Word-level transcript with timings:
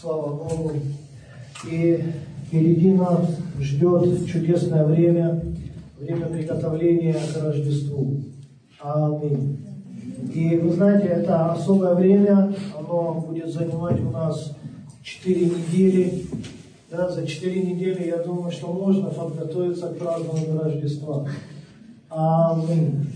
слава 0.00 0.32
Богу. 0.32 0.72
И 1.68 2.04
впереди 2.46 2.92
нас 2.92 3.36
ждет 3.60 4.26
чудесное 4.26 4.84
время, 4.84 5.42
время 5.98 6.26
приготовления 6.26 7.14
к 7.14 7.42
Рождеству. 7.42 8.22
Аминь. 8.80 9.58
И 10.32 10.56
вы 10.56 10.72
знаете, 10.72 11.08
это 11.08 11.52
особое 11.52 11.94
время, 11.94 12.54
оно 12.78 13.24
будет 13.26 13.52
занимать 13.52 14.00
у 14.00 14.10
нас 14.10 14.52
4 15.02 15.46
недели. 15.46 16.26
Да, 16.90 17.08
за 17.10 17.26
4 17.26 17.62
недели, 17.62 18.06
я 18.06 18.18
думаю, 18.18 18.52
что 18.52 18.72
можно 18.72 19.10
подготовиться 19.10 19.88
к 19.88 19.98
празднованию 19.98 20.60
Рождества. 20.62 21.26
Аминь. 22.08 23.06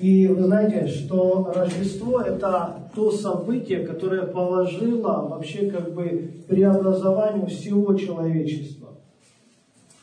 И 0.00 0.28
вы 0.28 0.44
знаете, 0.44 0.86
что 0.86 1.50
Рождество– 1.54 2.20
это 2.26 2.83
то 2.94 3.10
событие, 3.10 3.86
которое 3.86 4.22
положило 4.22 5.28
вообще 5.28 5.70
как 5.70 5.94
бы 5.94 6.30
преобразованию 6.48 7.46
всего 7.46 7.94
человечества. 7.94 8.94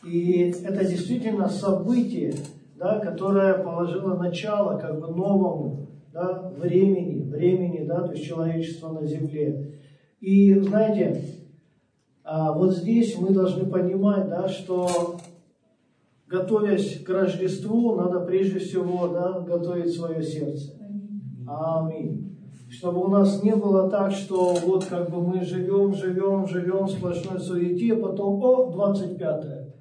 И 0.04 0.54
это 0.64 0.84
действительно 0.84 1.48
событие, 1.48 2.34
да, 2.76 3.00
которое 3.00 3.54
положило 3.64 4.16
начало 4.16 4.80
как 4.80 5.00
бы 5.00 5.08
новому 5.08 5.88
да, 6.12 6.52
времени, 6.58 7.30
времени, 7.30 7.86
да, 7.86 8.02
то 8.02 8.14
есть 8.14 8.26
человечества 8.26 8.90
на 8.90 9.06
земле. 9.06 9.80
И 10.20 10.54
знаете, 10.60 11.22
а, 12.24 12.52
вот 12.54 12.76
здесь 12.76 13.18
мы 13.18 13.30
должны 13.30 13.66
понимать, 13.66 14.28
да, 14.30 14.48
что 14.48 15.18
готовясь 16.28 17.04
к 17.04 17.10
Рождеству, 17.10 17.96
надо 17.96 18.22
прежде 18.22 18.60
всего 18.60 19.08
да, 19.08 19.40
готовить 19.40 19.94
свое 19.94 20.24
сердце. 20.24 20.74
Аминь. 21.48 22.21
Чтобы 22.82 23.06
у 23.06 23.10
нас 23.10 23.44
не 23.44 23.56
было 23.56 23.92
так, 23.92 24.12
что 24.12 24.56
вот 24.56 24.86
как 24.86 25.12
бы 25.12 25.22
мы 25.22 25.46
живем, 25.46 25.94
живем, 25.94 26.48
живем 26.48 26.86
в 26.86 26.90
сплошной 26.92 27.40
суете, 27.40 27.94
а 27.94 27.98
потом, 27.98 28.42
о, 28.42 28.72
25-е. 28.72 29.72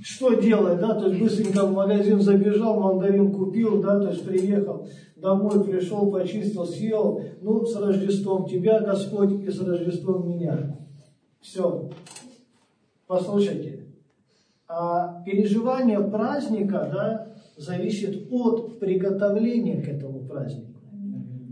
Что 0.00 0.34
делать, 0.34 0.78
да, 0.78 0.94
то 0.94 1.08
есть 1.08 1.20
быстренько 1.20 1.66
в 1.66 1.72
магазин 1.72 2.20
забежал, 2.20 2.78
мандарин 2.78 3.32
купил, 3.32 3.82
да, 3.82 3.98
то 3.98 4.10
есть 4.10 4.24
приехал, 4.24 4.86
домой 5.16 5.64
пришел, 5.64 6.08
почистил, 6.12 6.64
съел, 6.64 7.20
ну, 7.40 7.66
с 7.66 7.74
Рождеством 7.74 8.46
тебя, 8.46 8.78
Господь, 8.78 9.32
и 9.42 9.50
с 9.50 9.60
Рождеством 9.60 10.28
меня. 10.28 10.78
Все. 11.40 11.90
Послушайте, 13.08 13.84
а 14.68 15.24
переживание 15.24 15.98
праздника 15.98 16.88
да, 16.92 17.26
зависит 17.56 18.28
от 18.30 18.78
приготовления 18.78 19.82
к 19.82 19.88
этому 19.88 20.20
празднику. 20.20 20.77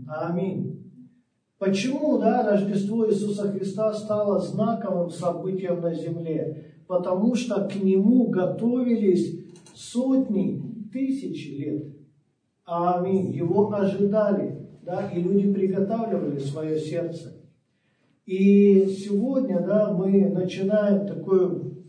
Аминь. 0.07 0.83
Почему 1.59 2.19
да, 2.19 2.43
Рождество 2.43 3.09
Иисуса 3.09 3.51
Христа 3.51 3.93
стало 3.93 4.39
знаковым 4.39 5.09
событием 5.09 5.81
на 5.81 5.93
земле? 5.93 6.73
Потому 6.87 7.35
что 7.35 7.67
к 7.67 7.75
нему 7.75 8.27
готовились 8.27 9.45
сотни, 9.73 10.61
тысячи 10.93 11.49
лет. 11.49 11.87
Аминь. 12.63 13.33
Его 13.33 13.73
ожидали, 13.73 14.69
да, 14.83 15.09
и 15.09 15.21
люди 15.21 15.51
приготавливали 15.51 16.39
свое 16.39 16.79
сердце. 16.79 17.33
И 18.25 18.85
сегодня 18.87 19.59
да, 19.61 19.93
мы 19.93 20.29
начинаем 20.29 21.07
такую 21.07 21.83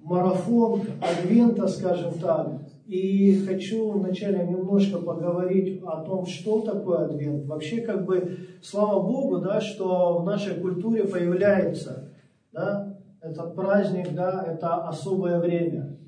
марафон 0.00 0.82
Адвента, 1.00 1.66
скажем 1.66 2.14
так. 2.18 2.60
И 2.90 3.46
хочу 3.46 3.92
вначале 3.92 4.44
немножко 4.44 4.98
поговорить 4.98 5.80
о 5.84 6.02
том, 6.02 6.26
что 6.26 6.62
такое 6.62 7.04
Адвент. 7.04 7.46
Вообще, 7.46 7.82
как 7.82 8.04
бы, 8.04 8.36
слава 8.62 9.00
Богу, 9.00 9.38
да, 9.38 9.60
что 9.60 10.18
в 10.18 10.24
нашей 10.24 10.56
культуре 10.60 11.04
появляется 11.04 12.12
да, 12.50 12.98
этот 13.20 13.54
праздник, 13.54 14.12
да, 14.12 14.44
это 14.44 14.88
особое 14.88 15.38
время. 15.38 16.00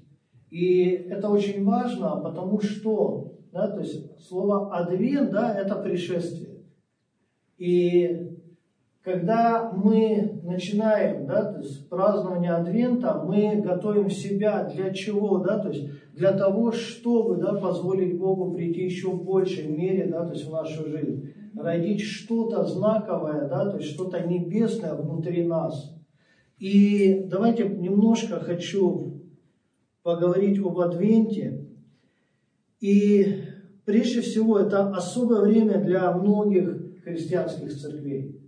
И 0.51 0.87
это 1.09 1.29
очень 1.29 1.65
важно, 1.65 2.17
потому 2.17 2.61
что, 2.61 3.33
да, 3.53 3.69
то 3.69 3.79
есть 3.79 4.21
слово 4.21 4.77
Адвент, 4.77 5.31
да, 5.31 5.55
это 5.55 5.77
пришествие. 5.77 6.65
И 7.59 8.32
когда 9.03 9.73
мы 9.73 10.41
начинаем 10.45 11.27
да, 11.27 11.53
то 11.53 11.59
есть 11.59 11.89
празднование 11.89 12.53
Адвента, 12.53 13.21
мы 13.27 13.61
готовим 13.61 14.09
себя 14.09 14.65
для 14.65 14.93
чего? 14.95 15.39
Да, 15.39 15.59
то 15.59 15.71
есть 15.71 15.89
для 16.13 16.33
того, 16.33 16.71
чтобы 16.71 17.37
да, 17.37 17.55
позволить 17.55 18.17
Богу 18.17 18.53
прийти 18.53 18.85
еще 18.85 19.09
в 19.09 19.25
большей 19.25 19.67
мере 19.67 20.07
да, 20.07 20.25
то 20.25 20.33
есть 20.33 20.47
в 20.47 20.53
нашу 20.53 20.87
жизнь. 20.89 21.33
Родить 21.55 22.01
что-то 22.01 22.65
знаковое, 22.65 23.49
да, 23.49 23.71
то 23.71 23.79
есть 23.79 23.93
что-то 23.93 24.21
небесное 24.21 24.95
внутри 24.95 25.45
нас. 25.45 25.93
И 26.59 27.27
давайте 27.29 27.69
немножко 27.69 28.39
хочу 28.39 29.21
поговорить 30.05 30.61
об 30.61 30.79
Адвенте. 30.79 31.67
И 32.81 33.43
прежде 33.85 34.21
всего 34.21 34.61
это 34.61 34.91
особое 34.91 35.41
время 35.41 35.81
для 35.81 36.13
многих 36.13 37.03
христианских 37.05 37.77
церквей. 37.77 38.42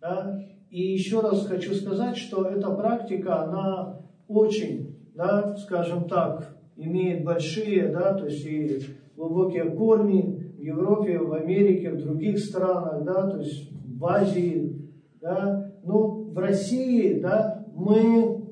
Да? 0.00 0.38
И 0.70 0.92
еще 0.92 1.20
раз 1.20 1.46
хочу 1.46 1.74
сказать, 1.74 2.16
что 2.16 2.44
эта 2.44 2.70
практика, 2.70 3.42
она 3.44 4.00
очень, 4.28 4.98
да, 5.14 5.56
скажем 5.56 6.08
так, 6.08 6.56
имеет 6.76 7.24
большие, 7.24 7.88
да, 7.88 8.14
то 8.14 8.26
есть 8.26 8.44
и 8.44 8.80
глубокие 9.16 9.70
корни 9.70 10.54
в 10.58 10.60
Европе, 10.60 11.18
в 11.18 11.32
Америке, 11.32 11.92
в 11.92 12.02
других 12.02 12.38
странах, 12.38 13.04
да, 13.04 13.30
то 13.30 13.38
есть 13.38 13.70
в 13.72 14.04
Азии, 14.06 14.90
да, 15.20 15.72
ну, 15.82 16.30
в 16.30 16.38
России, 16.38 17.20
да, 17.20 17.64
мы 17.72 18.44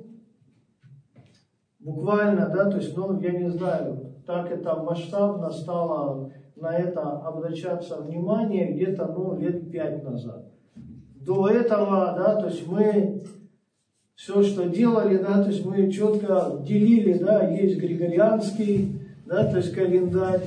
буквально, 1.81 2.49
да, 2.49 2.71
то 2.71 2.77
есть, 2.78 2.97
ну, 2.97 3.21
я 3.21 3.33
не 3.33 3.50
знаю, 3.50 4.15
так 4.25 4.50
это 4.50 4.77
масштабно 4.77 5.50
стало 5.50 6.31
на 6.56 6.75
это 6.75 7.03
обращаться 7.03 8.00
внимание 8.00 8.72
где-то, 8.72 9.06
ну, 9.09 9.37
лет 9.38 9.71
пять 9.71 10.03
назад 10.03 10.53
до 11.25 11.49
этого, 11.49 12.15
да, 12.17 12.37
то 12.37 12.49
есть 12.49 12.67
мы 12.67 13.25
все, 14.15 14.43
что 14.43 14.69
делали, 14.69 15.17
да, 15.17 15.43
то 15.43 15.51
есть 15.51 15.65
мы 15.65 15.91
четко 15.91 16.59
делили, 16.61 17.15
да, 17.15 17.49
есть 17.49 17.79
григорианский, 17.79 19.01
да, 19.27 19.45
то 19.45 19.59
есть 19.59 19.73
календарь, 19.73 20.43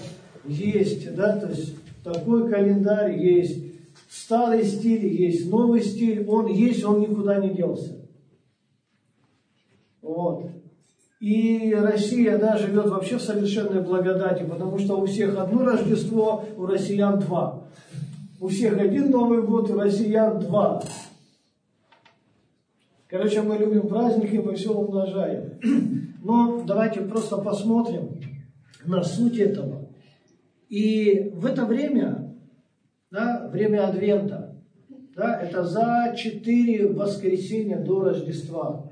есть, 0.46 1.16
да, 1.16 1.38
то 1.38 1.48
есть 1.48 1.76
такой 2.04 2.50
календарь, 2.50 3.18
есть 3.18 3.64
старый 4.10 4.64
стиль, 4.64 5.08
есть 5.08 5.50
новый 5.50 5.82
стиль, 5.82 6.26
он 6.28 6.48
есть, 6.48 6.84
он 6.84 7.02
никуда 7.02 7.38
не 7.38 7.50
делся. 7.50 7.96
Вот. 10.02 10.50
И 11.20 11.74
Россия, 11.76 12.38
да, 12.38 12.58
живет 12.58 12.88
вообще 12.88 13.18
в 13.18 13.22
совершенной 13.22 13.82
благодати, 13.82 14.44
потому 14.44 14.78
что 14.78 15.02
у 15.02 15.06
всех 15.08 15.38
одно 15.38 15.66
Рождество, 15.66 16.46
у 16.56 16.66
россиян 16.68 17.20
два. 17.20 17.64
У 18.40 18.48
всех 18.48 18.78
один 18.78 19.10
Новый 19.10 19.42
год, 19.42 19.72
у 19.72 19.80
россиян 19.80 20.40
два. 20.40 20.84
Короче, 23.08 23.42
мы 23.42 23.58
любим 23.58 23.88
праздники, 23.88 24.36
мы 24.36 24.54
все 24.54 24.72
умножаем. 24.72 25.60
Но 26.24 26.64
давайте 26.64 27.02
просто 27.02 27.38
посмотрим 27.38 28.22
на 28.86 29.02
суть 29.02 29.40
этого. 29.40 29.88
И 30.70 31.32
в 31.34 31.48
это 31.48 31.66
время, 31.66 32.38
да, 33.10 33.50
время 33.52 33.88
Адвента, 33.88 34.56
да, 35.16 35.42
это 35.42 35.64
за 35.64 36.14
четыре 36.16 36.88
воскресенья 36.90 37.80
до 37.80 38.02
Рождества. 38.02 38.92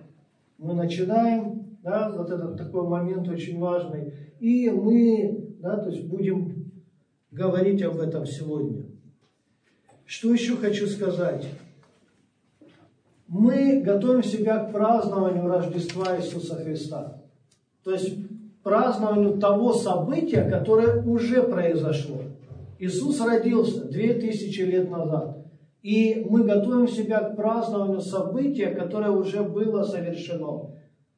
Мы 0.57 0.73
начинаем, 0.73 1.77
да, 1.83 2.09
вот 2.09 2.31
этот 2.31 2.57
такой 2.57 2.87
момент 2.87 3.27
очень 3.27 3.59
важный. 3.59 4.11
И 4.39 4.71
мы, 4.71 5.55
да, 5.59 5.77
то 5.77 5.89
есть 5.89 6.07
будем 6.07 6.71
говорить 7.29 7.83
об 7.83 7.99
этом 7.99 8.25
сегодня. 8.25 8.94
Что 10.05 10.33
еще 10.33 10.55
хочу 10.55 10.87
сказать? 10.87 11.45
Мы 13.27 13.81
готовим 13.81 14.23
себя 14.23 14.59
к 14.59 14.71
празднованию 14.71 15.47
Рождества 15.47 16.15
Иисуса 16.17 16.55
Христа. 16.55 17.21
То 17.83 17.91
есть 17.91 18.15
празднованию 18.63 19.37
того 19.39 19.73
события, 19.73 20.43
которое 20.49 21.01
уже 21.03 21.41
произошло. 21.43 22.21
Иисус 22.77 23.19
родился 23.19 23.85
2000 23.85 24.61
лет 24.61 24.91
назад. 24.91 25.37
И 25.81 26.25
мы 26.27 26.43
готовим 26.43 26.87
себя 26.87 27.19
к 27.19 27.35
празднованию 27.35 28.01
события, 28.01 28.67
которое 28.67 29.11
уже 29.11 29.43
было 29.43 29.83
совершено. 29.83 30.71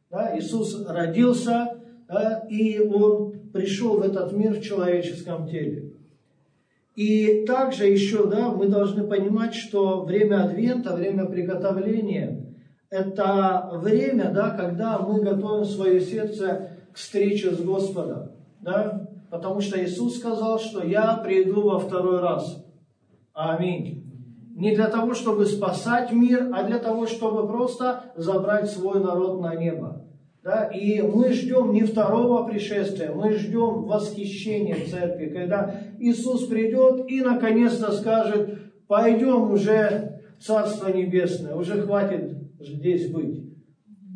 Да? 0.09 0.37
Иисус 0.37 0.85
родился, 0.85 1.77
да, 2.07 2.45
и 2.49 2.79
Он 2.79 3.49
пришел 3.53 3.97
в 3.97 4.01
этот 4.01 4.33
мир 4.33 4.53
в 4.53 4.61
человеческом 4.61 5.47
теле. 5.47 5.86
И 6.97 7.45
также 7.45 7.85
еще, 7.85 8.25
да, 8.25 8.49
мы 8.49 8.69
должны 8.69 9.03
понимать, 9.03 9.53
что 9.53 10.01
время 10.01 10.45
Адвента, 10.45 10.95
время 10.95 11.25
приготовления, 11.27 12.55
это 12.89 13.69
время, 13.73 14.31
да, 14.33 14.49
когда 14.49 14.97
мы 14.97 15.21
готовим 15.21 15.63
свое 15.63 16.01
сердце 16.01 16.71
к 16.91 16.97
встрече 16.97 17.51
с 17.51 17.61
Господом, 17.61 18.31
да, 18.61 19.11
потому 19.29 19.61
что 19.61 19.79
Иисус 19.79 20.17
сказал, 20.17 20.57
что 20.57 20.83
я 20.83 21.17
приду 21.17 21.69
во 21.69 21.77
второй 21.77 22.19
раз. 22.19 22.65
Аминь. 23.31 24.03
не 24.55 24.73
для 24.73 24.87
того, 24.87 25.13
чтобы 25.13 25.45
спасать 25.45 26.11
мир, 26.11 26.49
а 26.51 26.63
для 26.63 26.79
того, 26.79 27.05
чтобы 27.05 27.47
просто 27.47 28.05
забрать 28.15 28.71
свой 28.71 29.03
народ 29.03 29.39
на 29.39 29.53
небо. 29.53 30.01
Да? 30.47 30.63
И 30.63 31.01
мы 31.01 31.31
ждем 31.33 31.73
не 31.73 31.83
второго 31.83 32.47
пришествия, 32.47 33.11
мы 33.11 33.33
ждем 33.33 33.83
восхищения 33.83 34.77
церкви, 34.89 35.27
когда 35.27 35.75
Иисус 35.99 36.47
придет 36.47 37.09
и 37.09 37.21
наконец-то 37.21 37.91
скажет, 37.91 38.59
пойдем 38.87 39.51
уже 39.51 40.21
в 40.39 40.43
Царство 40.43 40.89
Небесное, 40.89 41.55
уже 41.55 41.81
хватит 41.81 42.37
здесь 42.59 43.11
быть. 43.11 43.43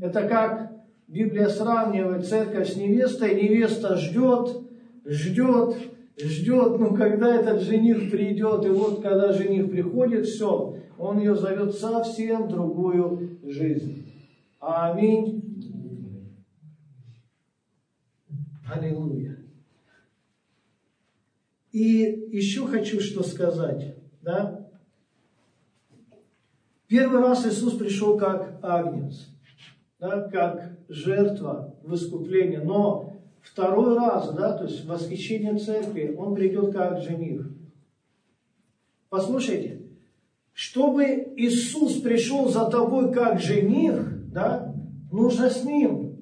Это 0.01 0.27
как 0.27 0.71
Библия 1.07 1.49
сравнивает 1.49 2.25
церковь 2.25 2.71
с 2.71 2.75
невестой, 2.77 3.35
невеста 3.35 3.97
ждет, 3.97 4.61
ждет, 5.05 5.75
ждет, 6.17 6.79
ну 6.79 6.95
когда 6.95 7.35
этот 7.35 7.61
жених 7.61 8.09
придет, 8.09 8.65
и 8.65 8.69
вот 8.69 9.01
когда 9.01 9.33
жених 9.33 9.69
приходит, 9.69 10.25
все, 10.25 10.77
он 10.97 11.19
ее 11.19 11.35
зовет 11.35 11.73
совсем 11.73 12.47
другую 12.47 13.39
жизнь. 13.43 14.05
Аминь. 14.59 15.41
Аллилуйя. 18.73 19.40
И 21.71 22.27
еще 22.31 22.67
хочу 22.67 22.99
что 22.99 23.23
сказать, 23.23 23.95
да? 24.21 24.67
Первый 26.87 27.21
раз 27.21 27.45
Иисус 27.45 27.75
пришел 27.75 28.17
как 28.17 28.59
агнец, 28.61 29.29
да, 29.97 30.23
как 30.23 30.77
жертва 30.89 31.73
в 31.83 31.95
искупление, 31.95 32.59
но 32.59 33.13
второй 33.41 33.95
раз, 33.95 34.33
да, 34.33 34.57
то 34.57 34.65
есть 34.65 34.85
восхищение 34.85 35.57
церкви, 35.57 36.13
он 36.17 36.35
придет 36.35 36.73
как 36.73 37.01
жених. 37.01 37.49
Послушайте, 39.07 39.83
чтобы 40.51 41.33
Иисус 41.37 42.01
пришел 42.01 42.49
за 42.49 42.69
тобой 42.69 43.13
как 43.13 43.39
жених, 43.39 44.29
да, 44.33 44.75
нужно 45.09 45.49
с 45.49 45.63
ним, 45.63 46.17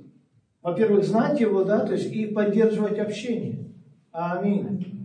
во-первых, 0.62 1.04
знать 1.04 1.40
его, 1.40 1.64
да, 1.64 1.80
то 1.80 1.94
есть 1.94 2.14
и 2.14 2.28
поддерживать 2.28 3.00
общение. 3.00 3.74
Аминь. 4.12 4.99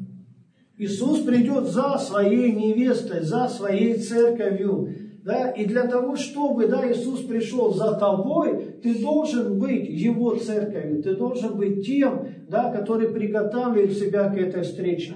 Иисус 0.76 1.20
придет 1.20 1.66
за 1.66 1.98
своей 1.98 2.52
невестой, 2.52 3.20
за 3.20 3.48
своей 3.48 3.94
церковью, 3.98 4.88
да, 5.24 5.50
и 5.50 5.64
для 5.64 5.86
того, 5.86 6.16
чтобы, 6.16 6.66
да, 6.66 6.90
Иисус 6.90 7.20
пришел 7.22 7.72
за 7.72 7.94
тобой, 7.94 8.74
ты 8.82 9.00
должен 9.00 9.58
быть 9.58 9.88
Его 9.88 10.34
церковью, 10.34 11.02
ты 11.02 11.16
должен 11.16 11.56
быть 11.56 11.86
тем, 11.86 12.26
да, 12.48 12.70
который 12.70 13.08
приготавливает 13.08 13.96
себя 13.96 14.28
к 14.28 14.36
этой 14.36 14.62
встрече. 14.62 15.14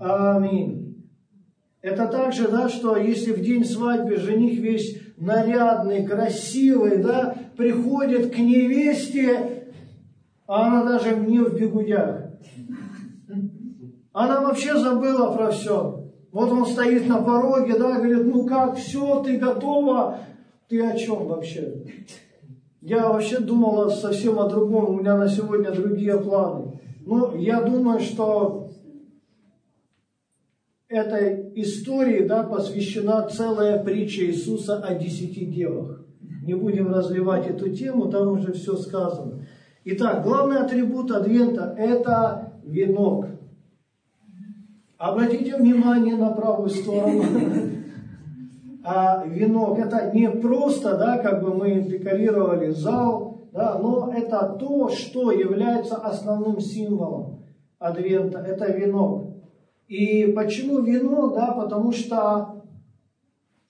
Аминь. 0.00 1.04
Это 1.82 2.08
также, 2.08 2.48
да, 2.48 2.68
что 2.68 2.96
если 2.96 3.32
в 3.32 3.40
день 3.40 3.64
свадьбы 3.64 4.16
жених 4.16 4.58
весь 4.58 5.00
нарядный, 5.16 6.04
красивый, 6.04 6.96
да, 6.96 7.36
приходит 7.56 8.34
к 8.34 8.38
невесте, 8.38 9.68
а 10.48 10.66
она 10.66 10.84
даже 10.84 11.14
не 11.16 11.38
в 11.38 11.54
бегудях. 11.54 12.26
Она 14.16 14.40
вообще 14.40 14.74
забыла 14.78 15.30
про 15.36 15.50
все. 15.50 16.08
Вот 16.32 16.50
он 16.50 16.64
стоит 16.64 17.06
на 17.06 17.20
пороге, 17.20 17.76
да, 17.76 17.98
говорит, 17.98 18.24
ну 18.24 18.46
как, 18.46 18.76
все, 18.76 19.22
ты 19.22 19.36
готова? 19.36 20.20
Ты 20.70 20.82
о 20.86 20.96
чем 20.96 21.26
вообще? 21.26 21.84
Я 22.80 23.10
вообще 23.10 23.40
думала 23.40 23.90
совсем 23.90 24.38
о 24.38 24.48
другом, 24.48 24.88
у 24.88 25.00
меня 25.00 25.18
на 25.18 25.28
сегодня 25.28 25.70
другие 25.70 26.18
планы. 26.18 26.80
Ну, 27.04 27.36
я 27.36 27.60
думаю, 27.60 28.00
что 28.00 28.70
этой 30.88 31.52
истории 31.56 32.26
да, 32.26 32.42
посвящена 32.42 33.28
целая 33.28 33.84
притча 33.84 34.24
Иисуса 34.24 34.78
о 34.78 34.94
десяти 34.94 35.44
девах. 35.44 36.06
Не 36.42 36.54
будем 36.54 36.90
развивать 36.90 37.48
эту 37.48 37.68
тему, 37.68 38.10
там 38.10 38.28
уже 38.28 38.54
все 38.54 38.76
сказано. 38.76 39.46
Итак, 39.84 40.22
главный 40.24 40.56
атрибут 40.56 41.10
Адвента– 41.10 41.74
это 41.78 42.54
венок. 42.64 43.35
Обратите 44.98 45.56
внимание 45.56 46.16
на 46.16 46.30
правую 46.30 46.70
сторону. 46.70 47.22
А 48.82 49.26
венок 49.26 49.78
это 49.78 50.10
не 50.14 50.30
просто, 50.30 50.96
да, 50.96 51.18
как 51.18 51.42
бы 51.42 51.52
мы 51.52 51.80
декорировали 51.80 52.70
зал, 52.70 53.48
да, 53.52 53.78
но 53.78 54.12
это 54.14 54.56
то, 54.58 54.88
что 54.88 55.32
является 55.32 55.96
основным 55.96 56.60
символом 56.60 57.40
Адвента, 57.78 58.38
это 58.38 58.72
венок. 58.72 59.34
И 59.88 60.32
почему 60.34 60.80
венок, 60.80 61.34
да, 61.34 61.52
потому 61.52 61.92
что 61.92 62.62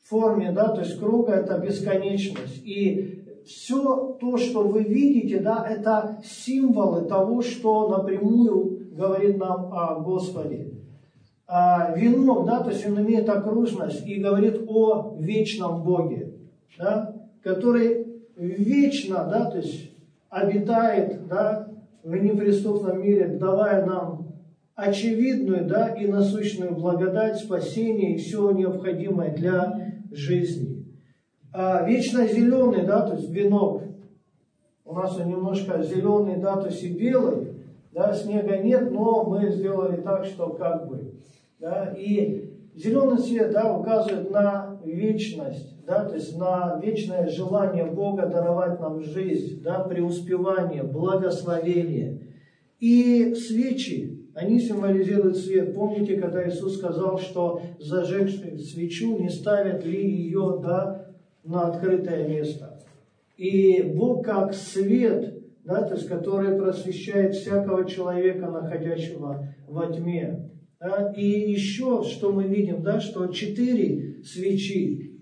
в 0.04 0.08
форме, 0.08 0.52
да, 0.52 0.68
то 0.68 0.82
есть 0.82 1.00
круга 1.00 1.32
это 1.32 1.58
бесконечность. 1.58 2.62
И 2.64 3.42
все 3.44 4.16
то, 4.20 4.36
что 4.36 4.62
вы 4.62 4.84
видите, 4.84 5.40
да, 5.40 5.66
это 5.68 6.20
символы 6.24 7.06
того, 7.06 7.42
что 7.42 7.88
напрямую 7.88 8.90
говорит 8.92 9.38
нам 9.38 9.72
о 9.72 9.98
Господе 10.00 10.75
венок, 11.48 12.46
да, 12.46 12.62
то 12.62 12.70
есть 12.70 12.86
он 12.86 13.00
имеет 13.00 13.28
окружность 13.28 14.06
и 14.06 14.20
говорит 14.20 14.62
о 14.66 15.16
вечном 15.20 15.82
Боге, 15.84 16.32
да, 16.78 17.14
который 17.42 18.06
вечно, 18.36 19.26
да, 19.30 19.50
то 19.50 19.58
есть 19.58 19.92
обитает, 20.28 21.26
да, 21.28 21.68
в 22.02 22.14
неприступном 22.14 23.00
мире, 23.00 23.28
давая 23.28 23.84
нам 23.86 24.26
очевидную, 24.74 25.66
да, 25.66 25.88
и 25.88 26.06
насущную 26.06 26.74
благодать, 26.74 27.36
спасение 27.36 28.14
и 28.14 28.18
все 28.18 28.50
необходимое 28.50 29.34
для 29.34 29.92
жизни. 30.10 30.84
А 31.52 31.82
вечно 31.84 32.26
зеленый, 32.26 32.84
да, 32.84 33.06
то 33.06 33.14
есть 33.14 33.30
венок, 33.30 33.82
у 34.84 34.94
нас 34.94 35.16
он 35.18 35.28
немножко 35.28 35.82
зеленый, 35.82 36.36
да, 36.36 36.56
то 36.56 36.68
есть 36.68 36.82
и 36.82 36.92
белый, 36.92 37.54
да, 37.92 38.12
снега 38.12 38.58
нет, 38.58 38.90
но 38.92 39.24
мы 39.24 39.48
сделали 39.48 40.00
так, 40.02 40.26
что 40.26 40.50
как 40.50 40.86
бы 40.86 41.14
да, 41.58 41.94
и 41.96 42.50
зеленый 42.74 43.18
цвет 43.18 43.52
да, 43.52 43.76
указывает 43.76 44.30
на 44.30 44.80
вечность, 44.84 45.84
да, 45.86 46.04
то 46.04 46.14
есть 46.14 46.36
на 46.36 46.80
вечное 46.82 47.28
желание 47.28 47.86
Бога 47.86 48.26
даровать 48.26 48.80
нам 48.80 49.00
жизнь, 49.00 49.62
да, 49.62 49.80
преуспевание, 49.80 50.82
благословение. 50.82 52.20
И 52.78 53.34
свечи, 53.34 54.16
они 54.34 54.60
символизируют 54.60 55.38
свет. 55.38 55.74
Помните, 55.74 56.18
когда 56.18 56.46
Иисус 56.46 56.76
сказал, 56.76 57.18
что 57.18 57.62
зажегший 57.78 58.58
свечу 58.58 59.16
не 59.16 59.30
ставят 59.30 59.84
ли 59.84 60.10
ее 60.10 60.60
да, 60.62 61.06
на 61.42 61.68
открытое 61.68 62.28
место. 62.28 62.78
И 63.38 63.82
Бог 63.82 64.24
как 64.26 64.52
свет, 64.52 65.42
да, 65.64 65.82
то 65.82 65.94
есть, 65.94 66.06
который 66.06 66.58
просвещает 66.58 67.34
всякого 67.34 67.86
человека, 67.88 68.46
находящего 68.50 69.48
во 69.66 69.86
тьме. 69.86 70.50
Да? 70.80 71.12
И 71.16 71.24
еще, 71.24 72.02
что 72.04 72.32
мы 72.32 72.44
видим, 72.44 72.82
да, 72.82 73.00
что 73.00 73.26
четыре 73.28 74.22
свечи. 74.22 75.12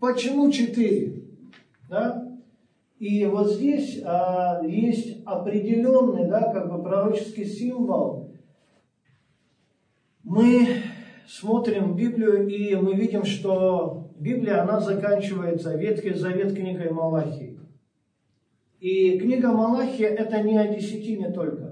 Почему 0.00 0.50
четыре? 0.50 1.22
Да? 1.88 2.38
И 2.98 3.24
вот 3.26 3.50
здесь 3.50 4.00
а, 4.04 4.62
есть 4.64 5.22
определенный, 5.24 6.28
да, 6.28 6.52
как 6.52 6.70
бы 6.70 6.82
пророческий 6.82 7.44
символ. 7.44 8.32
Мы 10.22 10.68
смотрим 11.26 11.96
Библию, 11.96 12.48
и 12.48 12.76
мы 12.76 12.94
видим, 12.94 13.24
что 13.24 14.12
Библия, 14.18 14.62
она 14.62 14.78
заканчивается, 14.78 15.76
Ветхий 15.76 16.14
Завет 16.14 16.54
книгой 16.54 16.90
Малахии. 16.90 17.58
И 18.78 19.18
книга 19.18 19.52
Малахия– 19.52 20.08
это 20.10 20.40
не 20.42 20.56
о 20.56 20.72
десятине 20.72 21.30
только. 21.30 21.71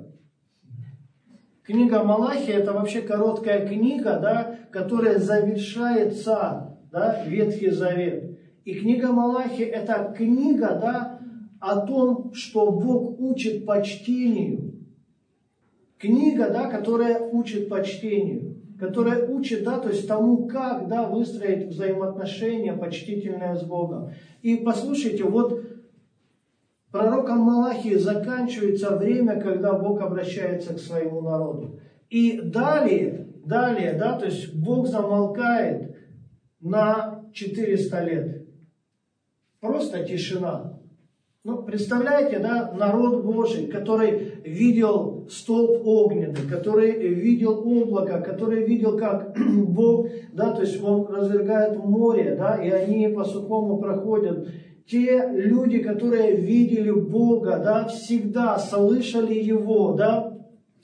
Книга 1.65 2.03
Малахия– 2.03 2.59
это 2.59 2.73
вообще 2.73 3.03
короткая 3.03 3.67
книга, 3.67 4.19
да, 4.19 4.59
которая 4.71 5.19
завершается, 5.19 6.79
да, 6.91 7.23
Ветхий 7.27 7.71
Завет. 7.71 8.39
И 8.65 8.75
книга 8.75 9.13
Малахия– 9.13 9.67
это 9.69 10.15
книга, 10.17 10.79
да, 10.81 11.21
о 11.61 11.87
том, 11.87 12.33
что 12.33 12.71
Бог 12.71 13.21
учит 13.21 13.67
почтению. 13.67 14.75
Книга, 15.99 16.49
да, 16.49 16.71
которая 16.71 17.21
учит 17.21 17.69
почтению, 17.69 18.57
которая 18.79 19.29
учит, 19.29 19.63
да, 19.63 19.79
то 19.79 19.91
есть 19.91 20.09
тому, 20.09 20.47
как, 20.47 20.89
да, 20.89 21.07
выстроить 21.07 21.67
взаимоотношения 21.67 22.73
почтительные 22.73 23.55
с 23.55 23.63
Богом. 23.63 24.13
И 24.41 24.57
послушайте, 24.57 25.25
вот 25.25 25.63
Пророком 26.91 27.39
Малахии 27.39 27.95
заканчивается 27.95 28.97
время, 28.97 29.41
когда 29.41 29.75
Бог 29.75 30.01
обращается 30.01 30.75
к 30.75 30.79
своему 30.79 31.21
народу. 31.21 31.79
И 32.09 32.41
далее, 32.41 33.29
далее, 33.45 33.93
да, 33.93 34.19
то 34.19 34.27
есть 34.27 34.55
Бог 34.57 34.89
замолкает 34.89 35.97
на 36.61 37.25
400 37.33 38.05
лет. 38.05 38.47
Просто 39.61 40.05
тишина. 40.05 40.81
Ну, 41.43 41.63
представляете, 41.63 42.39
да, 42.39 42.71
народ 42.77 43.25
Божий, 43.25 43.67
который 43.69 44.43
видел 44.45 45.27
столб 45.31 45.87
огненный, 45.87 46.47
который 46.51 46.93
видел 46.93 47.63
облако, 47.67 48.21
который 48.21 48.67
видел, 48.67 48.99
как 48.99 49.35
Бог, 49.67 50.09
да, 50.33 50.53
то 50.53 50.61
есть 50.61 50.83
Он 50.83 51.07
развергает 51.07 51.79
море, 51.79 52.35
да, 52.37 52.63
и 52.63 52.69
они 52.69 53.09
по 53.09 53.25
сухому 53.25 53.79
проходят. 53.79 54.49
Те 54.91 55.29
люди, 55.33 55.79
которые 55.79 56.35
видели 56.35 56.91
Бога, 56.91 57.59
да, 57.59 57.87
всегда 57.87 58.59
слышали 58.59 59.35
Его, 59.35 59.93
да, 59.93 60.37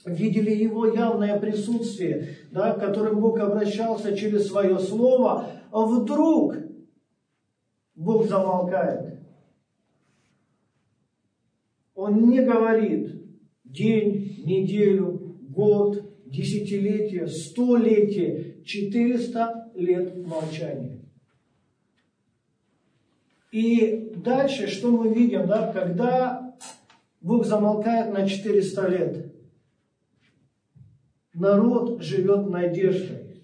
видели 0.05 0.51
Его 0.51 0.85
явное 0.87 1.37
присутствие, 1.37 2.37
да, 2.51 2.71
к 2.71 2.79
которым 2.79 3.19
Бог 3.19 3.37
обращался 3.37 4.15
через 4.15 4.47
свое 4.47 4.79
слово, 4.79 5.49
а 5.71 5.85
вдруг 5.85 6.55
Бог 7.95 8.27
замолкает. 8.27 9.19
Он 11.93 12.29
не 12.29 12.41
говорит 12.41 13.11
день, 13.65 14.41
неделю, 14.45 15.37
год, 15.49 16.01
десятилетие, 16.27 17.27
столетие, 17.27 18.63
400 18.63 19.71
лет 19.75 20.25
молчания. 20.25 20.96
И 23.57 24.11
дальше, 24.17 24.67
что 24.67 24.91
мы 24.91 25.11
видим, 25.11 25.47
да, 25.47 25.73
когда 25.73 26.55
Бог 27.21 27.43
замолкает 27.43 28.13
на 28.13 28.29
400 28.29 28.87
лет, 28.87 29.33
народ 31.33 31.99
живет 32.03 32.51
надеждой, 32.51 33.41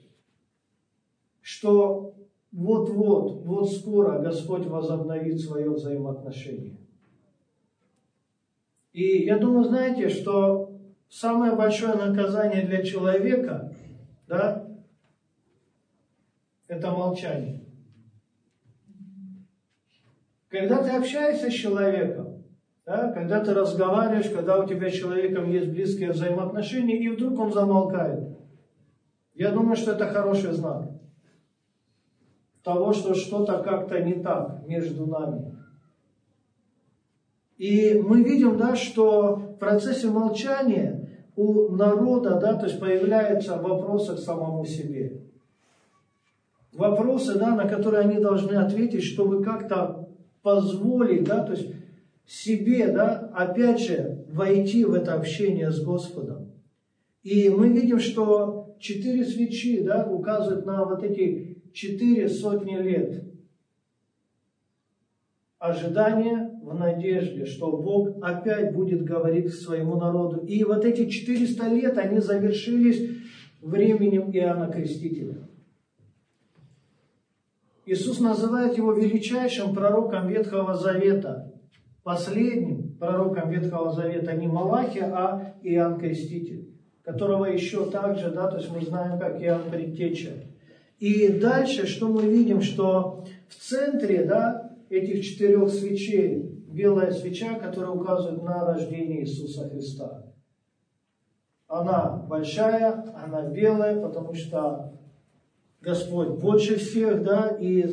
что 1.42 2.14
вот-вот, 2.52 3.44
вот 3.44 3.72
скоро 3.72 4.20
Господь 4.20 4.68
возобновит 4.68 5.42
свое 5.42 5.72
взаимоотношение. 5.72 6.78
И 8.92 9.24
я 9.24 9.40
думаю, 9.40 9.64
знаете, 9.64 10.10
что 10.10 10.80
самое 11.10 11.56
большое 11.56 11.96
наказание 11.96 12.68
для 12.68 12.84
человека, 12.84 13.76
да, 14.28 14.78
это 16.68 16.92
молчание. 16.92 17.64
Когда 20.54 20.84
ты 20.84 20.92
общаешься 20.92 21.50
с 21.50 21.54
человеком, 21.54 22.44
да, 22.86 23.12
когда 23.12 23.44
ты 23.44 23.56
разговариваешь, 23.56 24.30
когда 24.30 24.60
у 24.60 24.68
тебя 24.68 24.88
с 24.88 24.94
человеком 24.94 25.50
есть 25.50 25.70
близкие 25.70 26.12
взаимоотношения, 26.12 26.96
и 26.96 27.10
вдруг 27.10 27.40
он 27.40 27.52
замолкает. 27.52 28.38
Я 29.34 29.50
думаю, 29.50 29.76
что 29.76 29.94
это 29.94 30.06
хороший 30.06 30.52
знак 30.52 30.92
того, 32.62 32.94
что 32.94 33.16
что-то 33.16 33.64
как-то 33.64 34.00
не 34.04 34.22
так 34.22 34.68
между 34.68 35.08
нами. 35.08 35.58
И 37.58 38.00
мы 38.00 38.24
видим, 38.24 38.56
да, 38.56 38.76
что 38.76 39.36
в 39.36 39.56
процессе 39.56 40.08
молчания 40.08 41.26
у 41.36 41.70
народа, 41.70 42.40
да, 42.40 42.54
то 42.54 42.68
есть 42.68 42.80
появляются 42.80 43.58
вопросы 43.58 44.16
к 44.16 44.20
самому 44.20 44.64
себе. 44.66 45.20
Вопросы, 46.74 47.40
да, 47.40 47.56
на 47.56 47.68
которые 47.68 48.02
они 48.02 48.20
должны 48.20 48.54
ответить, 48.54 49.04
чтобы 49.04 49.44
как-то 49.44 50.03
позволить, 50.44 51.24
да, 51.24 51.44
то 51.44 51.54
есть 51.54 51.70
себе, 52.28 52.92
да, 52.92 53.32
опять 53.34 53.80
же, 53.80 54.26
войти 54.30 54.86
в 54.86 54.94
это 54.94 55.16
общение 55.16 55.72
с 55.72 55.82
Господом. 55.84 56.52
И 57.24 57.50
мы 57.50 57.70
видим, 57.70 58.00
что 58.00 58.76
четыре 58.80 59.26
свечи, 59.26 59.82
да, 59.82 60.06
указывают 60.06 60.66
на 60.66 60.86
вот 60.86 61.04
эти 61.04 61.64
четыре 61.74 62.30
сотни 62.30 62.76
лет 62.76 63.24
ожидания 65.58 66.60
в 66.62 66.76
надежде, 66.76 67.46
что 67.46 67.72
Бог 67.72 68.18
опять 68.22 68.74
будет 68.74 69.04
говорить 69.04 69.52
к 69.52 69.54
своему 69.54 69.96
народу. 69.96 70.46
И 70.46 70.64
вот 70.66 70.84
эти 70.84 71.10
400 71.10 71.68
лет, 71.70 71.98
они 71.98 72.20
завершились 72.20 73.22
временем 73.62 74.30
Иоанна 74.32 74.70
Крестителя. 74.70 75.48
Иисус 77.94 78.20
называет 78.20 78.76
его 78.76 78.94
величайшим 78.94 79.74
пророком 79.74 80.28
Ветхого 80.28 80.74
Завета, 80.74 81.54
последним 82.02 82.98
пророком 82.98 83.52
Ветхого 83.52 83.92
Завета, 83.92 84.34
не 84.34 84.48
Малахия, 84.48 85.06
а 85.14 85.54
Иоанн 85.62 86.00
Креститель, 86.00 86.74
которого 87.04 87.46
еще 87.46 87.86
также, 87.92 88.32
да, 88.32 88.48
то 88.48 88.58
есть 88.58 88.72
мы 88.72 88.82
знаем, 88.82 89.20
как 89.20 89.40
Иоанн 89.42 89.70
Предтеча. 89.70 90.32
И 90.98 91.28
дальше, 91.28 91.86
что 91.86 92.08
мы 92.08 92.24
видим, 92.24 92.62
что 92.62 93.26
в 93.48 93.56
центре, 93.56 94.24
да, 94.26 94.72
этих 94.90 95.24
четырех 95.24 95.70
свечей 95.70 96.64
белая 96.68 97.12
свеча, 97.12 97.60
которая 97.60 97.92
указывает 97.92 98.42
на 98.42 98.66
рождение 98.66 99.22
Иисуса 99.22 99.70
Христа. 99.70 100.24
Она 101.68 102.26
большая, 102.28 103.06
она 103.24 103.44
белая, 103.50 104.02
потому 104.02 104.34
что 104.34 104.94
Господь 105.84 106.40
больше 106.40 106.78
всех, 106.78 107.24
да, 107.24 107.50
и 107.60 107.86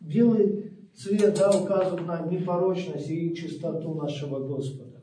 белый 0.00 0.72
цвет, 0.92 1.36
да, 1.38 1.50
указывает 1.50 2.04
на 2.04 2.26
непорочность 2.26 3.08
и 3.08 3.34
чистоту 3.34 3.94
нашего 3.94 4.40
Господа. 4.40 5.00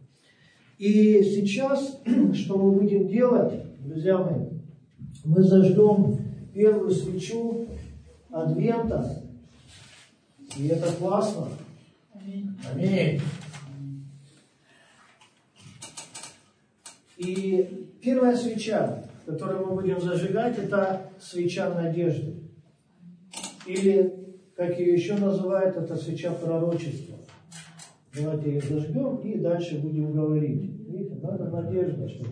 И 0.77 1.23
сейчас, 1.23 2.01
что 2.33 2.57
мы 2.57 2.73
будем 2.73 3.07
делать, 3.07 3.53
друзья 3.79 4.17
мои, 4.17 4.47
мы 5.23 5.41
зажгем 5.41 6.17
первую 6.53 6.91
свечу 6.91 7.67
Адвента, 8.29 9.23
и 10.57 10.67
это 10.67 10.91
классно. 10.91 11.47
Аминь. 12.73 13.21
И 17.17 17.87
первая 18.01 18.35
свеча, 18.35 19.08
которую 19.29 19.67
мы 19.67 19.75
будем 19.75 20.01
зажигать, 20.01 20.57
это 20.57 21.11
свеча 21.19 21.71
надежды. 21.71 22.33
Или, 23.67 24.39
как 24.55 24.79
ее 24.79 24.93
еще 24.93 25.15
называют, 25.17 25.77
это 25.77 25.95
свеча 25.95 26.31
пророчества. 26.31 27.15
Давайте 28.15 28.53
ее 28.53 28.61
зажгем 28.61 29.17
и 29.17 29.37
дальше 29.37 29.77
будем 29.77 30.13
говорить. 30.13 30.63
Видите, 30.87 31.19
надо 31.21 31.45
надежда, 31.45 32.09
чтобы 32.09 32.31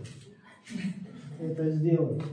это 1.40 1.70
сделать. 1.70 2.24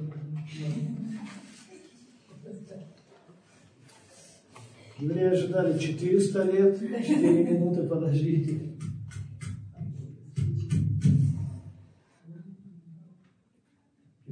Евреи 4.98 5.24
ожидали 5.26 5.78
400 5.78 6.42
лет, 6.44 6.80
4 6.80 7.44
минуты 7.44 7.82
подождите. 7.82 8.73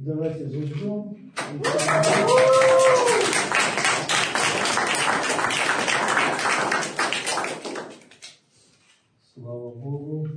Давайте 0.03 0.49
зажгем. 0.49 1.15
Слава 9.33 9.71
Богу. 9.71 10.27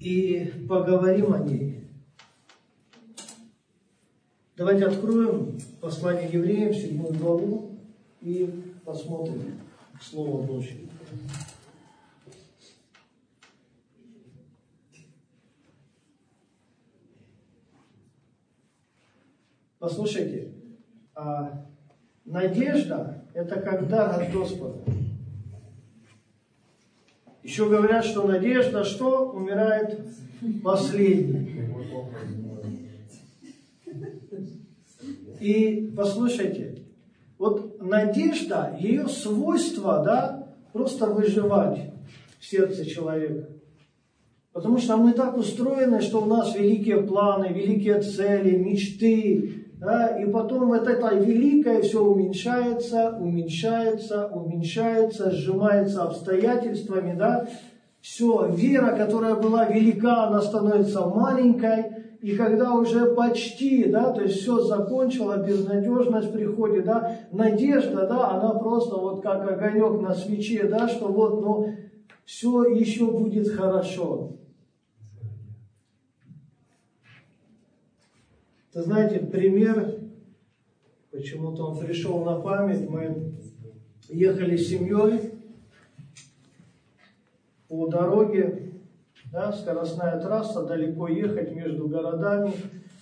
И 0.00 0.52
поговорим 0.68 1.34
о 1.34 1.38
ней. 1.38 1.84
Давайте 4.56 4.86
откроем 4.86 5.58
послание 5.80 6.28
евреям, 6.30 6.74
седьмую 6.74 7.14
главу, 7.14 7.78
и 8.20 8.48
посмотрим 8.84 9.60
Слово 10.00 10.42
Божье. 10.42 10.76
Послушайте, 19.82 20.52
а 21.12 21.66
надежда– 22.24 23.24
это 23.34 23.58
когда 23.58 24.14
от 24.14 24.30
Господа. 24.30 24.78
Еще 27.42 27.68
говорят, 27.68 28.04
что 28.04 28.22
надежда 28.22 28.84
что? 28.84 29.32
Умирает 29.32 29.98
последний. 30.62 31.68
И 35.40 35.92
послушайте, 35.96 36.84
вот 37.36 37.82
надежда, 37.82 38.76
ее 38.78 39.08
свойство, 39.08 40.04
да, 40.04 40.54
просто 40.72 41.06
выживать 41.06 41.90
в 42.38 42.46
сердце 42.46 42.84
человека. 42.84 43.48
Потому 44.52 44.78
что 44.78 44.96
мы 44.96 45.12
так 45.12 45.36
устроены, 45.36 46.02
что 46.02 46.22
у 46.22 46.26
нас 46.26 46.54
великие 46.54 47.02
планы, 47.02 47.46
великие 47.46 48.00
цели, 48.00 48.56
мечты, 48.56 49.61
да, 49.82 50.16
и 50.16 50.26
потом 50.26 50.68
вот 50.68 50.86
это 50.86 51.14
великое 51.16 51.82
все 51.82 52.04
уменьшается, 52.04 53.16
уменьшается, 53.18 54.28
уменьшается, 54.28 55.32
сжимается 55.32 56.04
обстоятельствами, 56.04 57.16
да, 57.18 57.48
все, 58.00 58.48
вера, 58.48 58.96
которая 58.96 59.34
была 59.34 59.64
велика, 59.64 60.28
она 60.28 60.40
становится 60.40 61.04
маленькой, 61.06 62.02
и 62.20 62.36
когда 62.36 62.74
уже 62.74 63.06
почти, 63.06 63.86
да, 63.86 64.12
то 64.12 64.22
есть 64.22 64.40
все 64.40 64.60
закончило, 64.60 65.44
безнадежность 65.44 66.32
приходит, 66.32 66.84
да, 66.84 67.16
надежда, 67.32 68.06
да, 68.06 68.30
она 68.30 68.50
просто 68.54 68.94
вот 68.94 69.20
как 69.20 69.50
огонек 69.50 70.00
на 70.00 70.14
свече, 70.14 70.68
да, 70.68 70.86
что 70.86 71.08
вот, 71.08 71.42
ну, 71.42 71.74
все 72.24 72.64
еще 72.66 73.06
будет 73.06 73.48
хорошо. 73.48 74.30
Ты 78.72 78.80
знаете, 78.80 79.18
пример, 79.18 79.98
почему-то 81.10 81.66
он 81.66 81.78
пришел 81.78 82.24
на 82.24 82.40
память, 82.40 82.88
мы 82.88 83.34
ехали 84.08 84.56
с 84.56 84.68
семьей 84.68 85.32
по 87.68 87.86
дороге, 87.88 88.80
да, 89.30 89.52
скоростная 89.52 90.18
трасса, 90.20 90.64
далеко 90.64 91.08
ехать 91.08 91.54
между 91.54 91.86
городами, 91.86 92.54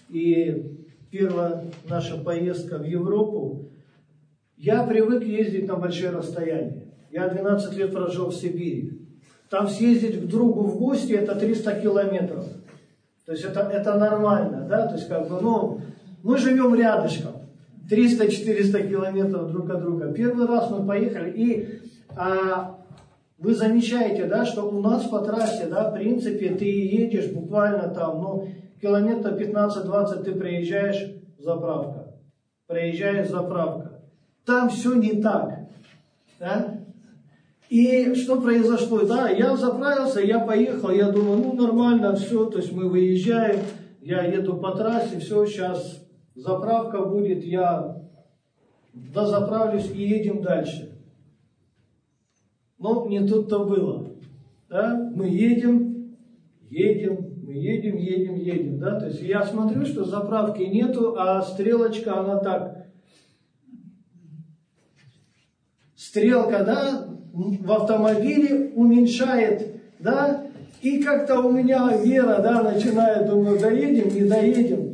и 0.09 0.89
первая 1.13 1.67
наша 1.89 2.17
поездка 2.19 2.79
в 2.79 2.85
Европу, 2.85 3.71
я 4.57 4.85
привык 4.85 5.23
ездить 5.23 5.69
на 5.69 5.77
большие 5.77 6.11
расстояния. 6.11 6.93
Я 7.13 7.29
12 7.29 7.77
лет 7.77 7.93
прожил 7.93 8.31
в 8.31 8.35
Сибири. 8.35 9.07
Там 9.49 9.69
съездить 9.69 10.21
к 10.21 10.27
другу 10.27 10.65
в 10.65 10.79
гости 10.79 11.13
это 11.13 11.37
300 11.37 11.81
километров. 11.81 12.47
То 13.31 13.35
есть 13.35 13.47
это, 13.47 13.61
это 13.61 13.95
нормально, 13.95 14.67
да, 14.69 14.89
то 14.89 14.97
есть 14.97 15.07
как 15.07 15.29
бы, 15.29 15.41
ну, 15.41 15.81
мы 16.25 16.37
живем 16.37 16.75
рядышком, 16.75 17.35
300-400 17.89 18.89
километров 18.89 19.53
друг 19.53 19.71
от 19.71 19.83
друга. 19.83 20.13
Первый 20.13 20.49
раз 20.49 20.69
мы 20.69 20.85
поехали, 20.85 21.31
и 21.31 21.81
а, 22.17 22.81
вы 23.39 23.55
замечаете, 23.55 24.25
да, 24.25 24.45
что 24.45 24.69
у 24.69 24.81
нас 24.81 25.05
по 25.05 25.21
трассе, 25.21 25.67
да, 25.67 25.91
в 25.91 25.95
принципе, 25.95 26.57
ты 26.57 26.65
едешь 26.65 27.31
буквально 27.31 27.95
там, 27.95 28.21
ну, 28.21 28.49
километра 28.83 29.31
15-20 29.37 30.25
ты 30.25 30.33
приезжаешь, 30.33 31.15
заправка. 31.39 32.17
Приезжаешь, 32.67 33.29
заправка. 33.29 34.03
Там 34.45 34.71
все 34.71 34.95
не 34.95 35.23
так. 35.23 35.57
Да? 36.41 36.80
И 37.71 38.17
что 38.17 38.41
произошло? 38.41 39.07
Да, 39.07 39.31
я 39.31 39.57
заправился, 39.57 40.21
я 40.21 40.41
поехал, 40.41 40.91
я 40.91 41.13
думаю, 41.13 41.39
ну 41.39 41.53
нормально, 41.53 42.17
все, 42.17 42.47
то 42.47 42.59
есть 42.59 42.73
мы 42.73 42.89
выезжаем, 42.89 43.61
я 44.01 44.25
еду 44.25 44.57
по 44.57 44.73
трассе, 44.73 45.21
все, 45.21 45.47
сейчас 45.47 46.05
заправка 46.35 47.05
будет, 47.05 47.45
я 47.45 47.97
дозаправлюсь 48.93 49.89
и 49.89 50.03
едем 50.03 50.43
дальше. 50.43 50.99
Но 52.77 53.07
не 53.07 53.25
тут-то 53.25 53.65
было. 53.65 54.17
Да? 54.69 55.13
Мы 55.15 55.29
едем, 55.29 56.17
едем, 56.71 57.37
мы 57.45 57.53
едем, 57.53 57.99
едем, 57.99 58.35
едем. 58.35 58.81
Да? 58.81 58.99
То 58.99 59.07
есть 59.07 59.23
я 59.23 59.45
смотрю, 59.45 59.87
что 59.87 60.05
заправки 60.05 60.63
нету, 60.63 61.15
а 61.17 61.41
стрелочка, 61.43 62.19
она 62.19 62.39
так. 62.41 62.89
Стрелка, 65.95 66.65
да, 66.65 67.11
в 67.33 67.73
автомобиле 67.73 68.73
уменьшает, 68.75 69.81
да, 69.99 70.47
и 70.83 71.03
как-то 71.03 71.41
у 71.41 71.53
меня 71.53 71.97
вера, 71.97 72.41
да, 72.43 72.63
начинает, 72.63 73.29
думаю, 73.29 73.59
доедем, 73.59 74.15
не 74.15 74.29
доедем. 74.29 74.91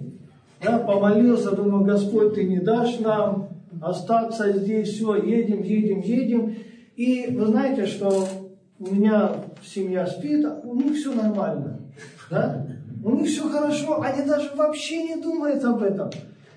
Да, 0.63 0.79
помолился, 0.79 1.55
думаю, 1.55 1.85
Господь, 1.85 2.35
ты 2.35 2.45
не 2.45 2.59
дашь 2.59 2.99
нам 3.01 3.51
остаться 3.81 4.53
здесь, 4.53 4.89
все, 4.89 5.17
едем, 5.17 5.63
едем, 5.63 6.01
едем. 6.01 6.55
И 6.97 7.29
вы 7.31 7.47
знаете, 7.47 7.87
что 7.87 8.27
у 8.79 8.95
меня 8.95 9.33
семья 9.63 10.07
спит, 10.07 10.45
а 10.45 10.61
у 10.65 10.75
них 10.75 10.97
все 10.97 11.13
нормально. 11.13 11.81
Да? 12.31 12.67
У 13.05 13.11
них 13.13 13.29
все 13.29 13.49
хорошо, 13.49 14.01
они 14.03 14.27
даже 14.27 14.51
вообще 14.57 15.05
не 15.05 15.17
думают 15.17 15.63
об 15.63 15.83
этом. 15.83 16.11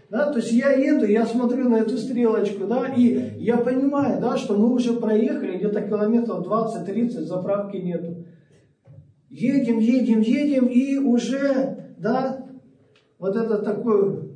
Да, 0.09 0.31
то 0.31 0.39
есть 0.39 0.51
я 0.51 0.71
еду, 0.71 1.05
я 1.05 1.23
смотрю 1.25 1.69
на 1.69 1.75
эту 1.75 1.95
стрелочку, 1.97 2.65
да, 2.65 2.87
и 2.87 3.35
я 3.37 3.57
понимаю, 3.57 4.19
да, 4.19 4.37
что 4.37 4.57
мы 4.57 4.73
уже 4.73 4.93
проехали 4.93 5.57
где-то 5.57 5.81
километров 5.81 6.47
20-30, 6.47 7.25
заправки 7.25 7.77
нету. 7.77 8.25
Едем, 9.29 9.77
едем, 9.77 10.21
едем, 10.21 10.65
и 10.65 10.97
уже, 10.97 11.93
да, 11.99 12.43
вот 13.19 13.35
это 13.35 13.59
такой 13.59 14.31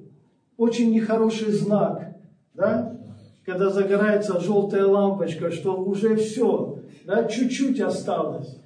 очень 0.57 0.93
нехороший 0.93 1.51
знак, 1.51 2.17
да, 2.53 2.99
когда 3.43 3.71
загорается 3.71 4.39
желтая 4.39 4.85
лампочка, 4.85 5.49
что 5.49 5.75
уже 5.75 6.15
все, 6.17 6.77
да, 7.05 7.23
чуть-чуть 7.23 7.81
осталось. 7.81 8.59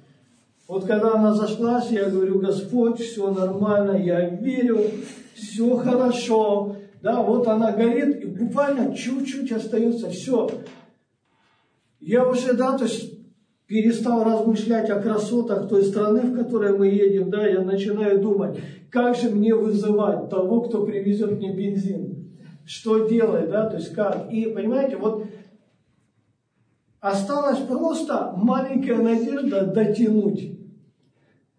Вот 0.68 0.84
когда 0.84 1.14
она 1.14 1.32
зашлась, 1.32 1.90
я 1.90 2.10
говорю, 2.10 2.38
Господь, 2.38 3.00
все 3.00 3.30
нормально, 3.30 3.92
я 3.92 4.28
верю, 4.28 4.78
все 5.34 5.74
хорошо, 5.76 6.76
да, 7.02 7.22
вот 7.22 7.46
она 7.46 7.72
горит, 7.72 8.22
и 8.22 8.26
буквально 8.26 8.94
чуть-чуть 8.94 9.52
остается, 9.52 10.10
все. 10.10 10.50
Я 12.00 12.28
уже, 12.28 12.54
да, 12.54 12.76
то 12.76 12.84
есть 12.84 13.18
перестал 13.66 14.24
размышлять 14.24 14.88
о 14.90 15.00
красотах 15.00 15.68
той 15.68 15.84
страны, 15.84 16.22
в 16.22 16.36
которой 16.36 16.76
мы 16.76 16.88
едем, 16.88 17.30
да, 17.30 17.46
я 17.46 17.60
начинаю 17.60 18.20
думать, 18.20 18.58
как 18.90 19.14
же 19.14 19.30
мне 19.30 19.54
вызывать 19.54 20.30
того, 20.30 20.62
кто 20.62 20.84
привезет 20.84 21.32
мне 21.32 21.52
бензин, 21.52 22.32
что 22.64 23.06
делать, 23.06 23.50
да, 23.50 23.68
то 23.68 23.76
есть 23.76 23.92
как. 23.94 24.32
И, 24.32 24.46
понимаете, 24.46 24.96
вот 24.96 25.26
осталась 27.00 27.58
просто 27.58 28.32
маленькая 28.36 28.96
надежда 28.96 29.66
дотянуть. 29.66 30.40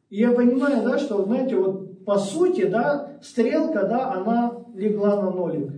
И 0.09 0.17
я 0.17 0.31
понимаю, 0.31 0.83
да, 0.83 0.97
что, 0.97 1.23
знаете, 1.23 1.55
вот 1.55 2.03
по 2.05 2.17
сути, 2.17 2.65
да, 2.65 3.19
стрелка, 3.21 3.83
да, 3.83 4.13
она 4.13 4.58
легла 4.79 5.21
на 5.21 5.31
нолик. 5.31 5.71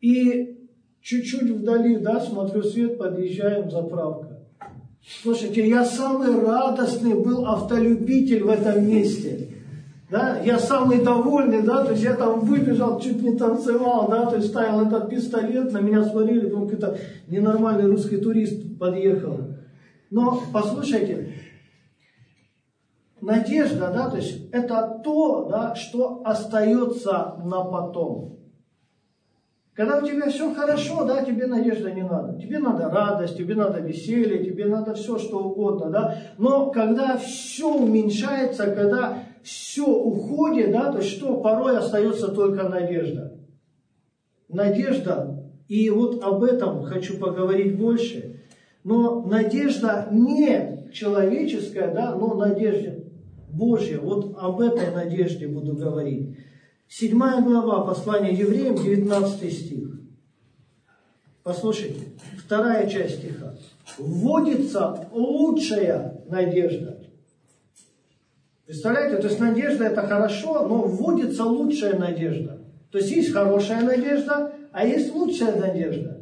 И 0.00 0.68
чуть-чуть 1.00 1.50
вдали, 1.50 1.96
да, 1.96 2.20
смотрю 2.20 2.62
свет, 2.62 2.98
подъезжаем, 2.98 3.70
заправка. 3.70 4.40
Слушайте, 5.22 5.66
я 5.68 5.84
самый 5.84 6.38
радостный 6.40 7.14
был 7.14 7.46
автолюбитель 7.46 8.44
в 8.44 8.50
этом 8.50 8.86
месте. 8.86 9.48
Да, 10.10 10.38
я 10.44 10.58
самый 10.58 11.02
довольный, 11.02 11.62
да, 11.62 11.84
то 11.84 11.92
есть 11.92 12.04
я 12.04 12.14
там 12.14 12.40
выбежал, 12.40 13.00
чуть 13.00 13.22
не 13.22 13.36
танцевал, 13.36 14.06
да, 14.08 14.26
то 14.26 14.36
есть 14.36 14.48
ставил 14.48 14.86
этот 14.86 15.08
пистолет, 15.08 15.72
на 15.72 15.80
меня 15.80 16.04
смотрели, 16.04 16.46
думаю, 16.46 16.68
какой-то 16.68 16.98
ненормальный 17.26 17.90
русский 17.90 18.18
турист 18.18 18.78
подъехал. 18.78 19.40
Но 20.10 20.42
послушайте, 20.52 21.33
надежда, 23.24 23.90
да, 23.92 24.10
то 24.10 24.16
есть 24.16 24.48
это 24.52 25.00
то, 25.02 25.46
да, 25.50 25.74
что 25.74 26.22
остается 26.24 27.36
на 27.44 27.64
потом. 27.64 28.38
Когда 29.72 29.98
у 29.98 30.06
тебя 30.06 30.30
все 30.30 30.54
хорошо, 30.54 31.04
да, 31.04 31.24
тебе 31.24 31.46
надежда 31.46 31.90
не 31.90 32.02
надо. 32.02 32.38
Тебе 32.38 32.60
надо 32.60 32.88
радость, 32.88 33.36
тебе 33.36 33.56
надо 33.56 33.80
веселье, 33.80 34.44
тебе 34.44 34.66
надо 34.66 34.94
все, 34.94 35.18
что 35.18 35.40
угодно, 35.40 35.90
да. 35.90 36.18
Но 36.38 36.70
когда 36.70 37.16
все 37.16 37.74
уменьшается, 37.74 38.70
когда 38.70 39.24
все 39.42 39.84
уходит, 39.84 40.70
да, 40.70 40.92
то 40.92 40.98
есть 40.98 41.16
что 41.16 41.38
порой 41.38 41.76
остается 41.76 42.28
только 42.28 42.68
надежда. 42.68 43.32
Надежда, 44.48 45.42
и 45.66 45.90
вот 45.90 46.22
об 46.22 46.44
этом 46.44 46.84
хочу 46.84 47.18
поговорить 47.18 47.76
больше. 47.76 48.42
Но 48.84 49.22
надежда 49.22 50.06
не 50.12 50.90
человеческая, 50.92 51.92
да, 51.92 52.14
но 52.14 52.34
надежда 52.34 53.03
Божья. 53.54 53.98
Вот 53.98 54.36
об 54.38 54.60
этой 54.60 54.90
надежде 54.90 55.46
буду 55.48 55.74
говорить. 55.74 56.36
Седьмая 56.88 57.40
глава 57.42 57.84
послания 57.84 58.32
евреям, 58.32 58.76
19 58.76 59.52
стих. 59.52 60.00
Послушайте, 61.42 62.00
вторая 62.38 62.88
часть 62.88 63.18
стиха. 63.18 63.54
Вводится 63.98 65.08
лучшая 65.12 66.22
надежда. 66.28 66.98
Представляете, 68.66 69.18
то 69.18 69.28
есть 69.28 69.40
надежда 69.40 69.84
это 69.84 70.06
хорошо, 70.06 70.66
но 70.66 70.82
вводится 70.82 71.44
лучшая 71.44 71.98
надежда. 71.98 72.60
То 72.90 72.98
есть 72.98 73.10
есть 73.10 73.32
хорошая 73.32 73.82
надежда, 73.82 74.54
а 74.72 74.86
есть 74.86 75.12
лучшая 75.12 75.60
надежда. 75.60 76.20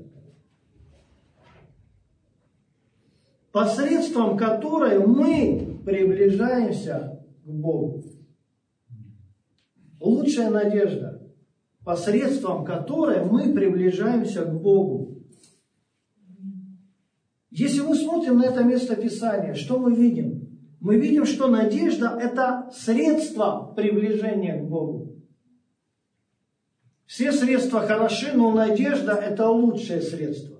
Посредством 3.53 4.37
которой 4.37 4.99
мы 4.99 5.79
приближаемся 5.85 7.22
к 7.45 7.49
Богу. 7.49 8.05
Лучшая 10.01 10.51
надежда, 10.51 11.23
посредством 11.85 12.65
которой 12.65 13.25
мы 13.25 13.53
приближаемся 13.53 14.45
к 14.45 14.61
Богу. 14.61 15.19
Если 17.51 17.81
мы 17.81 17.95
смотрим 17.95 18.39
на 18.39 18.47
это 18.47 18.65
место 18.65 18.97
Писания, 18.97 19.55
что 19.55 19.79
мы 19.79 19.95
видим? 19.95 20.49
Мы 20.81 20.99
видим, 20.99 21.25
что 21.27 21.49
надежда– 21.49 22.19
это 22.21 22.71
средство 22.75 23.73
приближения 23.77 24.61
к 24.61 24.69
Богу. 24.69 25.13
Все 27.07 27.31
средства 27.31 27.81
хороши, 27.83 28.33
но 28.33 28.51
надежда– 28.51 29.13
это 29.13 29.49
лучшее 29.49 30.01
средство. 30.01 30.57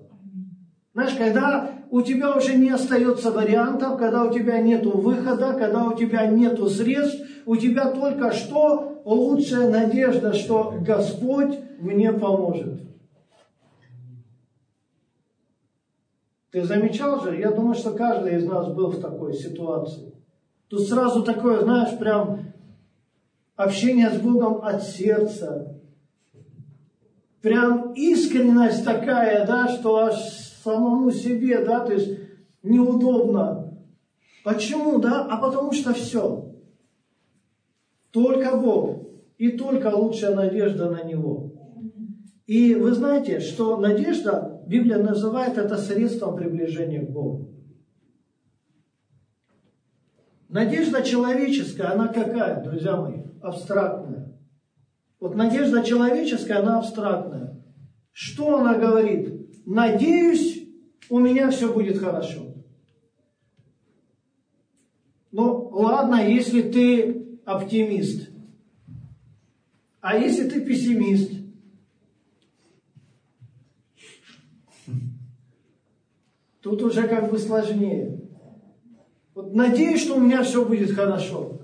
Знаешь, 0.93 1.15
когда 1.15 1.82
у 1.93 2.01
тебя 2.01 2.35
уже 2.35 2.55
не 2.55 2.71
остается 2.71 3.29
вариантов, 3.29 3.99
когда 3.99 4.23
у 4.23 4.33
тебя 4.33 4.59
нет 4.59 4.83
выхода, 4.83 5.53
когда 5.53 5.85
у 5.85 5.95
тебя 5.95 6.25
нет 6.25 6.59
средств, 6.71 7.23
у 7.45 7.55
тебя 7.55 7.91
только 7.91 8.31
что 8.31 9.03
лучшая 9.05 9.69
надежда, 9.69 10.33
что 10.33 10.73
Господь 10.81 11.59
мне 11.77 12.11
поможет. 12.11 12.81
Ты 16.49 16.63
замечал 16.63 17.21
же? 17.21 17.37
Я 17.37 17.51
думаю, 17.51 17.75
что 17.75 17.91
каждый 17.91 18.37
из 18.37 18.45
нас 18.47 18.73
был 18.73 18.87
в 18.87 18.99
такой 18.99 19.35
ситуации. 19.35 20.15
Тут 20.69 20.87
сразу 20.87 21.21
такое, 21.21 21.61
знаешь, 21.61 21.95
прям 21.99 22.53
общение 23.55 24.09
с 24.09 24.19
Богом 24.19 24.65
от 24.65 24.81
сердца. 24.81 25.79
Прям 27.43 27.93
искренность 27.93 28.83
такая, 28.83 29.45
да, 29.45 29.67
что 29.67 29.97
аж 29.97 30.42
самому 30.63 31.11
себе, 31.11 31.63
да, 31.63 31.85
то 31.85 31.93
есть 31.93 32.19
неудобно. 32.61 33.77
Почему, 34.43 34.99
да? 34.99 35.25
А 35.25 35.37
потому 35.37 35.71
что 35.73 35.93
все. 35.93 36.53
Только 38.11 38.55
Бог 38.57 39.07
и 39.37 39.51
только 39.51 39.87
лучшая 39.87 40.35
надежда 40.35 40.89
на 40.89 41.03
Него. 41.03 41.51
И 42.45 42.75
вы 42.75 42.91
знаете, 42.91 43.39
что 43.39 43.77
надежда, 43.77 44.61
Библия 44.67 44.97
называет 44.97 45.57
это 45.57 45.77
средством 45.77 46.35
приближения 46.35 47.05
к 47.05 47.09
Богу. 47.09 47.49
Надежда 50.49 51.01
человеческая, 51.01 51.93
она 51.93 52.09
какая, 52.09 52.63
друзья 52.63 52.97
мои? 52.97 53.23
Абстрактная. 53.41 54.37
Вот 55.19 55.35
надежда 55.35 55.83
человеческая, 55.83 56.59
она 56.59 56.79
абстрактная. 56.79 57.63
Что 58.11 58.59
она 58.59 58.77
говорит? 58.77 59.65
Надеюсь, 59.65 60.52
у 61.09 61.19
меня 61.19 61.49
все 61.51 61.71
будет 61.73 61.97
хорошо. 61.99 62.53
Ну, 65.31 65.69
ладно, 65.71 66.27
если 66.27 66.61
ты 66.61 67.39
оптимист. 67.45 68.29
А 69.99 70.17
если 70.17 70.47
ты 70.49 70.61
пессимист? 70.61 71.31
Тут 76.61 76.81
уже 76.81 77.07
как 77.07 77.29
бы 77.29 77.37
сложнее. 77.37 78.21
Вот 79.33 79.53
надеюсь, 79.53 80.01
что 80.01 80.15
у 80.15 80.19
меня 80.19 80.43
все 80.43 80.63
будет 80.63 80.91
хорошо. 80.91 81.61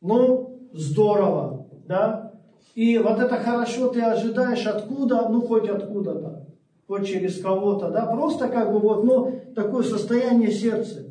Ну, 0.00 0.68
здорово, 0.72 1.68
да? 1.86 2.28
И 2.74 2.96
вот 2.98 3.18
это 3.18 3.36
хорошо 3.36 3.88
ты 3.88 4.00
ожидаешь 4.00 4.66
откуда, 4.66 5.28
ну 5.28 5.42
хоть 5.42 5.68
откуда-то, 5.68 6.46
хоть 6.88 7.06
через 7.06 7.40
кого-то, 7.40 7.90
да? 7.90 8.06
Просто 8.06 8.48
как 8.48 8.72
бы 8.72 8.80
вот, 8.80 9.04
ну, 9.04 9.40
такое 9.54 9.84
состояние 9.84 10.50
сердца 10.50 11.04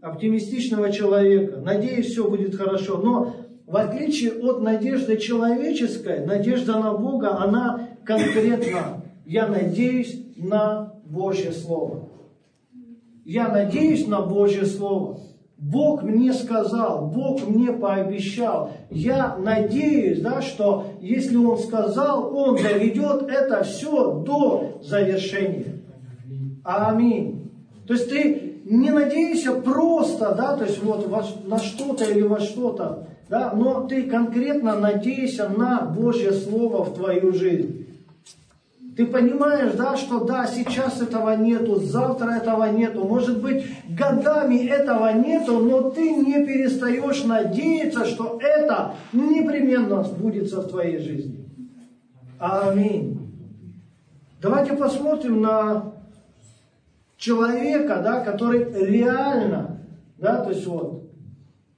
оптимистичного 0.00 0.92
человека. 0.92 1.60
Надеюсь, 1.60 2.06
все 2.06 2.28
будет 2.28 2.54
хорошо. 2.54 2.98
Но 2.98 3.34
в 3.66 3.76
отличие 3.76 4.32
от 4.32 4.62
надежды 4.62 5.16
человеческой, 5.16 6.24
надежда 6.24 6.78
на 6.78 6.94
Бога, 6.94 7.36
она 7.36 7.88
конкретна. 8.04 9.02
Я 9.26 9.48
надеюсь 9.48 10.24
на 10.36 10.94
Божье 11.04 11.52
Слово. 11.52 12.08
Я 13.24 13.48
надеюсь 13.48 14.06
на 14.06 14.22
Божье 14.22 14.64
Слово. 14.64 15.18
Бог 15.58 16.04
мне 16.04 16.32
сказал, 16.32 17.08
Бог 17.08 17.44
мне 17.46 17.72
пообещал. 17.72 18.70
Я 18.90 19.36
надеюсь, 19.36 20.20
да, 20.20 20.40
что 20.40 20.86
если 21.00 21.36
Он 21.36 21.58
сказал, 21.58 22.32
Он 22.34 22.56
доведет 22.56 23.28
это 23.28 23.64
все 23.64 24.14
до 24.20 24.78
завершения. 24.82 25.82
Аминь. 26.62 27.50
То 27.88 27.94
есть 27.94 28.08
ты 28.08 28.60
не 28.66 28.90
надеешься 28.90 29.52
просто, 29.52 30.34
да, 30.34 30.56
то 30.56 30.64
есть 30.64 30.82
вот 30.82 31.10
на 31.44 31.58
что-то 31.58 32.04
или 32.04 32.22
во 32.22 32.38
что-то, 32.38 33.08
да, 33.28 33.52
но 33.52 33.86
ты 33.86 34.04
конкретно 34.04 34.78
надеешься 34.78 35.48
на 35.48 35.80
Божье 35.80 36.32
Слово 36.32 36.84
в 36.84 36.94
твою 36.94 37.32
жизнь. 37.32 37.87
Ты 38.98 39.06
понимаешь, 39.06 39.74
да, 39.74 39.96
что 39.96 40.24
да, 40.24 40.44
сейчас 40.48 41.00
этого 41.00 41.36
нету, 41.36 41.76
завтра 41.76 42.30
этого 42.30 42.64
нету, 42.64 43.04
может 43.04 43.40
быть, 43.40 43.64
годами 43.90 44.66
этого 44.66 45.12
нету, 45.12 45.60
но 45.60 45.88
ты 45.90 46.16
не 46.16 46.44
перестаешь 46.44 47.22
надеяться, 47.22 48.04
что 48.04 48.40
это 48.42 48.96
непременно 49.12 50.02
сбудется 50.02 50.62
в 50.62 50.68
твоей 50.70 50.98
жизни. 50.98 51.48
Аминь. 52.40 53.20
Давайте 54.42 54.72
посмотрим 54.72 55.42
на 55.42 55.92
человека, 57.18 58.00
да, 58.02 58.18
который 58.24 58.64
реально, 58.84 59.78
да, 60.16 60.42
то 60.42 60.50
есть 60.50 60.66
вот, 60.66 61.04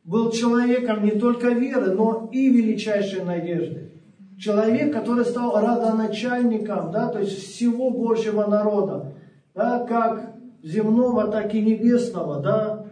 был 0.05 0.31
человеком 0.31 1.05
не 1.05 1.11
только 1.11 1.51
веры, 1.51 1.91
но 1.91 2.31
и 2.33 2.49
величайшей 2.49 3.23
надежды 3.25 3.90
человек, 4.41 4.93
который 4.93 5.25
стал 5.25 5.55
родоначальником, 5.61 6.91
да, 6.91 7.09
то 7.09 7.21
есть 7.21 7.39
всего 7.39 7.91
Божьего 7.91 8.47
народа, 8.47 9.13
да, 9.55 9.85
как 9.85 10.35
земного, 10.63 11.29
так 11.29 11.55
и 11.55 11.63
небесного, 11.63 12.41
да. 12.41 12.87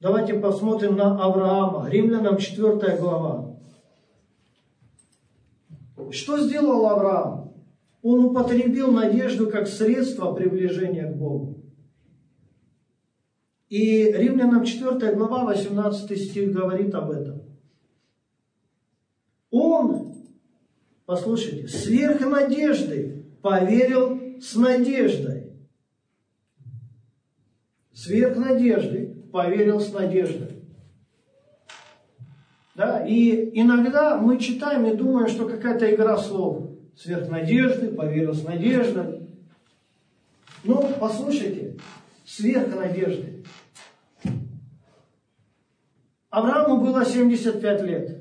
Давайте 0.00 0.34
посмотрим 0.34 0.96
на 0.96 1.22
Авраама, 1.22 1.88
Римлянам 1.90 2.38
4 2.38 2.96
глава. 2.98 3.56
Что 6.10 6.38
сделал 6.38 6.86
Авраам? 6.86 7.52
Он 8.02 8.26
употребил 8.26 8.92
надежду 8.92 9.50
как 9.50 9.66
средство 9.66 10.32
приближения 10.32 11.12
к 11.12 11.16
Богу. 11.16 11.58
И 13.68 14.04
Римлянам 14.10 14.64
4 14.64 15.14
глава, 15.14 15.44
18 15.44 16.18
стих 16.18 16.52
говорит 16.52 16.94
об 16.94 17.10
этом. 17.10 17.42
Он 19.50 19.89
Послушайте, 21.10 21.66
сверх 21.66 22.20
надежды 22.20 23.24
поверил 23.42 24.40
с 24.40 24.54
надеждой. 24.54 25.50
Сверх 27.92 28.36
надежды 28.36 29.16
поверил 29.32 29.80
с 29.80 29.92
надеждой. 29.92 30.62
Да? 32.76 33.04
И 33.04 33.50
иногда 33.60 34.18
мы 34.18 34.38
читаем 34.38 34.86
и 34.86 34.94
думаем, 34.94 35.26
что 35.26 35.48
какая-то 35.48 35.92
игра 35.92 36.16
слов. 36.16 36.70
Сверх 36.96 37.28
надежды, 37.28 37.88
поверил 37.88 38.32
с 38.32 38.44
надеждой. 38.44 39.28
Но 40.62 40.92
послушайте, 41.00 41.76
сверх 42.24 42.72
надежды. 42.76 43.42
Аврааму 46.28 46.80
было 46.80 47.04
75 47.04 47.82
лет. 47.82 48.19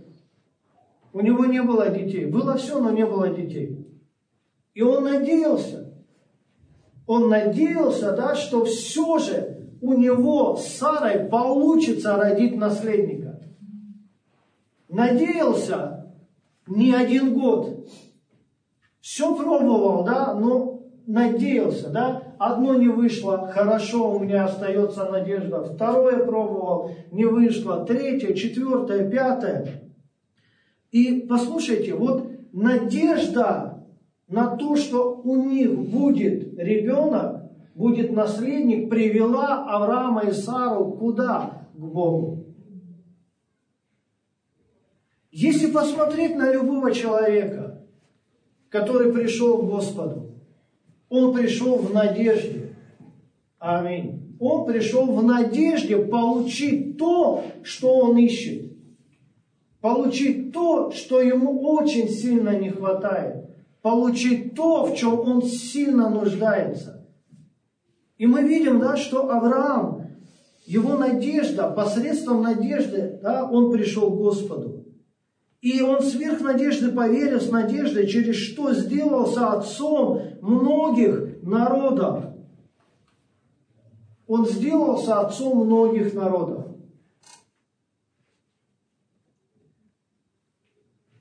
У 1.11 1.21
него 1.21 1.45
не 1.45 1.61
было 1.61 1.89
детей. 1.89 2.25
Было 2.25 2.57
все, 2.57 2.79
но 2.79 2.91
не 2.91 3.05
было 3.05 3.29
детей. 3.29 3.85
И 4.73 4.81
он 4.81 5.03
надеялся. 5.03 5.93
Он 7.07 7.29
надеялся, 7.29 8.11
да, 8.11 8.35
что 8.35 8.65
все 8.65 9.17
же 9.17 9.67
у 9.81 9.93
него 9.93 10.55
с 10.55 10.67
Сарой 10.77 11.25
получится 11.25 12.17
родить 12.17 12.55
наследника. 12.55 13.41
Надеялся 14.87 16.13
не 16.67 16.93
один 16.93 17.33
год. 17.33 17.87
Все 19.01 19.35
пробовал, 19.35 20.03
да, 20.03 20.35
но 20.35 20.83
надеялся, 21.07 21.89
да. 21.89 22.23
Одно 22.37 22.75
не 22.75 22.87
вышло, 22.87 23.49
хорошо, 23.51 24.11
у 24.11 24.19
меня 24.19 24.45
остается 24.45 25.05
надежда. 25.05 25.63
Второе 25.63 26.23
пробовал, 26.23 26.91
не 27.11 27.25
вышло. 27.25 27.85
Третье, 27.85 28.33
четвертое, 28.33 29.09
пятое. 29.09 29.88
И 30.91 31.21
послушайте, 31.29 31.93
вот 31.93 32.27
надежда 32.51 33.85
на 34.27 34.55
то, 34.55 34.75
что 34.75 35.21
у 35.23 35.43
них 35.43 35.77
будет 35.77 36.57
ребенок, 36.57 37.51
будет 37.75 38.11
наследник, 38.11 38.89
привела 38.89 39.65
Авраама 39.65 40.23
и 40.23 40.31
Сару 40.31 40.91
куда? 40.91 41.67
К 41.73 41.79
Богу. 41.79 42.45
Если 45.31 45.71
посмотреть 45.71 46.35
на 46.35 46.51
любого 46.51 46.91
человека, 46.91 47.85
который 48.69 49.13
пришел 49.13 49.59
к 49.59 49.69
Господу, 49.69 50.31
он 51.07 51.33
пришел 51.33 51.77
в 51.77 51.93
надежде. 51.93 52.75
Аминь. 53.59 54.35
Он 54.39 54.65
пришел 54.65 55.05
в 55.05 55.23
надежде 55.23 55.97
получить 55.97 56.97
то, 56.97 57.43
что 57.63 57.99
он 57.99 58.17
ищет 58.17 58.69
получить 59.81 60.38
то, 60.51 60.91
что 60.91 61.21
ему 61.21 61.61
очень 61.61 62.09
сильно 62.09 62.57
не 62.57 62.69
хватает, 62.69 63.45
получить 63.81 64.55
то, 64.55 64.85
в 64.85 64.95
чем 64.95 65.19
он 65.19 65.41
сильно 65.41 66.09
нуждается. 66.09 67.07
И 68.17 68.27
мы 68.27 68.43
видим, 68.43 68.79
да, 68.79 68.97
что 68.97 69.31
Авраам, 69.31 70.09
его 70.65 70.97
надежда, 70.97 71.69
посредством 71.69 72.41
надежды, 72.41 73.19
да, 73.21 73.45
он 73.45 73.71
пришел 73.71 74.11
к 74.11 74.17
Господу. 74.17 74.85
И 75.61 75.81
он 75.81 76.01
сверх 76.01 76.41
надежды 76.41 76.91
поверил 76.91 77.41
с 77.41 77.49
надеждой, 77.49 78.07
через 78.07 78.35
что 78.35 78.73
сделался 78.73 79.51
отцом 79.51 80.21
многих 80.41 81.43
народов. 81.43 82.25
Он 84.27 84.45
сделался 84.45 85.19
отцом 85.19 85.65
многих 85.65 86.13
народов. 86.13 86.68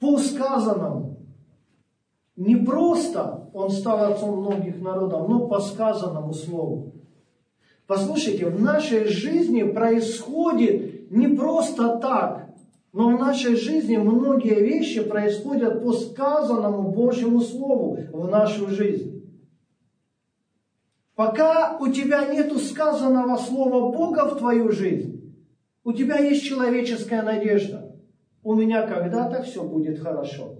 По 0.09 0.19
сказанному. 0.19 1.19
Не 2.37 2.57
просто 2.57 3.51
он 3.53 3.71
стал 3.71 4.13
отцом 4.13 4.41
многих 4.41 4.81
народов, 4.81 5.29
но 5.29 5.47
по 5.49 5.61
сказанному 5.61 6.33
слову. 6.33 6.95
Послушайте, 7.87 8.47
в 8.47 8.61
нашей 8.61 9.05
жизни 9.05 9.63
происходит 9.63 11.11
не 11.11 11.29
просто 11.29 11.99
так, 11.99 12.49
но 12.93 13.17
в 13.17 13.21
нашей 13.21 13.57
жизни 13.57 13.99
многие 13.99 14.61
вещи 14.63 15.03
происходят 15.03 15.83
по 15.83 15.93
сказанному 15.93 16.91
Божьему 16.91 17.41
Слову 17.41 17.99
в 18.13 18.29
нашу 18.29 18.69
жизнь. 18.69 19.31
Пока 21.17 21.77
у 21.79 21.89
тебя 21.89 22.33
нету 22.33 22.59
сказанного 22.59 23.37
Слова 23.37 23.93
Бога 23.93 24.25
в 24.25 24.39
твою 24.39 24.71
жизнь, 24.73 25.35
у 25.85 25.93
тебя 25.93 26.19
есть 26.19 26.45
человеческая 26.45 27.23
надежда. 27.23 27.88
У 28.49 28.55
меня 28.55 28.87
когда-то 28.87 29.43
все 29.43 29.63
будет 29.63 30.03
хорошо. 30.03 30.55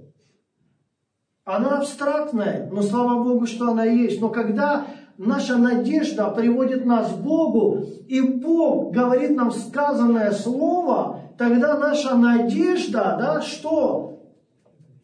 Она 1.47 1.79
абстрактная, 1.79 2.69
но 2.71 2.83
слава 2.83 3.25
Богу, 3.25 3.47
что 3.47 3.71
она 3.71 3.85
есть. 3.85 4.21
Но 4.21 4.29
когда 4.29 4.85
наша 5.17 5.57
надежда 5.57 6.29
приводит 6.29 6.85
нас 6.85 7.11
к 7.11 7.17
Богу, 7.17 7.87
и 8.07 8.21
Бог 8.21 8.93
говорит 8.93 9.35
нам 9.35 9.51
сказанное 9.51 10.33
слово, 10.33 11.33
тогда 11.39 11.79
наша 11.79 12.15
надежда, 12.15 13.17
да, 13.19 13.41
что? 13.41 14.21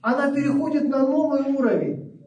Она 0.02 0.30
переходит 0.30 0.86
на 0.90 1.06
новый 1.06 1.54
уровень. 1.54 2.20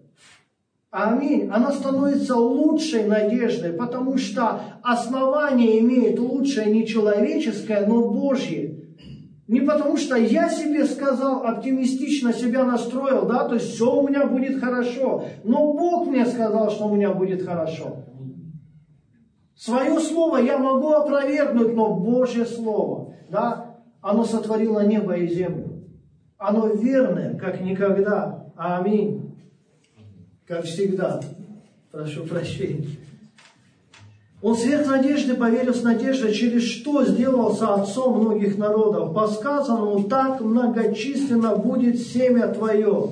Аминь. 0.90 1.52
Она 1.54 1.72
становится 1.72 2.36
лучшей 2.36 3.06
надеждой, 3.06 3.74
потому 3.74 4.18
что 4.18 4.60
основание 4.82 5.82
имеет 5.82 6.18
лучшее 6.18 6.72
не 6.72 6.88
человеческое, 6.88 7.86
но 7.86 8.10
Божье. 8.10 8.67
Не 9.48 9.62
потому 9.62 9.96
что 9.96 10.18
я 10.18 10.50
себе 10.50 10.86
сказал, 10.86 11.46
оптимистично 11.46 12.34
себя 12.34 12.66
настроил, 12.66 13.26
да, 13.26 13.48
то 13.48 13.56
есть 13.56 13.74
все 13.74 13.90
у 13.90 14.08
меня 14.08 14.28
будет 14.28 14.60
хорошо. 14.60 15.24
Но 15.46 15.74
Бог 15.74 16.08
мне 16.08 16.26
сказал, 16.26 16.70
что 16.70 16.88
у 16.88 16.96
меня 16.96 17.14
будет 17.14 17.46
хорошо. 17.46 18.04
Свое 19.56 20.00
слово 20.00 20.38
я 20.38 20.58
могу 20.58 20.92
опровергнуть, 20.92 21.74
но 21.74 21.96
Божье 21.96 22.46
слово, 22.46 23.14
да, 23.30 23.78
оно 24.02 24.26
сотворило 24.26 24.86
небо 24.86 25.14
и 25.16 25.28
землю. 25.28 25.84
Оно 26.38 26.68
верное, 26.68 27.36
как 27.36 27.62
никогда. 27.62 28.52
Аминь. 28.56 29.36
Как 30.46 30.66
всегда. 30.66 31.22
Прошу 31.92 32.26
прощения. 32.26 32.86
Он 34.42 34.56
сверх 34.56 34.86
надежды 34.86 35.34
поверил 35.34 35.74
с 35.74 35.82
надеждой, 35.82 36.32
через 36.32 36.64
что 36.64 37.04
сделался 37.04 37.74
отцом 37.74 38.20
многих 38.20 38.58
народов. 38.58 39.14
По 39.14 39.28
сказанному, 39.28 40.04
так 40.04 40.42
многочисленно 40.42 41.56
будет 41.56 42.00
семя 42.00 42.48
твое. 42.50 43.12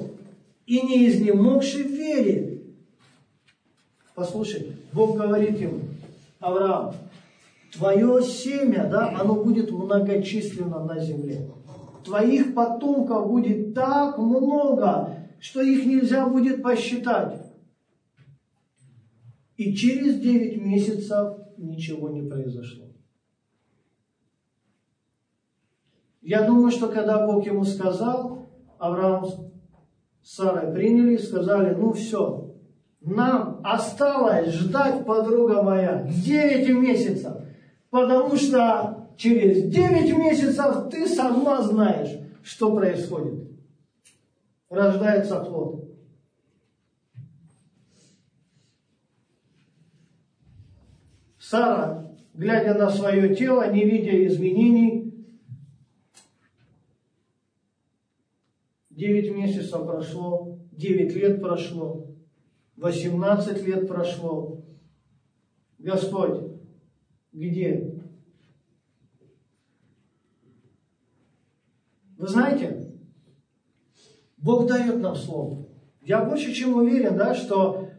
И 0.67 0.81
не 0.81 1.09
изнемогший 1.09 1.83
в 1.83 1.91
вере. 1.91 2.61
Послушай, 4.13 4.75
Бог 4.93 5.17
говорит 5.17 5.59
ему, 5.59 5.81
Авраам, 6.39 6.95
твое 7.73 8.21
семя, 8.23 8.87
да, 8.89 9.09
оно 9.19 9.35
будет 9.35 9.71
многочисленно 9.71 10.79
на 10.83 10.99
земле. 10.99 11.49
Твоих 12.03 12.53
потомков 12.53 13.27
будет 13.27 13.73
так 13.73 14.17
много, 14.17 15.17
что 15.39 15.61
их 15.61 15.85
нельзя 15.85 16.27
будет 16.27 16.61
посчитать. 16.61 17.44
И 19.57 19.73
через 19.73 20.19
9 20.19 20.61
месяцев 20.61 21.37
ничего 21.57 22.09
не 22.09 22.21
произошло. 22.21 22.85
Я 26.21 26.45
думаю, 26.45 26.71
что 26.71 26.87
когда 26.87 27.25
Бог 27.25 27.45
ему 27.45 27.63
сказал, 27.63 28.49
Авраам 28.79 29.25
с 29.25 29.37
Сарой 30.23 30.73
приняли 30.73 31.15
и 31.15 31.19
сказали, 31.19 31.75
ну 31.75 31.93
все, 31.93 32.55
нам 32.99 33.61
осталось 33.63 34.49
ждать, 34.49 35.05
подруга 35.05 35.61
моя, 35.61 36.07
9 36.09 36.69
месяцев, 36.81 37.37
потому 37.91 38.35
что 38.35 39.07
через 39.15 39.71
9 39.71 40.17
месяцев 40.17 40.89
ты 40.89 41.07
сама 41.07 41.61
знаешь, 41.61 42.19
что 42.43 42.75
происходит. 42.75 43.51
Рождается 44.69 45.39
плод. 45.41 45.84
Сара, 51.47 52.11
глядя 52.33 52.73
на 52.73 52.89
свое 52.89 53.35
тело, 53.35 53.71
не 53.71 53.85
видя 53.85 54.25
изменений, 54.25 55.13
девять 58.89 59.31
месяцев 59.31 59.85
прошло, 59.85 60.57
девять 60.71 61.13
лет 61.13 61.39
прошло, 61.39 62.07
восемнадцать 62.75 63.61
лет 63.61 63.87
прошло. 63.87 64.65
Господь, 65.77 66.51
где? 67.31 68.01
Вы 72.17 72.27
знаете, 72.27 72.91
Бог 74.37 74.65
дает 74.65 74.99
нам 74.99 75.15
слово. 75.15 75.67
Я 76.01 76.25
больше 76.25 76.53
чем 76.53 76.73
уверен, 76.73 77.15
да, 77.15 77.35
что 77.35 77.91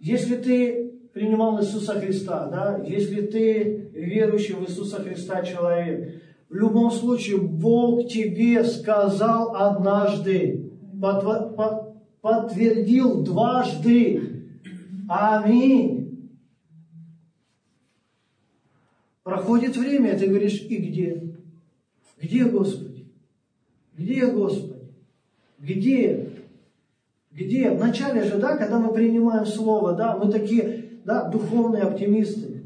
если 0.00 0.36
ты 0.36 0.85
принимал 1.16 1.58
Иисуса 1.58 1.98
Христа, 1.98 2.46
да, 2.48 2.84
если 2.84 3.22
ты 3.22 3.88
верующий 3.94 4.52
в 4.52 4.64
Иисуса 4.64 5.02
Христа 5.02 5.42
человек, 5.42 6.22
в 6.50 6.54
любом 6.54 6.90
случае 6.90 7.38
Бог 7.38 8.06
тебе 8.06 8.62
сказал 8.62 9.56
однажды, 9.56 10.72
подтвердил 12.20 13.24
дважды. 13.24 14.44
Аминь. 15.08 16.28
Проходит 19.22 19.74
время, 19.74 20.18
ты 20.18 20.26
говоришь, 20.26 20.60
и 20.68 20.76
где? 20.76 21.34
Где, 22.20 22.44
Господи? 22.44 23.06
Где, 23.96 24.26
Господи? 24.26 24.92
Где? 25.60 26.28
Где? 27.32 27.70
Вначале 27.70 28.22
же, 28.24 28.36
да, 28.36 28.58
когда 28.58 28.78
мы 28.78 28.92
принимаем 28.92 29.46
Слово, 29.46 29.94
да, 29.94 30.18
мы 30.18 30.30
такие, 30.30 30.85
да, 31.06 31.22
духовные 31.22 31.84
оптимисты. 31.84 32.64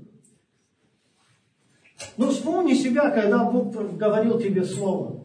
Но 2.16 2.26
ну, 2.26 2.33
вспомни 2.33 2.72
себя, 2.72 3.11
когда 3.11 3.44
Бог 3.44 3.74
говорил 3.98 4.40
тебе 4.40 4.64
слово. 4.64 5.22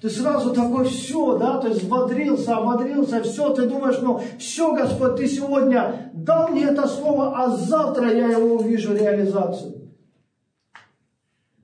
Ты 0.00 0.10
сразу 0.10 0.52
такой, 0.52 0.84
все, 0.86 1.38
да, 1.38 1.60
есть 1.60 1.82
взбодрился, 1.82 2.56
ободрился, 2.56 3.22
все, 3.22 3.52
ты 3.54 3.68
думаешь, 3.68 4.00
ну, 4.02 4.20
все, 4.38 4.74
Господь, 4.74 5.16
ты 5.16 5.28
сегодня 5.28 6.10
дал 6.14 6.48
мне 6.48 6.64
это 6.64 6.86
слово, 6.88 7.36
а 7.36 7.50
завтра 7.50 8.12
я 8.12 8.28
его 8.28 8.56
увижу 8.56 8.94
реализацию. 8.94 9.92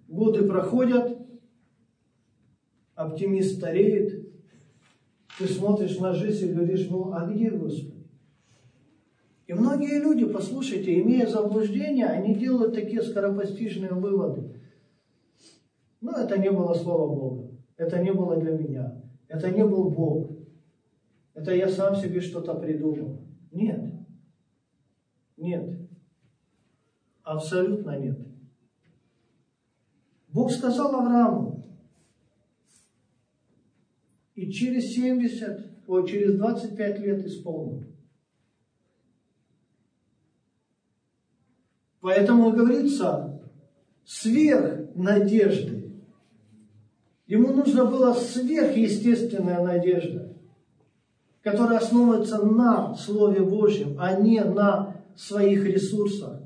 Годы 0.07 0.46
проходят, 0.46 1.18
оптимист 2.94 3.57
стареет, 3.57 4.28
ты 5.38 5.48
смотришь 5.48 5.98
на 5.98 6.12
жизнь 6.12 6.50
и 6.50 6.52
говоришь, 6.52 6.87
ну, 6.88 7.12
а 7.12 7.26
где 7.26 7.50
Господь? 7.50 7.93
И 9.46 9.52
многие 9.52 10.00
люди, 10.00 10.24
послушайте, 10.24 11.00
имея 11.00 11.26
заблуждение, 11.26 12.07
они 12.07 12.35
делают 12.35 12.74
такие 12.74 13.02
скоропостижные 13.02 13.92
выводы. 13.92 14.61
Ну, 16.00 16.12
это 16.12 16.38
не 16.38 16.50
было 16.50 16.72
Слово 16.74 17.14
Бога. 17.14 17.50
Это 17.76 17.98
не 18.02 18.12
было 18.12 18.37
для 18.37 18.52
меня. 18.52 19.02
Это 19.28 19.50
не 19.50 19.64
был 19.64 19.90
Бог. 19.90 20.30
Это 21.35 21.54
я 21.54 21.68
сам 21.68 21.96
себе 21.96 22.20
что-то 22.20 22.54
придумал. 22.54 23.20
Нет. 23.52 23.80
Нет. 25.37 25.78
Абсолютно 27.22 27.98
нет. 27.98 28.18
Бог 30.28 30.50
сказал 30.50 30.94
Аврааму, 30.96 31.64
и 34.35 34.50
через 34.50 34.94
70, 34.94 35.87
ой, 35.87 36.09
через 36.09 36.37
25 36.37 36.98
лет 37.00 37.24
исполнил. 37.24 37.85
Поэтому 42.05 42.53
говорится, 42.53 43.40
сверх 44.05 44.95
надежды. 44.95 45.90
Ему 47.27 47.55
нужно 47.55 47.87
было 47.87 48.12
сверхъестественная 48.12 49.62
надежда, 49.62 50.37
которая 51.40 51.79
основывается 51.79 52.45
на 52.45 52.95
Слове 52.95 53.40
Божьем, 53.40 53.97
а 53.99 54.21
не 54.21 54.45
на 54.45 55.03
своих 55.17 55.64
ресурсах. 55.64 56.43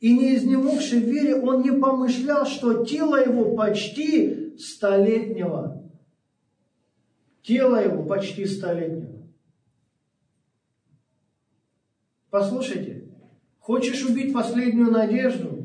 И 0.00 0.16
не 0.16 0.36
изнемогший 0.36 1.00
в 1.00 1.06
вере, 1.06 1.36
он 1.36 1.60
не 1.60 1.72
помышлял, 1.72 2.46
что 2.46 2.86
тело 2.86 3.22
его 3.22 3.54
почти 3.54 4.56
столетнего. 4.56 5.82
Тело 7.42 7.76
его 7.76 8.04
почти 8.04 8.46
столетнего. 8.46 9.20
Послушайте, 12.30 13.03
Хочешь 13.64 14.04
убить 14.04 14.34
последнюю 14.34 14.90
надежду? 14.90 15.64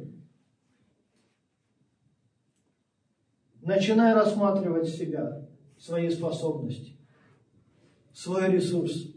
Начинай 3.62 4.14
рассматривать 4.14 4.88
себя, 4.88 5.42
свои 5.78 6.10
способности, 6.10 6.94
свой 8.14 8.50
ресурс. 8.50 9.08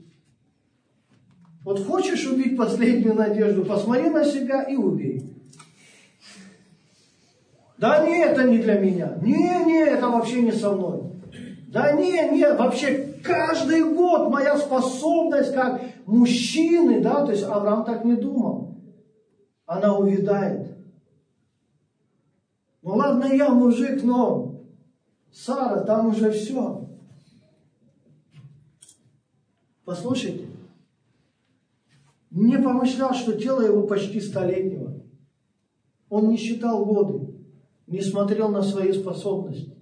Вот 1.63 1.87
хочешь 1.87 2.27
убить 2.27 2.57
последнюю 2.57 3.15
надежду, 3.15 3.65
посмотри 3.65 4.11
на 4.11 4.25
себя 4.25 4.65
и 4.65 4.75
убей. 4.75 5.33
Да 7.79 8.05
не, 8.05 8.19
это 8.19 8.43
не 8.43 8.59
для 8.59 8.81
меня. 8.81 9.17
Не, 9.23 9.65
не, 9.65 9.85
это 9.85 10.09
вообще 10.09 10.43
не 10.43 10.51
со 10.51 10.73
мной. 10.73 11.03
Да 11.69 11.93
не, 11.93 12.31
не, 12.33 12.53
вообще 12.53 13.15
каждый 13.23 13.95
год 13.95 14.29
моя 14.29 14.59
способность 14.59 15.55
как 15.55 15.81
мужчины, 16.05 17.01
да, 17.01 17.25
то 17.25 17.31
есть 17.31 17.45
Авраам 17.45 17.85
так 17.85 18.05
не 18.05 18.17
думал. 18.17 18.72
Она 19.73 19.97
увядает. 19.97 20.77
Ну 22.83 22.91
ладно, 22.91 23.25
я 23.25 23.49
мужик, 23.49 24.03
но 24.03 24.61
Сара, 25.33 25.81
там 25.85 26.09
уже 26.09 26.31
все. 26.31 26.91
Послушайте, 29.87 30.47
не 32.31 32.59
помышлял, 32.59 33.15
что 33.15 33.33
тело 33.33 33.63
его 33.63 33.87
почти 33.87 34.21
столетнего. 34.21 35.01
Он 36.11 36.29
не 36.29 36.37
считал 36.37 36.85
годы, 36.85 37.35
не 37.87 38.03
смотрел 38.03 38.51
на 38.51 38.63
свои 38.63 38.93
способности. 38.93 39.75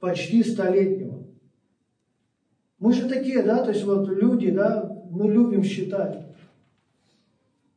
Почти 0.00 0.42
столетнего. 0.42 1.22
Мы 2.80 2.92
же 2.92 3.08
такие, 3.08 3.44
да, 3.44 3.62
то 3.62 3.70
есть 3.70 3.84
вот 3.84 4.08
люди, 4.08 4.50
да, 4.50 4.92
мы 5.08 5.30
любим 5.30 5.62
считать. 5.62 6.25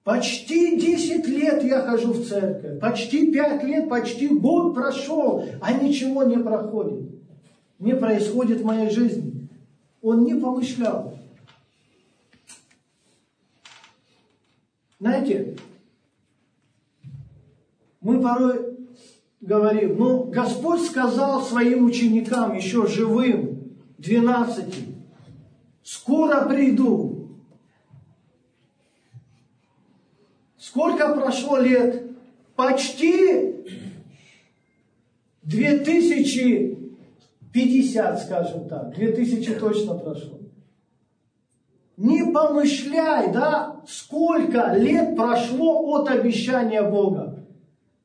Почти 0.03 0.79
10 0.79 1.27
лет 1.27 1.63
я 1.63 1.81
хожу 1.81 2.13
в 2.13 2.25
церковь, 2.25 2.79
почти 2.79 3.31
5 3.31 3.63
лет, 3.63 3.89
почти 3.89 4.27
год 4.27 4.73
прошел, 4.73 5.45
а 5.61 5.73
ничего 5.73 6.23
не 6.23 6.37
проходит. 6.37 7.09
Не 7.79 7.95
происходит 7.95 8.61
в 8.61 8.65
моей 8.65 8.89
жизни. 8.89 9.49
Он 10.01 10.23
не 10.23 10.35
помышлял. 10.35 11.17
Знаете, 14.99 15.55
мы 18.01 18.21
порой 18.21 18.77
говорим, 19.41 19.97
ну, 19.97 20.23
Господь 20.25 20.81
сказал 20.81 21.41
своим 21.41 21.85
ученикам, 21.85 22.55
еще 22.55 22.87
живым, 22.87 23.75
12, 23.97 24.75
скоро 25.83 26.47
приду. 26.47 27.18
Сколько 30.69 31.15
прошло 31.15 31.57
лет? 31.57 32.03
Почти 32.55 33.55
2050, 35.41 38.19
скажем 38.19 38.69
так. 38.69 38.93
2000 38.93 39.55
точно 39.55 39.95
прошло. 39.95 40.37
Не 41.97 42.31
помышляй, 42.31 43.33
да, 43.33 43.81
сколько 43.87 44.75
лет 44.75 45.15
прошло 45.15 45.95
от 45.95 46.07
обещания 46.07 46.83
Бога. 46.83 47.47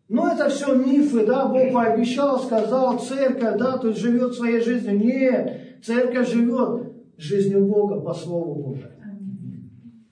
Но 0.09 0.33
это 0.33 0.49
все 0.49 0.75
мифы, 0.75 1.27
да, 1.27 1.47
Бог 1.47 1.71
пообещал, 1.71 2.41
сказал, 2.41 2.99
церковь, 2.99 3.59
да, 3.59 3.79
есть 3.83 4.01
живет 4.01 4.33
своей 4.33 4.63
жизнью. 4.63 4.99
Нет, 4.99 5.83
церковь 5.85 6.31
живет 6.31 6.95
жизнью 7.19 7.67
Бога 7.67 8.01
по 8.01 8.15
Слову 8.15 8.55
Бога. 8.55 8.91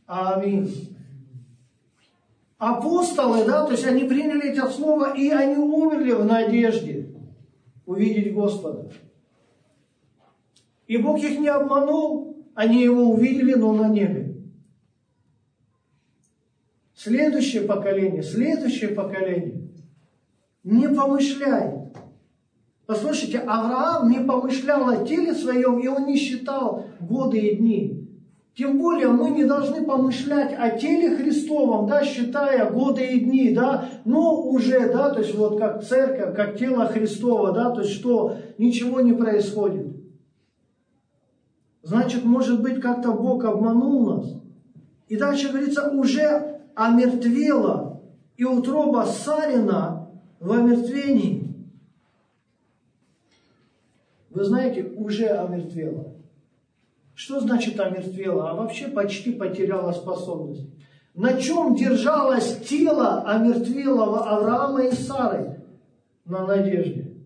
Аминь. 0.07 0.92
Апостолы, 2.63 3.45
да, 3.45 3.65
то 3.67 3.73
есть 3.73 3.85
они 3.85 4.05
приняли 4.05 4.53
эти 4.53 4.65
слова, 4.71 5.17
и 5.17 5.31
они 5.31 5.57
умерли 5.57 6.13
в 6.13 6.25
надежде 6.25 7.13
увидеть 7.87 8.33
Господа. 8.33 8.89
И 10.87 10.97
Бог 10.97 11.19
их 11.19 11.41
не 11.41 11.49
обманул, 11.49 12.37
они 12.55 12.85
его 12.85 13.11
увидели, 13.11 13.55
но 13.55 13.73
на 13.73 13.89
небе. 13.89 14.37
Следующее 16.95 17.63
поколение, 17.63 18.23
следующее 18.23 18.91
поколение 18.91 19.69
не 20.63 20.89
помышляет. 20.89 21.97
Послушайте, 22.87 23.41
Авраам 23.41 24.09
не 24.09 24.21
помышлял 24.21 24.89
о 24.89 25.05
теле 25.05 25.35
своем, 25.35 25.81
и 25.81 25.89
он 25.89 26.07
не 26.07 26.17
считал 26.17 26.87
годы 27.01 27.41
и 27.41 27.57
дни. 27.57 28.02
Тем 28.55 28.79
более 28.79 29.09
мы 29.09 29.31
не 29.31 29.45
должны 29.45 29.83
помышлять 29.83 30.55
о 30.59 30.71
теле 30.79 31.17
Христовом, 31.17 31.87
да, 31.87 32.05
считая 32.05 32.71
годы 32.71 33.03
и 33.07 33.21
дни, 33.21 33.55
да, 33.55 33.89
но 34.05 34.43
уже, 34.43 34.93
да, 34.93 35.09
то 35.09 35.21
есть 35.21 35.35
вот 35.35 35.59
как 35.59 35.83
церковь, 35.83 36.37
как 36.37 36.59
тело 36.59 36.85
Христова, 36.87 37.53
да, 37.53 37.71
то 37.71 37.81
есть 37.81 37.95
что 37.95 38.37
ничего 38.59 39.01
не 39.01 39.15
происходит. 39.15 39.97
Значит, 41.83 42.25
может 42.25 42.63
быть, 42.63 42.81
как-то 42.81 43.13
Бог 43.13 43.45
обманул 43.45 44.17
нас. 44.17 44.35
И 45.09 45.17
дальше 45.17 45.49
говорится, 45.49 45.91
уже 45.91 46.61
омертвела 46.75 48.03
и 48.37 48.45
утроба 48.45 49.07
Сарина 49.07 50.11
в 50.41 50.53
омертвении. 50.53 51.55
Вы 54.31 54.45
знаете, 54.45 54.85
уже 54.97 55.29
омертвела. 55.29 56.13
Что 57.23 57.39
значит 57.39 57.79
омертвела? 57.79 58.51
А 58.51 58.55
вообще 58.55 58.89
почти 58.89 59.31
потеряла 59.31 59.93
способность. 59.93 60.67
На 61.15 61.41
чем 61.41 61.77
держалось 61.77 62.59
тело 62.67 63.23
омертвелого 63.23 64.29
Авраама 64.29 64.87
и 64.87 64.91
Сары? 64.91 65.63
На 66.25 66.45
надежде. 66.45 67.17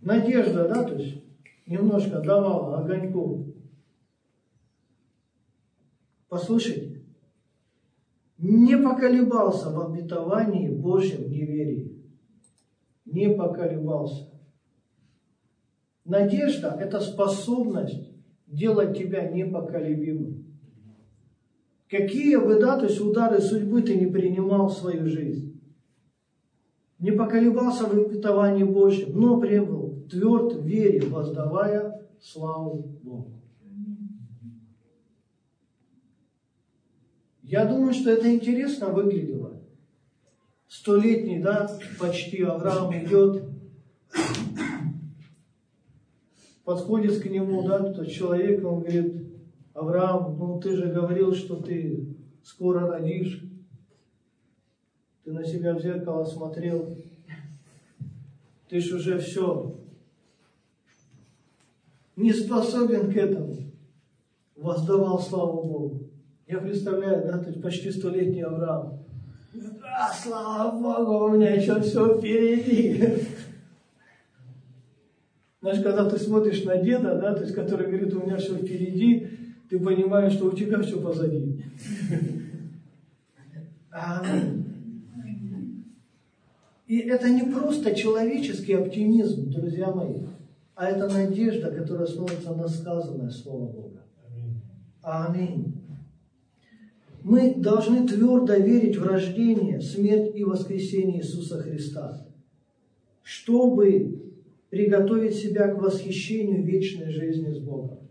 Надежда, 0.00 0.68
да, 0.68 0.82
то 0.82 0.94
есть 0.94 1.22
немножко 1.66 2.18
давала 2.18 2.80
огоньку. 2.80 3.54
Послушайте, 6.28 7.04
не 8.38 8.76
поколебался 8.76 9.70
в 9.70 9.80
обетовании 9.80 10.68
Божьем 10.68 11.30
неверии. 11.30 12.02
Не 13.04 13.28
поколебался. 13.28 14.25
Надежда– 16.06 16.76
это 16.80 17.00
способность 17.00 18.10
делать 18.46 18.96
тебя 18.96 19.28
непоколебимым. 19.28 20.44
Какие 21.90 22.36
бы, 22.36 22.60
да, 22.60 22.78
то 22.78 22.86
есть 22.86 23.00
удары 23.00 23.40
судьбы 23.40 23.82
ты 23.82 23.96
не 23.96 24.06
принимал 24.06 24.68
в 24.68 24.72
свою 24.72 25.08
жизнь. 25.08 25.60
Не 26.98 27.10
поколебался 27.10 27.86
в 27.86 27.92
обетовании 27.92 28.64
Божьем, 28.64 29.18
но 29.18 29.40
прибыл 29.40 30.06
тверд 30.08 30.54
в 30.54 30.64
вере, 30.64 31.02
воздавая 31.02 32.08
славу 32.20 32.82
Богу. 33.02 33.42
Я 37.42 37.64
думаю, 37.64 37.92
что 37.92 38.10
это 38.10 38.32
интересно 38.32 38.88
выглядело. 38.88 39.60
Столетний, 40.68 41.40
да, 41.40 41.70
почти 42.00 42.42
Авраам 42.42 42.92
идет, 42.96 43.44
подходит 46.66 47.22
к 47.22 47.26
нему, 47.26 47.62
да, 47.62 47.92
тот 47.92 48.08
человек, 48.08 48.62
он 48.66 48.80
говорит, 48.80 49.24
Авраам, 49.72 50.36
ну 50.36 50.60
ты 50.60 50.76
же 50.76 50.86
говорил, 50.86 51.32
что 51.32 51.56
ты 51.56 52.16
скоро 52.42 52.88
родишь. 52.88 53.40
Ты 55.24 55.32
на 55.32 55.44
себя 55.44 55.74
в 55.74 55.80
зеркало 55.80 56.24
смотрел. 56.24 56.96
Ты 58.68 58.80
ж 58.80 58.94
уже 58.94 59.18
все, 59.18 59.76
не 62.16 62.32
способен 62.32 63.12
к 63.12 63.16
этому, 63.16 63.56
воздавал 64.56 65.20
славу 65.20 65.62
Богу. 65.62 66.00
Я 66.48 66.58
представляю, 66.58 67.26
да, 67.26 67.38
то 67.38 67.50
есть 67.50 67.62
почти 67.62 67.92
столетний 67.92 68.42
Авраам. 68.42 69.04
А, 69.84 70.12
слава 70.12 70.76
Богу, 70.80 71.26
у 71.26 71.36
меня 71.36 71.54
еще 71.54 71.80
все 71.80 72.18
впереди. 72.18 73.04
Знаешь, 75.66 75.82
когда 75.82 76.08
ты 76.08 76.16
смотришь 76.16 76.62
на 76.62 76.76
деда, 76.76 77.18
да, 77.20 77.34
то 77.34 77.42
есть, 77.42 77.52
который 77.52 77.88
говорит, 77.88 78.14
у 78.14 78.24
меня 78.24 78.36
все 78.36 78.56
впереди, 78.56 79.26
ты 79.68 79.80
понимаешь, 79.80 80.34
что 80.34 80.46
у 80.46 80.52
тебя 80.52 80.80
все 80.80 81.00
позади. 81.00 81.64
Аминь. 83.90 84.64
И 86.86 86.98
это 86.98 87.28
не 87.30 87.50
просто 87.50 87.96
человеческий 87.96 88.74
оптимизм, 88.74 89.50
друзья 89.50 89.90
мои 89.90 90.20
а 90.76 90.86
это 90.86 91.08
надежда, 91.08 91.72
которая 91.72 92.04
основывается 92.04 92.54
на 92.54 92.68
сказанное 92.68 93.30
Слово 93.30 93.66
Бога. 93.66 94.04
Аминь. 95.02 95.82
Мы 97.24 97.56
должны 97.56 98.06
твердо 98.06 98.54
верить 98.54 98.98
в 98.98 99.02
рождение, 99.04 99.80
смерть 99.80 100.30
и 100.36 100.44
воскресение 100.44 101.22
Иисуса 101.22 101.58
Христа, 101.58 102.24
чтобы 103.24 104.25
приготовить 104.76 105.34
себя 105.34 105.68
к 105.68 105.78
восхищению 105.80 106.62
вечной 106.62 107.08
жизни 107.08 107.50
с 107.50 107.58
Богом. 107.58 108.10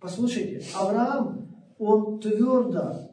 Послушайте, 0.00 0.62
Авраам, 0.74 1.54
он 1.78 2.18
твердо 2.18 3.10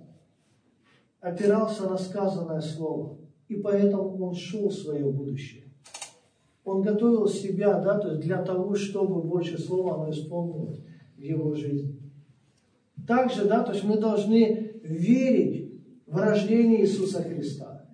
опирался 1.19 1.89
на 1.89 1.97
сказанное 1.97 2.61
Слово, 2.61 3.17
и 3.49 3.55
поэтому 3.55 4.23
он 4.23 4.33
шел 4.33 4.69
в 4.69 4.73
свое 4.73 5.05
будущее. 5.05 5.63
Он 6.63 6.81
готовил 6.81 7.27
себя, 7.27 7.79
да, 7.79 7.99
то 7.99 8.11
есть 8.11 8.21
для 8.21 8.41
того, 8.43 8.73
чтобы 8.75 9.21
больше 9.21 9.59
слова 9.59 9.95
оно 9.95 10.11
исполнилось 10.11 10.79
в 11.17 11.19
его 11.19 11.53
жизни. 11.53 11.99
Также, 13.05 13.45
да, 13.45 13.63
то 13.63 13.73
есть 13.73 13.83
мы 13.83 13.97
должны 13.97 14.79
верить 14.83 15.81
в 16.05 16.15
рождение 16.15 16.81
Иисуса 16.81 17.21
Христа. 17.23 17.89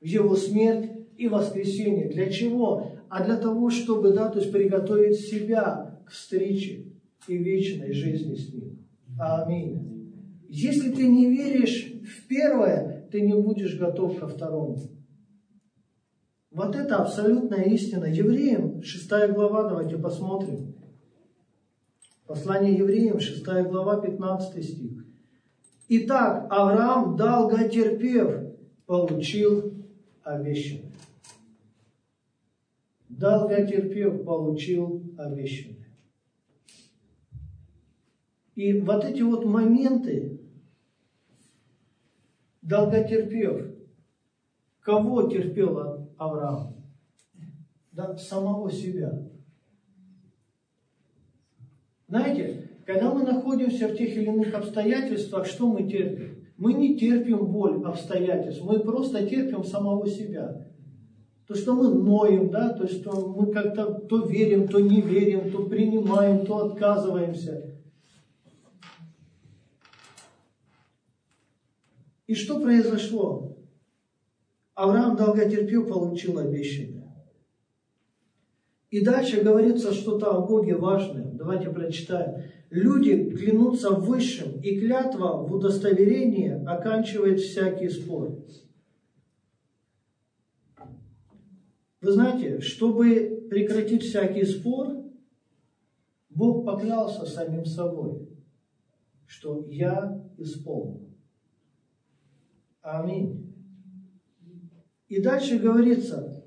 в 0.00 0.04
Его 0.04 0.36
смерть 0.36 0.95
и 1.18 1.28
воскресение. 1.28 2.08
Для 2.08 2.30
чего? 2.30 2.92
А 3.08 3.24
для 3.24 3.36
того, 3.36 3.70
чтобы, 3.70 4.12
да, 4.12 4.28
то 4.28 4.38
есть 4.38 4.52
приготовить 4.52 5.20
себя 5.20 6.00
к 6.06 6.10
встрече 6.10 6.92
и 7.28 7.36
вечной 7.36 7.92
жизни 7.92 8.34
с 8.34 8.52
Ним. 8.52 8.78
Аминь. 9.18 10.44
Если 10.48 10.90
ты 10.90 11.08
не 11.08 11.30
веришь 11.30 11.92
в 12.02 12.28
первое, 12.28 13.08
ты 13.10 13.20
не 13.20 13.34
будешь 13.34 13.78
готов 13.78 14.18
ко 14.18 14.28
второму. 14.28 14.78
Вот 16.50 16.74
это 16.74 16.96
абсолютная 16.96 17.64
истина. 17.64 18.06
Евреям, 18.06 18.82
6 18.82 19.08
глава, 19.34 19.68
давайте 19.68 19.98
посмотрим. 19.98 20.74
Послание 22.26 22.74
евреям, 22.74 23.20
6 23.20 23.44
глава, 23.44 24.00
15 24.00 24.64
стих. 24.64 25.04
Итак, 25.88 26.46
Авраам, 26.50 27.16
долготерпев, 27.16 28.54
получил 28.86 29.74
обещанное. 30.22 30.90
Долготерпев, 33.18 34.24
получил 34.24 35.02
обещанное. 35.16 35.90
И 38.54 38.78
вот 38.80 39.04
эти 39.04 39.22
вот 39.22 39.44
моменты, 39.46 40.40
долготерпев, 42.60 43.74
кого 44.80 45.30
терпел 45.30 46.10
Авраам? 46.18 46.74
Да, 47.92 48.16
самого 48.18 48.70
себя. 48.70 49.30
Знаете, 52.08 52.70
когда 52.84 53.14
мы 53.14 53.22
находимся 53.22 53.88
в 53.88 53.96
тех 53.96 54.10
или 54.10 54.26
иных 54.26 54.52
обстоятельствах, 54.52 55.46
что 55.46 55.66
мы 55.66 55.88
терпим? 55.88 56.46
Мы 56.58 56.74
не 56.74 56.98
терпим 56.98 57.46
боль 57.46 57.82
обстоятельств, 57.84 58.62
мы 58.62 58.80
просто 58.80 59.26
терпим 59.26 59.64
самого 59.64 60.06
себя. 60.06 60.66
То, 61.46 61.54
что 61.54 61.74
мы 61.74 61.94
ноем, 61.94 62.50
да, 62.50 62.70
то, 62.70 62.88
что 62.88 63.28
мы 63.28 63.52
как-то 63.52 64.00
то 64.00 64.26
верим, 64.26 64.66
то 64.66 64.80
не 64.80 65.00
верим, 65.00 65.50
то 65.52 65.66
принимаем, 65.66 66.44
то 66.44 66.66
отказываемся. 66.66 67.76
И 72.26 72.34
что 72.34 72.60
произошло? 72.60 73.56
Авраам 74.74 75.16
долготерпел, 75.16 75.86
получил 75.86 76.38
обещание. 76.38 76.96
И 78.90 79.04
дальше 79.04 79.42
говорится 79.42 79.92
что-то 79.92 80.36
о 80.36 80.46
Боге 80.46 80.74
важное. 80.74 81.30
Давайте 81.32 81.70
прочитаем. 81.70 82.42
Люди 82.70 83.30
клянутся 83.30 83.90
высшим, 83.90 84.60
и 84.60 84.80
клятва 84.80 85.46
в 85.46 85.52
удостоверении 85.54 86.64
оканчивает 86.66 87.40
всякий 87.40 87.88
спор. 87.88 88.38
Вы 92.06 92.12
знаете, 92.12 92.60
чтобы 92.60 93.48
прекратить 93.50 94.04
всякий 94.04 94.44
спор, 94.44 95.10
Бог 96.30 96.64
поклялся 96.64 97.26
самим 97.26 97.64
собой, 97.64 98.28
что 99.26 99.66
я 99.68 100.24
исполню. 100.38 101.00
Аминь. 102.80 103.52
И 105.08 105.20
дальше 105.20 105.58
говорится, 105.58 106.44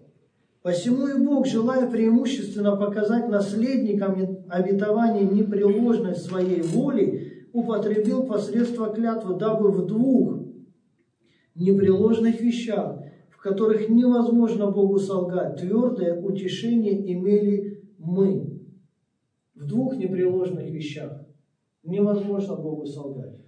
Посему 0.62 1.08
и 1.08 1.22
Бог, 1.22 1.46
желая 1.46 1.92
преимущественно 1.92 2.78
показать 2.78 3.28
наследникам 3.28 4.46
обетования 4.50 5.30
непреложность 5.30 6.24
своей 6.24 6.62
воли, 6.62 7.50
употребил 7.52 8.26
посредство 8.28 8.94
клятвы, 8.94 9.38
дабы 9.38 9.72
в 9.72 9.86
двух 9.88 10.40
непреложных 11.56 12.40
вещах, 12.40 13.00
в 13.40 13.42
которых 13.42 13.88
невозможно 13.88 14.70
Богу 14.70 15.00
солгать, 15.00 15.56
твердое 15.56 16.22
утешение 16.22 17.14
имели 17.14 17.82
мы. 17.98 18.60
В 19.56 19.66
двух 19.66 19.96
непреложных 19.96 20.70
вещах 20.70 21.26
невозможно 21.84 22.58
Богу 22.58 22.86
солгать. 22.86 23.40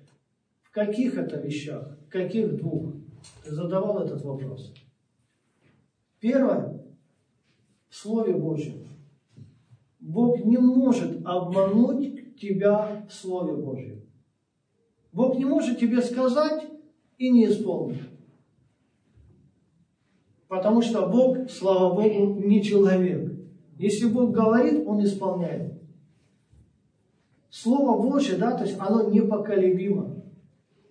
В 0.64 0.72
каких 0.72 1.18
это 1.18 1.42
вещах? 1.42 2.00
Каких 2.10 2.56
двух? 2.56 2.94
Ты 3.44 3.52
задавал 3.52 4.02
этот 4.02 4.24
вопрос. 4.24 4.74
Первое 6.22 6.86
в 7.89 7.96
Слове 7.98 8.34
Божьем. 8.34 8.86
Бог 10.00 10.39
не 10.46 10.58
может 10.58 11.20
обмануть 11.26 12.38
тебя 12.38 13.06
в 13.10 13.14
Слове 13.14 13.62
Божьем. 13.62 14.04
Бог 15.12 15.38
не 15.38 15.44
может 15.44 15.80
тебе 15.80 16.02
сказать 16.02 16.64
и 17.18 17.30
не 17.30 17.48
исполнить. 17.48 18.11
Потому 20.52 20.82
что 20.82 21.08
Бог, 21.08 21.49
слава 21.49 21.95
Богу, 21.95 22.41
не 22.41 22.62
человек. 22.62 23.32
Если 23.78 24.06
Бог 24.06 24.32
говорит, 24.32 24.86
Он 24.86 25.02
исполняет. 25.02 25.82
Слово 27.49 28.02
Божье, 28.02 28.36
да, 28.36 28.52
то 28.58 28.66
есть 28.66 28.76
оно 28.78 29.10
непоколебимо. 29.10 30.26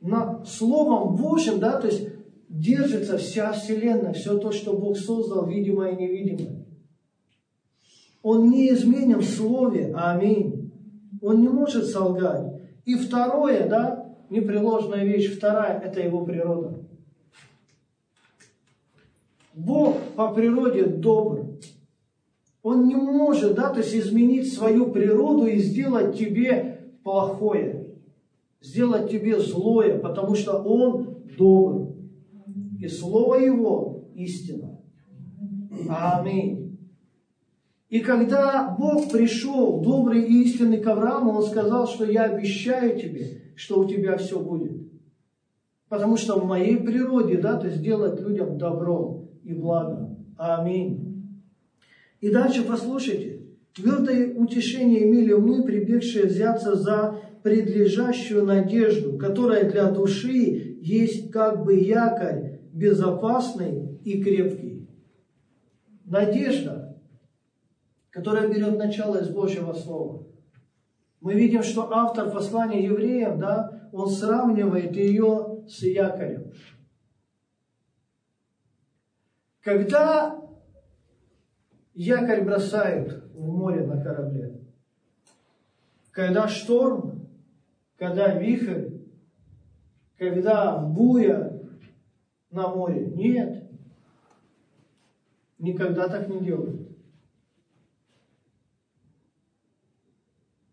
На 0.01 0.43
Словом 0.47 1.15
Божьим, 1.15 1.59
да, 1.59 1.79
то 1.79 1.89
есть 1.89 2.09
держится 2.49 3.19
вся 3.19 3.53
Вселенная, 3.53 4.15
все 4.15 4.39
то, 4.39 4.51
что 4.51 4.73
Бог 4.73 4.97
создал, 4.97 5.47
видимое 5.47 5.91
и 5.91 6.05
невидимое. 6.05 6.65
Он 8.23 8.49
не 8.49 8.71
изменен 8.71 9.19
в 9.19 9.27
слове. 9.27 9.93
Аминь. 9.95 10.73
Он 11.21 11.39
не 11.39 11.51
может 11.51 11.85
солгать. 11.85 12.63
И 12.87 12.95
второе, 12.95 13.69
да, 13.69 14.17
непреложная 14.31 15.05
вещь, 15.05 15.37
вторая, 15.37 15.79
это 15.81 16.01
его 16.01 16.25
природа. 16.25 16.80
Бог 19.55 19.97
по 20.17 20.33
природе 20.33 20.87
добр. 20.87 21.47
Он 22.63 22.87
не 22.87 22.95
может, 22.95 23.55
да, 23.55 23.71
то 23.71 23.81
есть 23.81 23.95
изменить 23.95 24.53
свою 24.53 24.91
природу 24.91 25.47
и 25.47 25.59
сделать 25.59 26.17
тебе 26.17 26.93
плохое, 27.03 27.97
сделать 28.61 29.11
тебе 29.11 29.41
злое, 29.41 29.99
потому 29.99 30.35
что 30.35 30.59
Он 30.63 31.17
добр. 31.39 31.95
И 32.79 32.87
Слово 32.87 33.37
Его 33.37 34.05
истина. 34.15 34.79
Аминь. 35.89 36.79
И 37.89 38.01
когда 38.01 38.77
Бог 38.79 39.11
пришел, 39.11 39.81
добрый 39.81 40.23
и 40.23 40.45
истинный 40.45 40.79
к 40.79 40.87
Аврааму, 40.87 41.33
Он 41.33 41.43
сказал, 41.43 41.89
что 41.89 42.05
я 42.05 42.25
обещаю 42.25 42.99
тебе, 42.99 43.53
что 43.57 43.81
у 43.81 43.85
тебя 43.87 44.17
все 44.17 44.39
будет. 44.39 44.91
Потому 45.89 46.17
что 46.17 46.39
в 46.39 46.47
моей 46.47 46.77
природе, 46.77 47.39
да, 47.39 47.57
то 47.57 47.67
есть 47.67 47.83
делать 47.83 48.21
людям 48.21 48.59
добро 48.59 49.20
и 49.43 49.53
благо. 49.53 50.17
Аминь. 50.37 51.37
И 52.21 52.31
дальше 52.31 52.65
послушайте. 52.65 53.43
Твердое 53.75 54.35
утешение 54.35 55.05
имели 55.05 55.33
мы, 55.33 55.63
прибегшие 55.65 56.27
взяться 56.27 56.75
за 56.75 57.17
предлежащую 57.43 58.45
надежду, 58.45 59.17
которая 59.17 59.71
для 59.71 59.91
души 59.91 60.79
есть 60.81 61.31
как 61.31 61.65
бы 61.65 61.75
якорь 61.75 62.61
безопасный 62.73 63.99
и 64.05 64.23
крепкий. 64.23 64.89
Надежда 66.05 66.91
которая 68.11 68.49
берет 68.49 68.77
начало 68.77 69.17
из 69.19 69.29
Божьего 69.29 69.73
Слова. 69.73 70.27
Мы 71.21 71.35
видим, 71.35 71.63
что 71.63 71.93
автор 71.93 72.31
послания 72.31 72.85
евреям, 72.85 73.39
да, 73.39 73.89
он 73.93 74.09
сравнивает 74.09 74.97
ее 74.97 75.65
с 75.69 75.83
якорем. 75.83 76.53
Когда 79.63 80.41
якорь 81.95 82.45
бросают 82.45 83.25
в 83.35 83.47
море 83.47 83.87
на 83.87 84.03
корабле, 84.03 84.61
когда 86.13 86.49
шторм, 86.49 87.29
когда 87.97 88.39
вихрь, 88.39 89.01
когда 90.17 90.79
буя 90.79 91.61
на 92.51 92.69
море, 92.69 93.07
нет, 93.07 93.71
никогда 95.59 96.09
так 96.09 96.29
не 96.29 96.41
делают. 96.41 96.89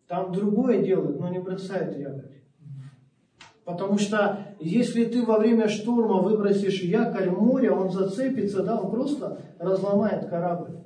Там 0.08 0.32
другое 0.32 0.84
делают, 0.84 1.20
но 1.20 1.28
не 1.28 1.40
бросают 1.40 1.98
якорь. 1.98 2.42
Потому 3.68 3.98
что 3.98 4.56
если 4.62 5.04
ты 5.04 5.26
во 5.26 5.40
время 5.40 5.68
шторма 5.68 6.22
выбросишь 6.22 6.84
якорь 6.84 7.30
в 7.30 7.42
море, 7.42 7.70
он 7.70 7.92
зацепится, 7.92 8.64
да, 8.64 8.80
он 8.80 8.90
просто 8.90 9.42
разломает 9.60 10.30
корабль. 10.30 10.86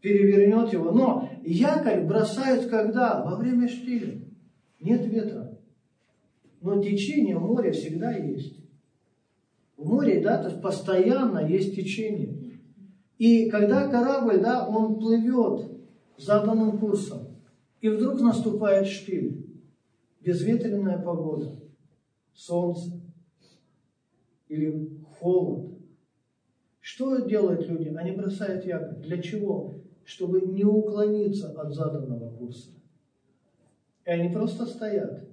Перевернет 0.00 0.72
его. 0.72 0.90
Но 0.90 1.28
якорь 1.44 2.06
бросают 2.06 2.70
когда? 2.70 3.22
Во 3.22 3.36
время 3.36 3.68
штиля. 3.68 4.22
Нет 4.80 5.04
ветра. 5.04 5.58
Но 6.62 6.82
течение 6.82 7.36
в 7.36 7.42
море 7.42 7.72
всегда 7.72 8.12
есть. 8.12 8.56
В 9.76 9.86
море, 9.86 10.22
да, 10.22 10.42
то 10.42 10.58
постоянно 10.60 11.46
есть 11.46 11.76
течение. 11.76 12.58
И 13.18 13.50
когда 13.50 13.86
корабль, 13.86 14.40
да, 14.40 14.66
он 14.66 14.98
плывет 14.98 15.70
заданным 16.16 16.78
курсом. 16.78 17.36
И 17.82 17.90
вдруг 17.90 18.22
наступает 18.22 18.86
штиль, 18.86 19.47
безветренная 20.20 20.98
погода, 20.98 21.60
солнце 22.32 23.00
или 24.48 24.98
холод. 25.18 25.78
Что 26.80 27.18
делают 27.18 27.68
люди? 27.68 27.88
Они 27.88 28.12
бросают 28.12 28.64
якорь. 28.64 28.98
Для 29.00 29.20
чего? 29.20 29.80
Чтобы 30.04 30.40
не 30.40 30.64
уклониться 30.64 31.50
от 31.52 31.74
заданного 31.74 32.34
курса. 32.36 32.70
И 34.06 34.10
они 34.10 34.32
просто 34.32 34.64
стоят 34.64 35.28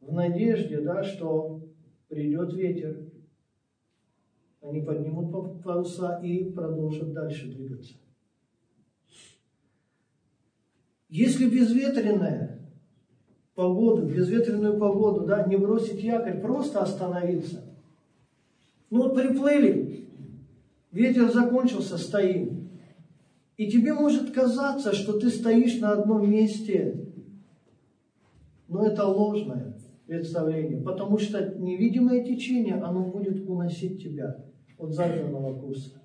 в 0.00 0.12
надежде, 0.12 0.80
да, 0.80 1.02
что 1.02 1.62
придет 2.08 2.52
ветер, 2.52 3.10
они 4.60 4.82
поднимут 4.82 5.62
паруса 5.62 6.20
и 6.22 6.50
продолжат 6.50 7.12
дальше 7.12 7.46
двигаться. 7.46 7.94
Если 11.08 11.48
безветренная 11.48 12.57
погода, 13.58 14.02
безветренную 14.02 14.78
погоду, 14.78 15.26
да, 15.26 15.44
не 15.44 15.56
бросить 15.56 16.00
якорь, 16.00 16.40
просто 16.40 16.78
остановиться. 16.78 17.64
Ну 18.88 19.02
вот 19.02 19.16
приплыли, 19.16 20.06
ветер 20.92 21.28
закончился, 21.32 21.98
стоим. 21.98 22.70
И 23.56 23.68
тебе 23.68 23.94
может 23.94 24.30
казаться, 24.30 24.92
что 24.92 25.18
ты 25.18 25.28
стоишь 25.28 25.80
на 25.80 25.90
одном 25.90 26.30
месте, 26.30 27.08
но 28.68 28.86
это 28.86 29.04
ложное 29.04 29.74
представление, 30.06 30.80
потому 30.80 31.18
что 31.18 31.44
невидимое 31.58 32.22
течение, 32.22 32.76
оно 32.76 33.06
будет 33.06 33.44
уносить 33.48 34.00
тебя 34.00 34.36
от 34.78 34.92
заданного 34.92 35.58
курса. 35.58 36.00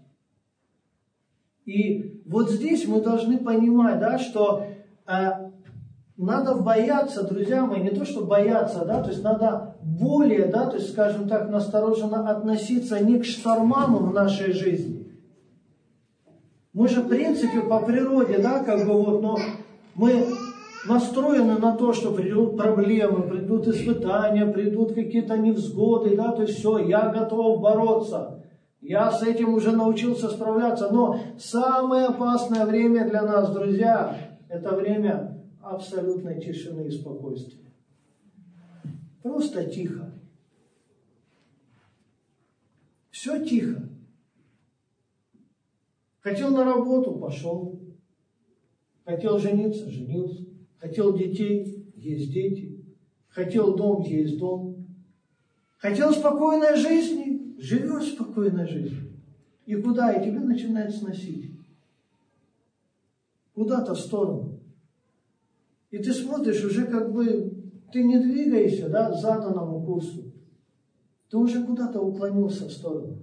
И 1.65 2.23
вот 2.25 2.49
здесь 2.49 2.87
мы 2.87 2.99
должны 2.99 3.37
понимать, 3.37 3.99
да, 3.99 4.17
что 4.17 4.65
э, 5.05 5.42
надо 6.17 6.55
бояться, 6.55 7.23
друзья 7.23 7.65
мои, 7.65 7.81
не 7.81 7.89
то, 7.89 8.05
что 8.05 8.25
бояться, 8.25 8.85
да, 8.85 9.01
то 9.01 9.09
есть 9.09 9.23
надо 9.23 9.75
более, 9.81 10.45
да, 10.45 10.67
то 10.67 10.77
есть, 10.77 10.91
скажем 10.91 11.27
так, 11.27 11.49
настороженно 11.49 12.29
относиться 12.29 12.99
не 12.99 13.19
к 13.19 13.25
штормам 13.25 13.95
в 14.09 14.13
нашей 14.13 14.53
жизни. 14.53 15.07
Мы 16.73 16.87
же, 16.87 17.01
в 17.01 17.07
принципе, 17.07 17.61
по 17.61 17.79
природе, 17.79 18.39
да, 18.39 18.63
как 18.63 18.85
бы 18.87 18.93
вот, 18.93 19.21
но 19.21 19.37
мы 19.95 20.25
настроены 20.87 21.57
на 21.57 21.75
то, 21.75 21.93
что 21.93 22.11
придут 22.11 22.57
проблемы, 22.57 23.23
придут 23.23 23.67
испытания, 23.67 24.45
придут 24.45 24.93
какие-то 24.93 25.37
невзгоды, 25.37 26.15
да, 26.15 26.31
то 26.31 26.43
есть 26.43 26.59
все, 26.59 26.77
я 26.79 27.09
готов 27.09 27.61
бороться. 27.61 28.39
Я 28.81 29.11
с 29.11 29.23
этим 29.23 29.53
уже 29.53 29.71
научился 29.71 30.27
справляться. 30.27 30.89
Но 30.91 31.17
самое 31.37 32.07
опасное 32.07 32.65
время 32.65 33.07
для 33.07 33.21
нас, 33.21 33.49
друзья, 33.49 34.17
это 34.49 34.75
время 34.75 35.32
абсолютной 35.63 36.41
тишины 36.41 36.87
и 36.87 36.91
спокойствия. 36.91 37.71
Просто 39.21 39.65
тихо. 39.69 40.13
Все 43.09 43.43
тихо. 43.45 43.89
Хотел 46.19 46.51
на 46.51 46.65
работу, 46.65 47.15
пошел. 47.15 47.79
Хотел 49.05 49.39
жениться, 49.39 49.89
женился. 49.89 50.45
Хотел 50.77 51.17
детей, 51.17 51.91
есть 51.95 52.31
дети. 52.31 52.83
Хотел 53.29 53.75
дом, 53.75 54.03
есть 54.03 54.37
дом. 54.37 54.85
Хотел 55.77 56.11
спокойной 56.11 56.75
жизни, 56.75 57.55
живешь 57.57 58.13
спокойной 58.13 58.67
жизнью. 58.67 59.13
И 59.65 59.75
куда? 59.75 60.11
И 60.11 60.25
тебя 60.25 60.41
начинает 60.41 60.93
сносить. 60.93 61.51
Куда-то 63.53 63.93
в 63.93 63.99
сторону. 63.99 64.52
И 65.93 65.99
ты 65.99 66.11
смотришь, 66.11 66.65
уже 66.65 66.87
как 66.87 67.13
бы 67.13 67.53
ты 67.91 68.03
не 68.03 68.17
двигаешься 68.17 68.89
да, 68.89 69.13
заданному 69.13 69.85
курсу. 69.85 70.23
Ты 71.29 71.37
уже 71.37 71.63
куда-то 71.63 72.01
уклонился 72.01 72.65
в 72.65 72.71
сторону. 72.71 73.19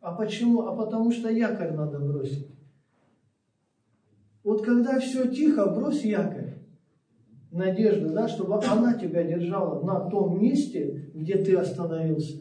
А 0.00 0.14
почему? 0.14 0.62
А 0.62 0.74
потому 0.74 1.12
что 1.12 1.28
якорь 1.28 1.74
надо 1.74 1.98
бросить. 1.98 2.48
Вот 4.42 4.64
когда 4.64 4.98
все 5.00 5.28
тихо, 5.28 5.66
брось 5.66 6.02
якорь 6.02 6.62
надежда, 7.50 8.08
да, 8.08 8.26
чтобы 8.26 8.54
она 8.64 8.94
тебя 8.94 9.24
держала 9.24 9.84
на 9.84 10.08
том 10.08 10.40
месте, 10.40 11.10
где 11.12 11.36
ты 11.36 11.56
остановился. 11.56 12.38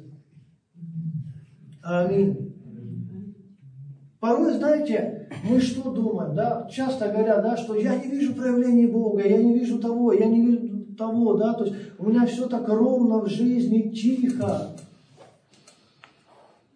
Аминь. 1.84 2.55
Порой, 4.26 4.54
знаете, 4.54 5.30
мы 5.44 5.62
что 5.62 5.92
думаем, 5.92 6.34
да, 6.34 6.68
часто 6.72 7.10
говорят, 7.10 7.44
да, 7.44 7.56
что 7.56 7.76
я 7.76 7.96
не 7.96 8.10
вижу 8.10 8.34
проявления 8.34 8.88
Бога, 8.88 9.22
я 9.22 9.38
не 9.38 9.54
вижу 9.54 9.78
того, 9.78 10.14
я 10.14 10.26
не 10.26 10.44
вижу 10.44 10.96
того, 10.96 11.36
да, 11.36 11.54
то 11.54 11.66
есть 11.66 11.76
у 12.00 12.10
меня 12.10 12.26
все 12.26 12.48
так 12.48 12.68
ровно 12.68 13.20
в 13.20 13.28
жизни, 13.28 13.94
тихо. 13.94 14.76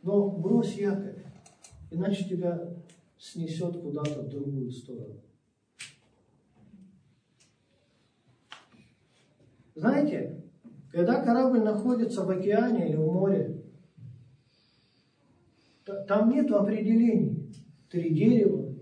Но 0.04 0.30
брось 0.30 0.76
якорь, 0.76 1.26
иначе 1.89 2.26
тебя 2.26 2.70
снесет 3.18 3.82
куда-то 3.82 4.22
в 4.22 4.30
другую 4.30 4.70
сторону. 4.70 5.16
Знаете, 9.74 10.43
когда 10.91 11.24
корабль 11.24 11.62
находится 11.62 12.24
в 12.24 12.30
океане 12.30 12.89
или 12.89 12.95
в 12.95 13.12
море, 13.12 13.59
там 16.08 16.30
нет 16.30 16.52
определений. 16.52 17.52
Три 17.90 18.14
дерева, 18.14 18.74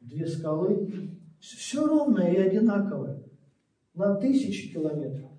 две 0.00 0.26
скалы. 0.26 1.16
Все 1.40 1.86
ровное 1.86 2.32
и 2.32 2.36
одинаковое. 2.36 3.22
На 3.94 4.14
тысячи 4.14 4.72
километров. 4.72 5.30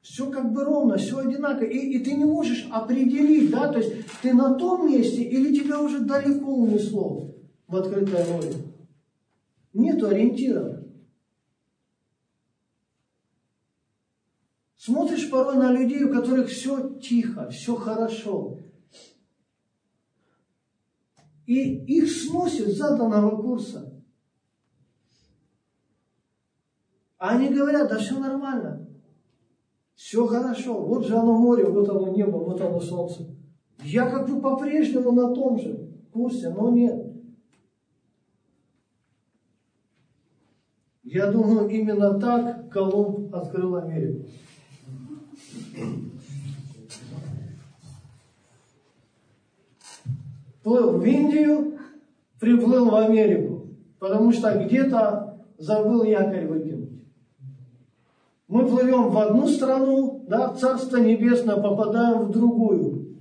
Все 0.00 0.30
как 0.30 0.52
бы 0.52 0.64
ровно, 0.64 0.96
все 0.96 1.18
одинаково. 1.18 1.66
И, 1.66 1.78
и 1.78 1.98
ты 2.02 2.14
не 2.14 2.24
можешь 2.24 2.66
определить, 2.70 3.50
да, 3.50 3.72
то 3.72 3.78
есть 3.78 3.92
ты 4.22 4.32
на 4.32 4.54
том 4.54 4.90
месте 4.90 5.22
или 5.22 5.54
тебя 5.54 5.80
уже 5.80 6.00
далеко 6.00 6.50
унесло 6.50 7.34
в 7.66 7.76
открытое 7.76 8.26
море. 8.26 8.54
Нету 9.74 10.08
ориентиров. 10.08 10.78
Смотришь 14.76 15.28
порой 15.30 15.56
на 15.56 15.72
людей, 15.72 16.04
у 16.04 16.12
которых 16.12 16.48
все 16.48 16.98
тихо, 16.98 17.50
все 17.50 17.74
хорошо. 17.74 18.58
И 21.48 21.82
их 21.86 22.10
сносит 22.10 22.76
заданного 22.76 23.40
курса. 23.40 23.90
А 27.16 27.30
они 27.30 27.48
говорят, 27.48 27.88
да 27.88 27.96
все 27.96 28.18
нормально. 28.18 28.86
Все 29.94 30.26
хорошо. 30.26 30.84
Вот 30.84 31.06
же 31.06 31.16
оно 31.16 31.38
море, 31.38 31.64
вот 31.64 31.88
оно 31.88 32.14
небо, 32.14 32.36
вот 32.36 32.60
оно 32.60 32.78
солнце. 32.78 33.34
Я 33.82 34.10
как 34.10 34.28
бы 34.28 34.42
по-прежнему 34.42 35.10
на 35.12 35.34
том 35.34 35.58
же 35.58 35.90
курсе, 36.12 36.50
но 36.50 36.70
нет. 36.70 37.14
Я 41.02 41.32
думаю, 41.32 41.66
именно 41.70 42.20
так 42.20 42.68
Колумб 42.68 43.34
открыл 43.34 43.76
Америку. 43.76 44.28
Плыл 50.68 50.98
в 50.98 51.02
Индию, 51.02 51.78
приплыл 52.38 52.90
в 52.90 52.94
Америку, 52.94 53.68
потому 53.98 54.32
что 54.32 54.52
где-то 54.52 55.42
забыл 55.56 56.04
якорь 56.04 56.46
выкинуть. 56.46 56.90
Мы 58.48 58.66
плывем 58.66 59.08
в 59.08 59.16
одну 59.16 59.48
страну, 59.48 60.26
да, 60.28 60.52
в 60.52 60.58
Царство 60.58 60.98
Небесное, 60.98 61.56
попадаем 61.56 62.26
в 62.26 62.32
другую. 62.32 63.16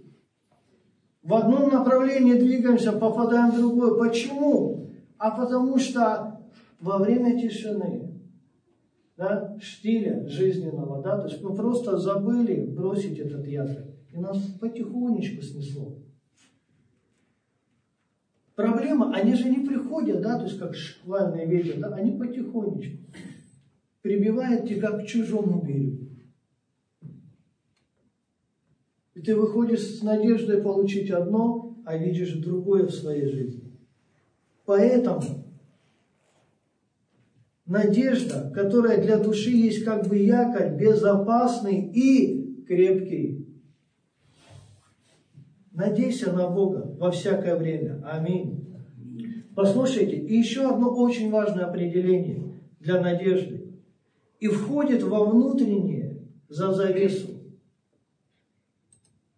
В 1.23 1.33
одном 1.35 1.69
направлении 1.69 2.33
двигаемся, 2.33 2.91
попадаем 2.91 3.51
в 3.51 3.57
другое. 3.57 3.97
Почему? 3.97 4.89
А 5.17 5.31
потому 5.31 5.77
что 5.77 6.41
во 6.81 6.97
время 6.97 7.39
тишины 7.39 8.11
да, 9.15 9.57
штиля 9.61 10.27
жизненного, 10.27 11.01
да, 11.01 11.17
то 11.17 11.29
есть 11.29 11.41
мы 11.41 11.55
просто 11.55 11.97
забыли 11.97 12.65
бросить 12.65 13.17
этот 13.17 13.47
якорь, 13.47 13.95
и 14.11 14.17
нас 14.17 14.37
потихонечку 14.59 15.41
снесло. 15.41 15.95
Проблема, 18.57 19.13
они 19.13 19.35
же 19.35 19.51
не 19.51 19.63
приходят, 19.63 20.19
да, 20.21 20.39
то 20.39 20.45
есть 20.45 20.57
как 20.57 20.73
шквальный 20.73 21.45
ветер, 21.45 21.79
да, 21.79 21.93
они 21.93 22.17
потихонечку 22.17 22.97
прибивают 24.01 24.67
тебя 24.67 24.97
к 24.97 25.05
чужому 25.05 25.61
берегу. 25.61 26.07
И 29.13 29.21
ты 29.21 29.35
выходишь 29.35 29.99
с 29.99 30.01
надеждой 30.01 30.63
получить 30.63 31.11
одно, 31.11 31.77
а 31.85 31.97
видишь 31.97 32.33
другое 32.33 32.87
в 32.87 32.91
своей 32.91 33.27
жизни. 33.27 33.77
Поэтому 34.65 35.21
надежда, 37.67 38.51
которая 38.55 38.99
для 38.99 39.19
души 39.19 39.51
есть 39.51 39.85
как 39.85 40.07
бы 40.07 40.17
якорь, 40.17 40.75
безопасный 40.75 41.91
и 41.93 42.65
крепкий. 42.65 43.46
Надейся 45.77 46.33
на 46.33 46.49
Бога 46.49 46.95
во 46.97 47.11
всякое 47.11 47.55
время. 47.55 48.01
Аминь. 48.03 48.75
Послушайте, 49.55 50.15
и 50.17 50.35
еще 50.35 50.67
одно 50.67 50.89
очень 50.89 51.29
важное 51.29 51.65
определение 51.65 52.59
для 52.79 52.99
надежды. 52.99 53.75
И 54.39 54.47
входит 54.47 55.03
во 55.03 55.23
внутреннее 55.25 56.23
за 56.49 56.73
завесу. 56.73 57.27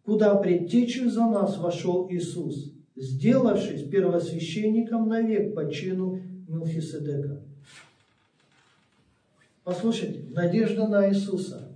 куда 0.03 0.35
предтечью 0.35 1.09
за 1.09 1.25
нас 1.25 1.57
вошел 1.57 2.07
Иисус, 2.09 2.73
сделавшись 2.95 3.83
первосвященником 3.89 5.09
навек 5.09 5.53
по 5.53 5.69
чину 5.69 6.21
Милхиседека. 6.47 7.43
Послушайте, 9.65 10.23
надежда 10.31 10.87
на 10.87 11.09
Иисуса, 11.09 11.68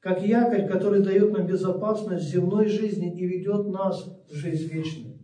как 0.00 0.26
якорь, 0.26 0.66
который 0.66 1.02
дает 1.02 1.30
нам 1.32 1.46
безопасность 1.46 2.30
земной 2.30 2.68
жизни 2.68 3.14
и 3.16 3.26
ведет 3.26 3.68
нас 3.68 4.10
в 4.28 4.34
жизнь 4.34 4.72
вечную. 4.72 5.18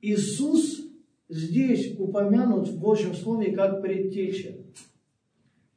Иисус 0.00 0.80
здесь 1.28 1.98
упомянут 1.98 2.68
в 2.68 2.78
Божьем 2.78 3.14
Слове 3.14 3.52
как 3.52 3.82
предтеча. 3.82 4.54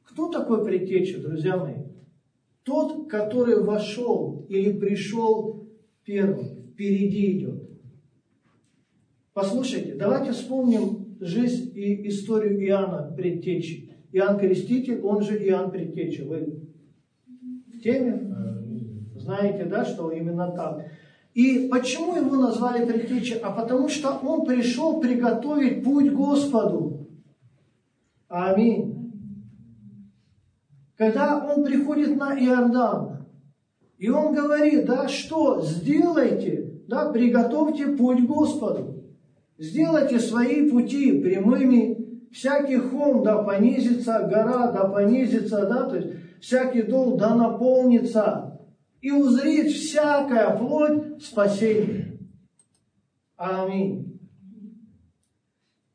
Кто 0.04 0.30
такой 0.30 0.64
предтеча, 0.64 1.20
друзья 1.20 1.56
мои? 1.56 1.84
Тот, 2.62 3.08
который 3.08 3.62
вошел 3.62 4.46
или 4.48 4.78
пришел 4.78 5.66
первым, 6.04 6.70
впереди 6.72 7.38
идет. 7.38 7.68
Послушайте, 9.32 9.94
давайте 9.94 10.32
вспомним 10.32 11.16
жизнь 11.20 11.72
и 11.74 12.08
историю 12.08 12.60
Иоанна 12.66 13.14
Предтечи. 13.16 13.94
Иоанн 14.12 14.38
Креститель, 14.38 15.00
он 15.00 15.22
же 15.22 15.38
Иоанн 15.38 15.70
Предтеча. 15.70 16.24
Вы 16.24 16.67
теме? 17.82 18.34
Знаете, 19.16 19.64
да, 19.64 19.84
что 19.84 20.10
именно 20.10 20.50
так. 20.52 20.84
И 21.34 21.68
почему 21.70 22.16
его 22.16 22.36
назвали 22.36 22.84
Предтеча? 22.84 23.38
А 23.42 23.52
потому 23.52 23.88
что 23.88 24.18
он 24.22 24.44
пришел 24.44 25.00
приготовить 25.00 25.84
путь 25.84 26.12
Господу. 26.12 27.06
Аминь. 28.28 29.12
Когда 30.96 31.44
он 31.46 31.64
приходит 31.64 32.16
на 32.16 32.36
Иордан, 32.38 33.26
и 33.98 34.08
он 34.08 34.34
говорит, 34.34 34.86
да, 34.86 35.08
что 35.08 35.62
сделайте, 35.62 36.82
да, 36.88 37.10
приготовьте 37.10 37.86
путь 37.88 38.26
Господу. 38.26 39.04
Сделайте 39.58 40.20
свои 40.20 40.70
пути 40.70 41.20
прямыми, 41.20 42.28
всякий 42.32 42.76
холм 42.76 43.24
да 43.24 43.42
понизится, 43.42 44.28
гора 44.30 44.70
да 44.72 44.84
понизится, 44.84 45.66
да, 45.66 45.88
то 45.88 45.96
есть 45.96 46.08
всякий 46.40 46.82
дол 46.82 47.16
да 47.16 47.34
наполнится, 47.34 48.60
и 49.00 49.10
узрит 49.10 49.70
всякая 49.72 50.56
плоть 50.56 51.22
спасения. 51.22 52.18
Аминь. 53.36 54.20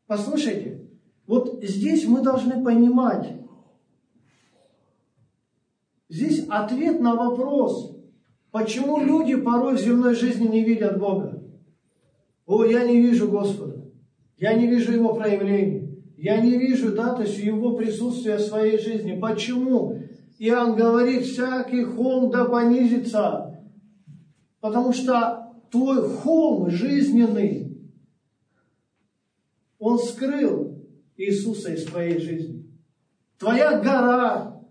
Послушайте, 0.07 0.87
вот 1.27 1.63
здесь 1.63 2.05
мы 2.05 2.21
должны 2.21 2.63
понимать, 2.63 3.33
Здесь 6.13 6.45
ответ 6.47 6.99
на 6.99 7.15
вопрос, 7.15 7.97
почему 8.51 9.03
люди 9.03 9.35
порой 9.35 9.77
в 9.77 9.81
земной 9.81 10.13
жизни 10.13 10.45
не 10.45 10.63
видят 10.63 10.99
Бога. 10.99 11.41
О, 12.45 12.63
я 12.65 12.85
не 12.85 13.01
вижу 13.01 13.31
Господа, 13.31 13.89
я 14.37 14.53
не 14.53 14.67
вижу 14.67 14.91
Его 14.91 15.15
проявлений, 15.15 16.03
я 16.17 16.39
не 16.39 16.55
вижу, 16.59 16.93
да, 16.93 17.15
то 17.15 17.23
есть 17.23 17.39
Его 17.39 17.75
присутствия 17.75 18.37
в 18.37 18.41
своей 18.41 18.77
жизни. 18.77 19.19
Почему? 19.19 20.03
Иоанн 20.39 20.75
говорит, 20.75 21.25
всякий 21.25 21.83
холм 21.83 22.31
да 22.31 22.45
понизится, 22.45 23.61
потому 24.59 24.93
что 24.93 25.53
твой 25.71 26.07
холм 26.09 26.69
жизненный, 26.69 27.77
он 29.79 29.99
скрыл 29.99 30.77
Иисуса 31.17 31.73
из 31.73 31.85
твоей 31.85 32.19
жизни. 32.19 32.65
Твоя 33.37 33.79
гора, 33.79 34.61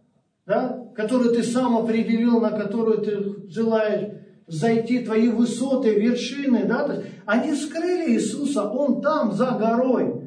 да, 0.47 0.89
которую 0.95 1.35
ты 1.35 1.43
сам 1.43 1.77
определил, 1.77 2.41
на 2.41 2.51
которую 2.51 2.99
ты 2.99 3.51
желаешь 3.51 4.13
зайти, 4.47 5.05
твои 5.05 5.29
высоты, 5.29 5.95
вершины, 5.95 6.65
да, 6.65 6.87
то 6.87 6.95
есть 6.95 7.07
они 7.27 7.55
скрыли 7.55 8.13
Иисуса, 8.13 8.69
Он 8.69 9.01
там, 9.01 9.33
за 9.33 9.53
горой. 9.53 10.22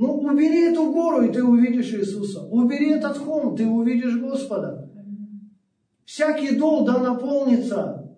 Ну, 0.00 0.14
убери 0.14 0.72
эту 0.72 0.90
гору, 0.94 1.24
и 1.24 1.30
ты 1.30 1.44
увидишь 1.44 1.92
Иисуса. 1.92 2.40
Убери 2.46 2.92
этот 2.92 3.18
холм, 3.18 3.54
ты 3.54 3.66
увидишь 3.66 4.16
Господа. 4.16 4.88
Всякий 6.06 6.56
дол 6.56 6.86
да 6.86 7.00
наполнится. 7.00 8.16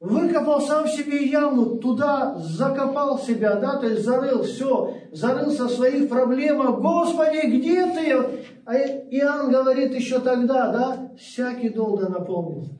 Выкопал 0.00 0.60
сам 0.60 0.88
себе 0.88 1.24
яму, 1.24 1.76
туда 1.76 2.34
закопал 2.36 3.16
себя, 3.16 3.60
да, 3.60 3.78
то 3.78 3.86
есть 3.86 4.02
зарыл 4.02 4.42
все, 4.42 4.92
зарылся 5.12 5.68
своих 5.68 6.08
проблемах. 6.08 6.80
Господи, 6.80 7.46
где 7.46 7.86
ты? 7.92 8.44
А 8.66 8.74
Иоанн 8.74 9.52
говорит 9.52 9.94
еще 9.94 10.18
тогда, 10.18 10.72
да, 10.72 11.12
всякий 11.16 11.68
долго 11.68 12.06
да 12.06 12.18
наполнится. 12.18 12.72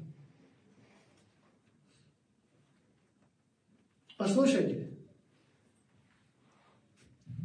Послушайте, 4.19 4.82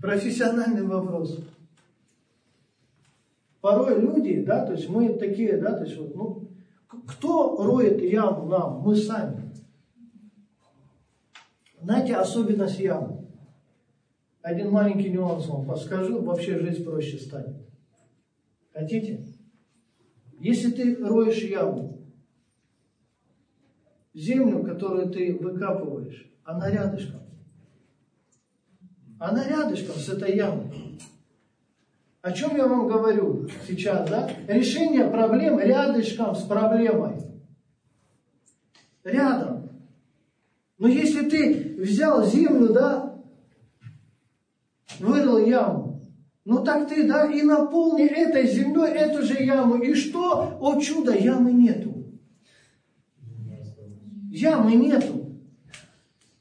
профессиональный 0.02 0.84
вопрос. 0.84 1.40
Порой 3.62 4.00
люди, 4.00 4.44
да, 4.44 4.66
то 4.66 4.74
есть 4.74 4.88
мы 4.90 5.14
такие, 5.14 5.58
да, 5.58 5.74
то 5.74 5.84
есть 5.84 5.98
вот, 5.98 6.16
ну, 6.16 6.50
кто 7.06 7.58
роет 7.58 8.02
яму 8.02 8.48
нам? 8.48 8.82
Мы 8.82 8.96
сами. 8.96 9.52
Знаете, 11.82 12.16
особенность 12.16 12.80
ямы. 12.80 13.26
Один 14.42 14.72
маленький 14.72 15.10
нюанс 15.10 15.48
вам 15.48 15.66
подскажу, 15.66 16.22
вообще 16.22 16.58
жизнь 16.60 16.84
проще 16.84 17.18
станет. 17.18 17.68
Хотите? 18.74 19.26
Если 20.40 20.72
ты 20.72 20.96
роешь 21.04 21.44
яму, 21.44 21.98
землю, 24.14 24.64
которую 24.64 25.10
ты 25.10 25.38
выкапываешь, 25.38 26.32
она 26.44 26.70
рядышком. 26.70 27.27
Она 29.20 29.48
рядышком 29.48 29.96
с 29.96 30.10
этой 30.10 30.36
ямой. 30.36 31.00
О 32.22 32.32
чем 32.32 32.56
я 32.58 32.68
вам 32.68 32.88
говорю 32.88 33.48
сейчас, 33.68 34.10
да? 34.10 34.30
Решение 34.48 35.10
проблем 35.10 35.60
рядышком 35.60 36.36
с 36.36 36.44
проблемой. 36.44 37.16
Рядом. 39.04 39.70
Но 40.78 40.88
если 40.88 41.28
ты 41.28 41.78
взял 41.80 42.26
землю, 42.26 42.74
да, 42.74 43.24
вырыл 45.00 45.38
яму, 45.40 46.02
ну 46.46 46.64
так 46.64 46.88
ты, 46.88 47.08
да, 47.08 47.32
и 47.32 47.42
наполни 47.42 48.06
этой 48.06 48.48
землей 48.48 48.92
эту 48.92 49.24
же 49.24 49.42
яму. 49.42 49.76
И 49.82 49.94
что? 49.96 50.58
О 50.60 50.80
чудо, 50.80 51.16
ямы 51.16 51.54
нету. 51.54 52.06
Ямы 54.30 54.76
нету. 54.76 55.26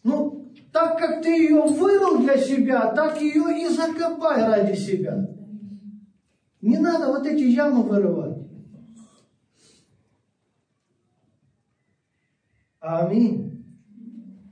Ну, 0.02 0.35
так 0.76 0.98
как 0.98 1.22
ты 1.22 1.30
ее 1.30 1.62
вырыл 1.62 2.18
для 2.18 2.36
себя, 2.36 2.92
так 2.92 3.18
ее 3.18 3.62
и 3.62 3.66
закопай 3.74 4.46
ради 4.46 4.78
себя. 4.78 5.26
Не 6.60 6.76
надо 6.76 7.06
вот 7.06 7.26
эти 7.26 7.44
ямы 7.44 7.82
вырывать. 7.82 8.36
Аминь 12.78 13.64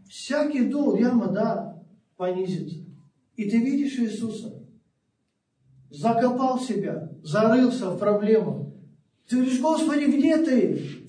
всякий 0.08 0.70
дол, 0.70 0.96
яма, 0.96 1.26
да, 1.26 1.82
понизится. 2.16 2.78
И 3.36 3.50
ты 3.50 3.58
видишь 3.58 3.98
Иисуса, 3.98 4.64
закопал 5.90 6.58
себя, 6.58 7.10
зарылся 7.22 7.90
в 7.90 7.98
проблему. 7.98 8.72
Ты 9.28 9.36
говоришь, 9.36 9.60
Господи, 9.60 10.04
где 10.04 10.38
ты? 10.38 11.03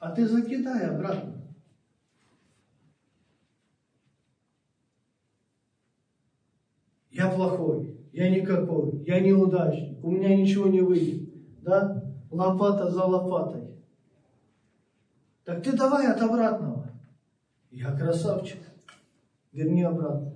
А 0.00 0.10
ты 0.12 0.26
закидай 0.26 0.86
обратно. 0.86 1.34
Я 7.10 7.30
плохой, 7.30 7.98
я 8.12 8.30
никакой, 8.30 9.04
я 9.04 9.20
неудачник, 9.20 10.02
у 10.02 10.10
меня 10.10 10.34
ничего 10.34 10.68
не 10.68 10.80
выйдет. 10.80 11.28
Да? 11.60 12.02
Лопата 12.30 12.90
за 12.90 13.04
лопатой. 13.04 13.76
Так 15.44 15.62
ты 15.62 15.76
давай 15.76 16.06
от 16.06 16.22
обратного. 16.22 16.90
Я 17.70 17.94
красавчик. 17.94 18.60
Верни 19.52 19.82
обратно. 19.82 20.32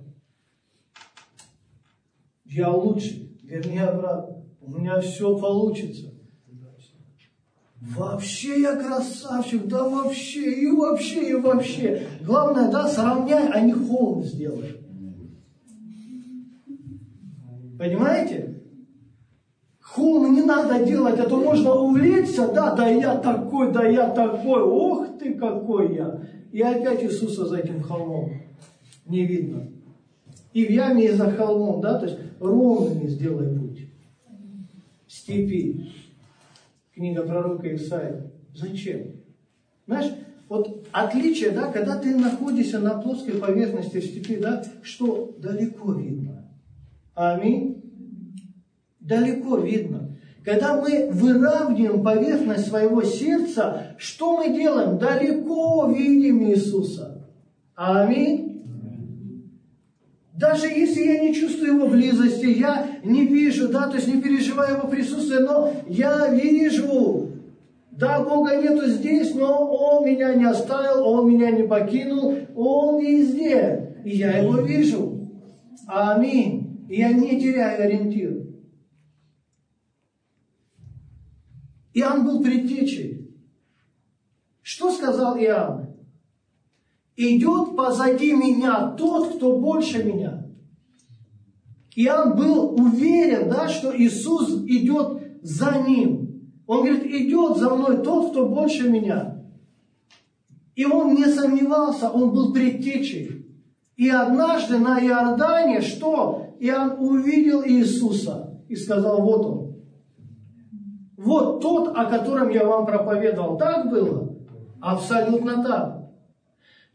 Я 2.43 2.69
лучший. 2.69 3.39
Верни 3.41 3.79
обратно. 3.79 4.43
У 4.61 4.69
меня 4.69 4.99
все 4.99 5.37
получится. 5.39 6.14
Вообще 7.93 8.61
я 8.61 8.75
красавчик, 8.75 9.67
да 9.67 9.87
вообще, 9.87 10.51
и 10.51 10.67
вообще, 10.67 11.29
и 11.29 11.33
вообще. 11.35 12.07
Главное, 12.21 12.71
да, 12.71 12.87
сравняй, 12.87 13.47
а 13.49 13.59
не 13.61 13.73
холм 13.73 14.23
сделай. 14.23 14.77
Понимаете? 17.77 18.63
Холм 19.79 20.33
не 20.33 20.41
надо 20.41 20.83
делать, 20.83 21.19
а 21.19 21.29
то 21.29 21.37
можно 21.37 21.73
увлечься, 21.75 22.47
да, 22.47 22.75
да 22.75 22.87
я 22.87 23.17
такой, 23.17 23.71
да 23.71 23.87
я 23.87 24.09
такой, 24.09 24.61
ох 24.63 25.17
ты 25.19 25.35
какой 25.35 25.95
я. 25.95 26.21
И 26.51 26.61
опять 26.61 27.03
Иисуса 27.03 27.45
за 27.45 27.57
этим 27.57 27.81
холмом 27.81 28.31
не 29.05 29.25
видно. 29.25 29.67
И 30.53 30.65
в 30.65 30.71
яме, 30.71 31.05
и 31.05 31.11
за 31.11 31.31
холмом, 31.31 31.81
да, 31.81 31.99
то 31.99 32.05
есть 32.05 32.17
ровно 32.39 32.95
не 32.95 33.07
сделай 33.09 33.57
путь. 33.57 33.89
степи. 35.07 35.91
Книга 36.95 37.23
пророка 37.23 37.75
Исаия. 37.75 38.31
Зачем? 38.53 39.17
Знаешь, 39.85 40.13
вот 40.47 40.87
отличие, 40.93 41.51
да, 41.51 41.69
когда 41.69 41.97
ты 41.97 42.15
находишься 42.15 42.79
на 42.79 43.01
плоской 43.01 43.35
поверхности 43.35 43.99
степи, 43.99 44.37
да, 44.37 44.63
что 44.81 45.35
далеко 45.37 45.91
видно. 45.91 46.49
Аминь. 47.13 47.81
Далеко 49.01 49.57
видно. 49.57 50.17
Когда 50.45 50.79
мы 50.79 51.09
выравниваем 51.11 52.01
поверхность 52.01 52.67
своего 52.67 53.03
сердца, 53.03 53.95
что 53.97 54.37
мы 54.37 54.55
делаем? 54.55 54.97
Далеко 54.97 55.91
видим 55.91 56.43
Иисуса. 56.43 57.29
Аминь. 57.75 58.44
Даже 60.37 60.67
если 60.67 61.01
я 61.01 61.19
не 61.19 61.33
чувствую 61.33 61.75
его 61.75 61.87
близости, 61.87 62.45
я 62.45 62.99
не 63.03 63.25
вижу, 63.25 63.69
да, 63.69 63.87
то 63.87 63.95
есть 63.95 64.13
не 64.13 64.21
переживаю 64.21 64.77
его 64.77 64.87
присутствие, 64.89 65.39
но 65.39 65.71
я 65.87 66.27
вижу, 66.27 67.31
да, 67.91 68.21
Бога 68.21 68.57
нету 68.57 68.85
здесь, 68.87 69.33
но 69.33 69.65
Он 69.71 70.05
меня 70.05 70.35
не 70.35 70.43
оставил, 70.43 71.07
Он 71.07 71.31
меня 71.31 71.51
не 71.51 71.63
покинул, 71.63 72.37
Он 72.53 72.99
везде, 73.01 74.01
и 74.03 74.17
я 74.17 74.39
Его 74.39 74.57
вижу. 74.57 75.29
Аминь. 75.87 76.85
И 76.89 76.97
я 76.97 77.13
не 77.13 77.39
теряю 77.39 77.83
ориентир. 77.83 78.45
Иоанн 81.93 82.25
был 82.25 82.43
предтечей. 82.43 83.33
Что 84.61 84.91
сказал 84.91 85.37
Иоанн? 85.37 85.94
Идет 87.17 87.75
позади 87.75 88.33
меня 88.33 88.91
тот, 88.97 89.35
кто 89.35 89.57
больше 89.57 90.03
меня. 90.03 90.45
Иоанн 91.95 92.35
был 92.35 92.75
уверен, 92.75 93.49
да, 93.49 93.69
что 93.69 93.95
Иисус 93.95 94.63
идет 94.65 95.39
за 95.41 95.83
ним. 95.87 96.51
Он 96.67 96.79
говорит, 96.79 97.05
идет 97.05 97.57
за 97.57 97.69
мной 97.73 98.03
тот, 98.03 98.31
кто 98.31 98.49
больше 98.49 98.89
меня. 98.89 99.43
И 100.75 100.83
он 100.83 101.15
не 101.15 101.25
сомневался, 101.25 102.09
он 102.09 102.31
был 102.31 102.51
предтечей. 102.51 103.45
И 103.95 104.09
однажды 104.09 104.77
на 104.77 104.99
Иордане, 104.99 105.79
что? 105.79 106.55
Иоанн 106.59 106.97
увидел 106.99 107.63
Иисуса 107.63 108.59
и 108.67 108.75
сказал, 108.75 109.21
вот 109.21 109.45
он. 109.45 109.75
Вот 111.17 111.61
тот, 111.61 111.95
о 111.95 112.05
котором 112.05 112.49
я 112.49 112.65
вам 112.65 112.85
проповедовал. 112.85 113.57
Так 113.57 113.89
было? 113.89 114.35
Абсолютно 114.81 115.63
так. 115.63 116.04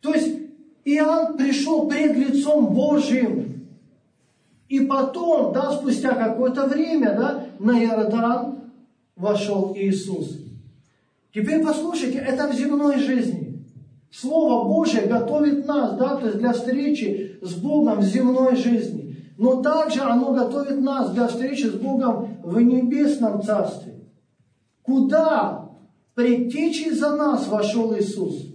То 0.01 0.15
есть 0.15 0.41
Иоанн 0.85 1.37
пришел 1.37 1.89
пред 1.89 2.17
лицом 2.17 2.75
Божьим. 2.75 3.69
И 4.69 4.81
потом, 4.81 5.53
да, 5.53 5.73
спустя 5.73 6.15
какое-то 6.15 6.67
время, 6.67 7.15
да, 7.17 7.47
на 7.59 7.83
Иордан 7.83 8.61
вошел 9.17 9.75
Иисус. 9.77 10.39
Теперь 11.35 11.63
послушайте, 11.65 12.19
это 12.19 12.49
в 12.49 12.55
земной 12.55 12.99
жизни. 12.99 13.65
Слово 14.13 14.65
Божье 14.69 15.03
готовит 15.03 15.67
нас, 15.67 15.97
да, 15.97 16.17
то 16.17 16.27
есть 16.27 16.39
для 16.39 16.53
встречи 16.53 17.39
с 17.43 17.55
Богом 17.55 18.01
в 18.01 18.03
земной 18.03 18.57
жизни. 18.57 19.17
Но 19.39 19.63
также 19.63 20.01
оно 20.01 20.33
готовит 20.33 20.81
нас 20.81 21.13
для 21.13 21.29
встречи 21.29 21.67
с 21.67 21.75
Богом 21.75 22.37
в 22.43 22.61
небесном 22.61 23.43
Царстве. 23.43 23.95
Куда 24.83 25.71
предтечей 26.15 26.91
за 26.91 27.17
нас 27.17 27.47
вошел 27.49 27.97
Иисус? 27.97 28.50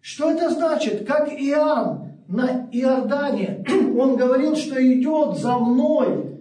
Что 0.00 0.30
это 0.30 0.50
значит? 0.50 1.06
Как 1.06 1.30
Иоанн 1.30 2.12
на 2.28 2.68
Иордане, 2.72 3.64
он 3.98 4.16
говорил, 4.16 4.56
что 4.56 4.80
идет 4.80 5.38
за 5.38 5.58
мной. 5.58 6.38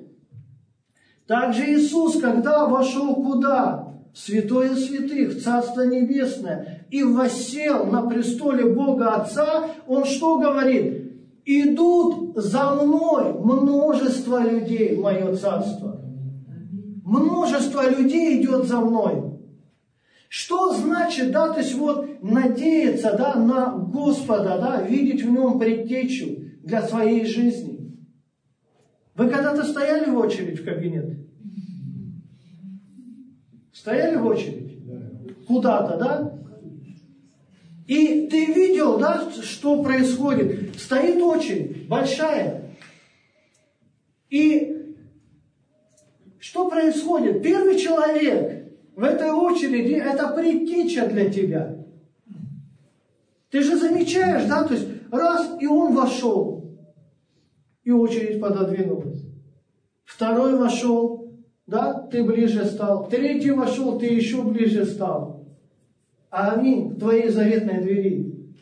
Также 1.27 1.65
Иисус, 1.65 2.19
когда 2.19 2.65
вошел 2.65 3.15
куда? 3.15 3.87
Святое 4.13 4.75
святых, 4.75 5.41
Царство 5.41 5.81
Небесное, 5.81 6.87
и 6.89 7.03
воссел 7.03 7.85
на 7.85 8.01
престоле 8.01 8.65
Бога 8.65 9.15
Отца, 9.15 9.65
он 9.87 10.05
что 10.05 10.39
говорит? 10.39 11.13
Идут 11.45 12.35
за 12.35 12.73
мной 12.75 13.33
множество 13.33 14.41
людей 14.41 14.95
в 14.95 15.01
мое 15.01 15.35
царство. 15.35 16.01
Множество 17.03 17.87
людей 17.89 18.41
идет 18.41 18.65
за 18.65 18.79
мной. 18.79 19.28
Что 20.29 20.75
значит, 20.75 21.31
да, 21.31 21.51
то 21.51 21.59
есть 21.59 21.73
вот 21.73 22.21
надеяться, 22.21 23.17
да, 23.17 23.33
на 23.33 23.75
Господа, 23.75 24.59
да, 24.59 24.83
видеть 24.83 25.23
в 25.23 25.31
нем 25.31 25.57
предтечу 25.57 26.37
для 26.63 26.83
своей 26.83 27.25
жизни? 27.25 27.97
Вы 29.15 29.27
когда-то 29.27 29.63
стояли 29.63 30.11
в 30.11 30.17
очередь 30.17 30.59
в 30.59 30.63
кабинет? 30.63 31.17
Стояли 33.73 34.17
в 34.17 34.25
очередь? 34.27 34.77
Куда-то, 35.47 35.97
да? 35.97 36.39
И 37.87 38.27
ты 38.27 38.53
видел, 38.53 38.99
да, 38.99 39.31
что 39.31 39.81
происходит? 39.81 40.79
Стоит 40.79 41.19
очередь 41.23 41.87
большая. 41.87 42.75
И 44.29 44.95
что 46.37 46.69
происходит? 46.69 47.41
Первый 47.41 47.79
человек 47.79 48.59
в 48.99 49.03
этой 49.03 49.31
очереди 49.31 49.93
это 49.93 50.27
предтеча 50.27 51.07
для 51.07 51.29
тебя. 51.29 51.77
Ты 53.49 53.63
же 53.63 53.77
замечаешь, 53.77 54.43
да, 54.43 54.65
то 54.65 54.73
есть 54.73 54.87
раз, 55.09 55.55
и 55.61 55.67
он 55.67 55.95
вошел, 55.95 56.77
и 57.85 57.91
очередь 57.91 58.41
пододвинулась. 58.41 59.23
Второй 60.03 60.57
вошел, 60.57 61.33
да, 61.65 61.93
ты 61.93 62.25
ближе 62.25 62.65
стал. 62.65 63.07
Третий 63.07 63.51
вошел, 63.51 63.97
ты 63.97 64.07
еще 64.07 64.43
ближе 64.43 64.83
стал. 64.83 65.45
Аминь, 66.29 66.93
к 66.93 66.99
твоей 66.99 67.29
заветной 67.29 67.79
двери. 67.79 68.53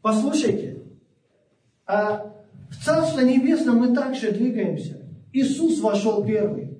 Послушайте, 0.00 0.82
а 1.86 2.32
в 2.70 2.82
Царство 2.82 3.20
Небесное 3.20 3.74
мы 3.74 3.94
также 3.94 4.32
двигаемся. 4.32 5.02
Иисус 5.34 5.80
вошел 5.80 6.24
первый. 6.24 6.73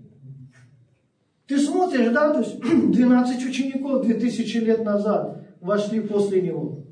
Ты 1.47 1.59
смотришь, 1.59 2.11
да, 2.11 2.33
то 2.33 2.41
есть 2.41 2.59
12 2.61 3.47
учеников 3.47 4.07
2000 4.07 4.57
лет 4.59 4.85
назад 4.85 5.43
вошли 5.61 6.01
после 6.01 6.43
него. 6.43 6.85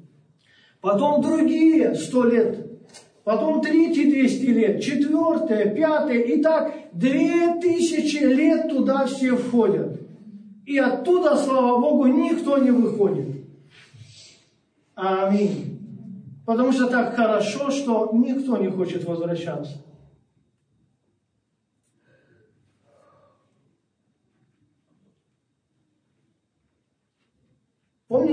Потом 0.80 1.22
другие 1.22 1.94
100 1.94 2.24
лет. 2.24 2.66
Потом 3.24 3.62
третий 3.62 4.10
200 4.10 4.46
лет, 4.46 4.82
четвертое, 4.82 5.72
пятое. 5.72 6.22
И 6.22 6.42
так 6.42 6.74
2000 6.92 8.16
лет 8.24 8.68
туда 8.68 9.06
все 9.06 9.36
входят. 9.36 10.00
И 10.66 10.76
оттуда, 10.76 11.36
слава 11.36 11.80
Богу, 11.80 12.06
никто 12.06 12.58
не 12.58 12.72
выходит. 12.72 13.26
Аминь. 14.94 15.78
Потому 16.44 16.72
что 16.72 16.88
так 16.88 17.14
хорошо, 17.14 17.70
что 17.70 18.10
никто 18.12 18.56
не 18.56 18.68
хочет 18.68 19.04
возвращаться. 19.04 19.78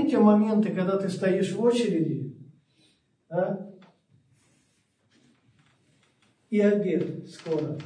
Помните 0.00 0.18
моменты, 0.18 0.70
когда 0.70 0.96
ты 0.96 1.10
стоишь 1.10 1.52
в 1.52 1.62
очереди, 1.62 2.34
а? 3.28 3.68
и 6.48 6.58
обед 6.58 7.28
скоро, 7.28 7.76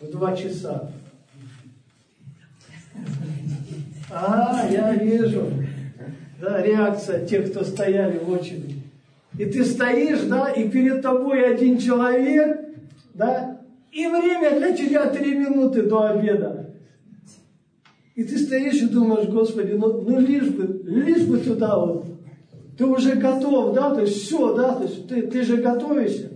в 0.00 0.10
два 0.10 0.34
часа. 0.34 0.90
А, 4.10 4.66
я 4.70 4.94
вижу. 4.94 5.46
Да, 6.40 6.62
реакция 6.62 7.26
тех, 7.26 7.50
кто 7.50 7.64
стояли 7.64 8.16
в 8.16 8.30
очереди. 8.30 8.82
И 9.38 9.44
ты 9.44 9.62
стоишь, 9.66 10.22
да, 10.22 10.48
и 10.50 10.70
перед 10.70 11.02
тобой 11.02 11.52
один 11.52 11.76
человек, 11.76 12.60
да, 13.12 13.60
и 13.90 14.06
время 14.06 14.58
для 14.58 14.74
тебя 14.74 15.10
три 15.10 15.34
минуты 15.34 15.82
до 15.82 16.12
обеда. 16.12 16.61
И 18.14 18.24
ты 18.24 18.38
стоишь 18.38 18.82
и 18.82 18.88
думаешь, 18.88 19.28
Господи, 19.28 19.72
ну, 19.72 20.02
ну 20.02 20.20
лишь 20.20 20.50
бы, 20.50 20.82
лишь 20.84 21.26
бы 21.26 21.38
туда 21.38 21.78
вот. 21.78 22.06
Ты 22.76 22.86
уже 22.86 23.14
готов, 23.14 23.74
да, 23.74 23.94
то 23.94 24.00
есть 24.02 24.22
все, 24.22 24.54
да, 24.54 24.74
то 24.74 24.84
есть 24.84 25.08
ты, 25.08 25.22
ты 25.22 25.42
же 25.42 25.58
готовишься. 25.58 26.30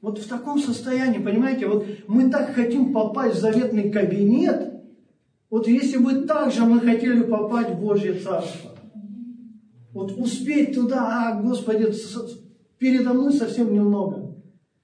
Вот 0.00 0.18
в 0.18 0.28
таком 0.28 0.58
состоянии, 0.58 1.18
понимаете, 1.18 1.66
вот 1.66 1.86
мы 2.06 2.30
так 2.30 2.54
хотим 2.54 2.92
попасть 2.92 3.36
в 3.36 3.40
заветный 3.40 3.90
кабинет, 3.90 4.72
вот 5.50 5.66
если 5.68 5.98
бы 5.98 6.22
так 6.22 6.52
же 6.52 6.64
мы 6.64 6.80
хотели 6.80 7.22
попасть 7.22 7.70
в 7.70 7.80
Божье 7.80 8.14
Царство, 8.14 8.70
вот 9.92 10.12
успеть 10.16 10.74
туда, 10.74 11.30
а, 11.30 11.42
Господи, 11.42 11.92
передо 12.78 13.12
мной 13.12 13.32
совсем 13.32 13.74
немного, 13.74 14.36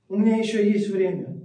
у 0.08 0.16
меня 0.16 0.36
еще 0.36 0.68
есть 0.70 0.90
время. 0.90 1.35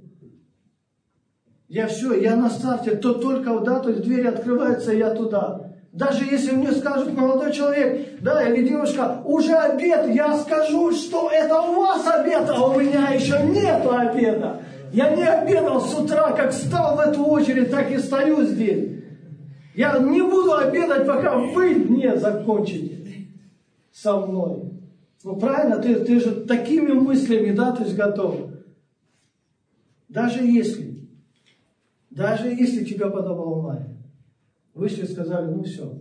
Я 1.71 1.87
все, 1.87 2.13
я 2.19 2.35
на 2.35 2.49
старте, 2.49 2.97
то 2.97 3.13
только, 3.13 3.57
да, 3.61 3.79
то 3.79 3.91
есть 3.91 4.01
двери 4.01 4.27
открываются, 4.27 4.91
я 4.91 5.11
туда. 5.11 5.71
Даже 5.93 6.25
если 6.25 6.51
мне 6.51 6.69
скажут, 6.73 7.13
молодой 7.15 7.53
человек, 7.53 8.19
да, 8.19 8.45
или 8.45 8.67
девушка, 8.67 9.21
уже 9.23 9.53
обед, 9.53 10.13
я 10.13 10.37
скажу, 10.37 10.91
что 10.91 11.29
это 11.31 11.61
у 11.61 11.75
вас 11.75 12.05
обед, 12.05 12.43
а 12.49 12.67
у 12.67 12.77
меня 12.77 13.11
еще 13.11 13.39
нет 13.43 13.87
обеда. 13.89 14.59
Я 14.91 15.15
не 15.15 15.23
обедал 15.23 15.79
с 15.79 15.97
утра, 15.97 16.33
как 16.33 16.51
встал 16.51 16.97
в 16.97 16.99
эту 16.99 17.23
очередь, 17.23 17.71
так 17.71 17.89
и 17.89 17.99
стою 17.99 18.43
здесь. 18.43 19.05
Я 19.73 19.97
не 19.97 20.21
буду 20.21 20.53
обедать, 20.53 21.07
пока 21.07 21.37
вы 21.37 21.75
не 21.75 22.17
закончите 22.17 23.29
со 23.93 24.17
мной. 24.17 24.73
Ну 25.23 25.37
правильно, 25.37 25.77
ты, 25.77 25.95
ты 25.95 26.19
же 26.19 26.31
такими 26.31 26.91
мыслями, 26.91 27.53
да, 27.53 27.71
то 27.71 27.83
есть 27.83 27.95
готов. 27.95 28.35
Даже 30.09 30.43
если, 30.43 30.90
даже 32.11 32.49
если 32.49 32.83
тебя 32.83 33.09
подобала 33.09 33.61
Мария, 33.61 33.97
вышли 34.73 35.03
и 35.03 35.07
сказали, 35.07 35.49
ну 35.49 35.63
все, 35.63 35.97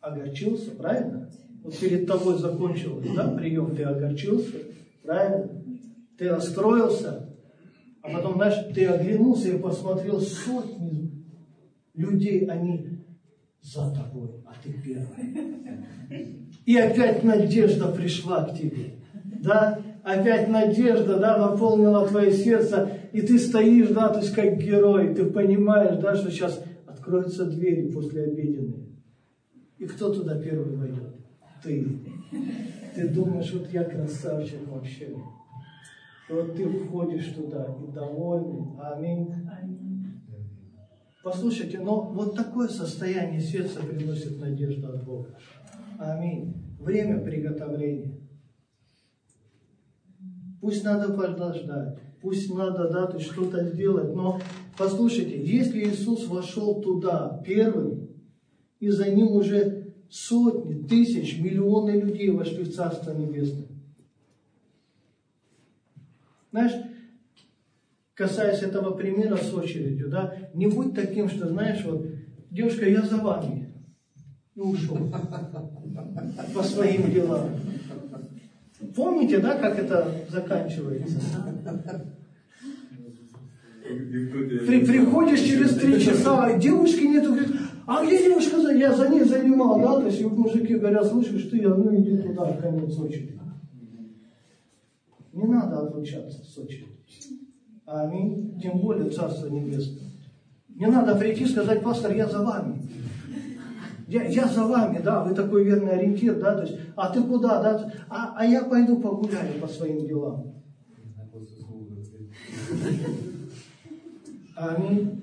огорчился, 0.00 0.72
правильно? 0.72 1.30
Вот 1.64 1.76
перед 1.78 2.06
тобой 2.06 2.38
закончилось, 2.38 3.08
да, 3.16 3.30
прием, 3.30 3.74
ты 3.74 3.82
огорчился, 3.82 4.56
правильно? 5.02 5.50
Ты 6.18 6.28
расстроился, 6.28 7.34
а 8.02 8.10
потом, 8.10 8.34
знаешь, 8.34 8.74
ты 8.74 8.86
оглянулся 8.86 9.48
и 9.48 9.58
посмотрел 9.58 10.20
сотни 10.20 11.24
людей, 11.94 12.46
они 12.46 13.04
за 13.62 13.90
тобой, 13.94 14.42
а 14.46 14.52
ты 14.62 14.72
первый. 14.72 16.28
И 16.66 16.76
опять 16.76 17.24
надежда 17.24 17.88
пришла 17.88 18.44
к 18.44 18.58
тебе, 18.58 18.98
да? 19.40 19.80
Опять 20.02 20.48
надежда, 20.48 21.18
да, 21.18 21.36
наполнила 21.36 22.06
твое 22.06 22.32
сердце, 22.32 22.97
и 23.12 23.20
ты 23.22 23.38
стоишь, 23.38 23.88
да, 23.88 24.08
то 24.08 24.20
есть 24.20 24.34
как 24.34 24.58
герой, 24.58 25.14
ты 25.14 25.24
понимаешь, 25.26 26.00
да, 26.00 26.14
что 26.14 26.30
сейчас 26.30 26.62
откроются 26.86 27.46
двери 27.46 27.90
после 27.90 28.24
обеденной. 28.24 28.88
И 29.78 29.86
кто 29.86 30.12
туда 30.12 30.40
первый 30.40 30.76
войдет? 30.76 31.14
Ты. 31.62 32.00
Ты 32.94 33.08
думаешь, 33.08 33.52
вот 33.52 33.72
я 33.72 33.84
красавчик 33.84 34.66
вообще. 34.66 35.16
И 36.28 36.32
вот 36.32 36.56
ты 36.56 36.68
входишь 36.68 37.28
туда 37.28 37.76
и 37.82 37.92
довольный. 37.92 38.78
Аминь. 38.80 39.32
Послушайте, 41.22 41.78
но 41.80 42.02
вот 42.12 42.36
такое 42.36 42.68
состояние 42.68 43.40
сердца 43.40 43.80
приносит 43.80 44.40
надежду 44.40 44.88
от 44.88 45.04
Бога. 45.04 45.38
Аминь. 45.98 46.54
Время 46.80 47.20
приготовления. 47.20 48.18
Пусть 50.60 50.84
надо 50.84 51.12
подождать, 51.12 51.98
пусть 52.20 52.52
надо, 52.52 52.88
да, 52.88 53.06
то 53.06 53.18
что-то 53.20 53.64
сделать, 53.64 54.14
но 54.14 54.40
послушайте, 54.76 55.40
если 55.42 55.84
Иисус 55.84 56.26
вошел 56.26 56.80
туда 56.80 57.42
первым, 57.46 58.08
и 58.80 58.88
за 58.88 59.10
ним 59.10 59.32
уже 59.32 59.94
сотни, 60.08 60.82
тысяч, 60.86 61.38
миллионы 61.38 61.92
людей 61.92 62.30
вошли 62.30 62.64
в 62.64 62.74
Царство 62.74 63.12
Небесное. 63.12 63.66
Знаешь, 66.50 66.72
касаясь 68.14 68.62
этого 68.62 68.96
примера 68.96 69.36
с 69.36 69.52
очередью, 69.52 70.08
да, 70.08 70.50
не 70.54 70.66
будь 70.66 70.94
таким, 70.94 71.28
что, 71.28 71.48
знаешь, 71.48 71.84
вот, 71.84 72.06
девушка, 72.50 72.88
я 72.88 73.02
за 73.02 73.18
вами, 73.18 73.72
и 74.54 74.60
ушел 74.60 74.98
по 76.54 76.62
своим 76.62 77.12
делам. 77.12 77.50
Помните, 78.94 79.38
да, 79.38 79.58
как 79.58 79.78
это 79.78 80.08
заканчивается? 80.28 81.18
При, 84.66 84.84
приходишь 84.84 85.40
через 85.40 85.76
три 85.76 86.00
часа, 86.00 86.44
а 86.44 86.58
девушки 86.58 87.04
нету, 87.04 87.30
говорит, 87.30 87.56
а 87.86 88.04
где 88.04 88.22
девушка? 88.22 88.56
Я 88.72 88.94
за 88.94 89.08
ней 89.08 89.24
занимал, 89.24 89.80
да, 89.80 90.00
то 90.00 90.06
есть 90.06 90.22
мужики 90.22 90.74
говорят, 90.74 91.06
слышишь, 91.06 91.48
ты, 91.50 91.62
ну 91.62 91.94
иди 91.98 92.18
туда, 92.18 92.44
в 92.44 92.60
конец 92.60 92.96
очереди. 92.98 93.38
Не 95.32 95.46
надо 95.46 95.80
отлучаться 95.80 96.44
с 96.44 96.58
очереди. 96.58 96.88
Аминь. 97.86 98.60
Тем 98.60 98.78
более 98.78 99.10
Царство 99.10 99.48
Небесное. 99.48 100.10
Не 100.68 100.86
надо 100.86 101.16
прийти 101.16 101.44
и 101.44 101.46
сказать, 101.46 101.82
пастор, 101.82 102.12
я 102.12 102.28
за 102.28 102.42
вами. 102.42 102.82
Я, 104.08 104.24
я 104.24 104.48
за 104.48 104.64
вами, 104.64 105.00
да, 105.02 105.22
вы 105.22 105.34
такой 105.34 105.64
верный 105.64 105.92
ориентир, 105.92 106.40
да, 106.40 106.54
то 106.54 106.62
есть, 106.62 106.78
а 106.96 107.12
ты 107.12 107.22
куда, 107.22 107.62
да, 107.62 107.92
а, 108.08 108.34
а 108.38 108.46
я 108.46 108.64
пойду 108.64 108.98
погуляю 109.00 109.60
по 109.60 109.68
своим 109.68 110.06
делам. 110.06 110.54
Аминь. 114.56 115.22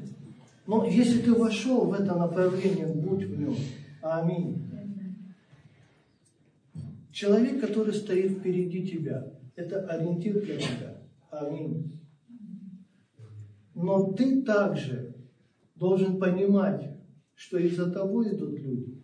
Но 0.67 0.86
если 0.86 1.19
ты 1.19 1.33
вошел 1.33 1.86
в 1.86 1.93
это 1.93 2.15
направление, 2.15 2.86
будь 2.86 3.23
в 3.23 3.39
нем. 3.39 3.55
Аминь. 4.03 4.63
Человек, 7.11 7.61
который 7.61 7.93
стоит 7.93 8.38
впереди 8.38 8.88
тебя, 8.88 9.31
это 9.55 9.79
ориентир 9.88 10.41
для 10.41 10.57
тебя. 10.57 10.97
Аминь. 11.31 11.99
Но 13.73 14.13
ты 14.13 14.43
также 14.43 15.15
должен 15.75 16.19
понимать, 16.19 16.94
что 17.36 17.57
и 17.57 17.69
за 17.69 17.91
тобой 17.91 18.33
идут 18.33 18.57
люди. 18.59 18.97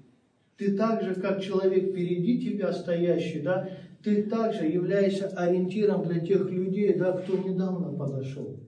Ты 0.58 0.76
так 0.76 1.04
же, 1.04 1.16
как 1.16 1.42
человек 1.42 1.92
впереди 1.92 2.40
тебя 2.42 2.72
стоящий, 2.72 3.42
да, 3.42 3.70
ты 4.04 4.24
также 4.24 4.66
являешься 4.66 5.28
ориентиром 5.28 6.08
для 6.08 6.20
тех 6.20 6.50
людей, 6.50 6.94
да, 6.94 7.14
кто 7.14 7.38
недавно 7.38 7.92
подошел. 7.92 8.60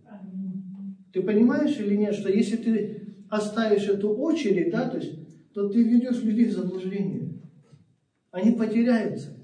Ты 1.11 1.22
понимаешь 1.22 1.78
или 1.80 1.95
нет, 1.95 2.16
что 2.16 2.30
если 2.30 2.57
ты 2.57 3.16
оставишь 3.30 3.88
эту 3.88 4.09
очередь, 4.09 4.72
да, 4.72 4.89
то 4.89 4.97
есть, 4.97 5.53
то 5.53 5.70
ты 5.70 5.84
ведешь 5.84 6.24
людей 6.24 6.47
в 6.47 6.53
заблуждение. 6.53 7.39
Они 8.32 8.51
потеряются. 8.51 9.38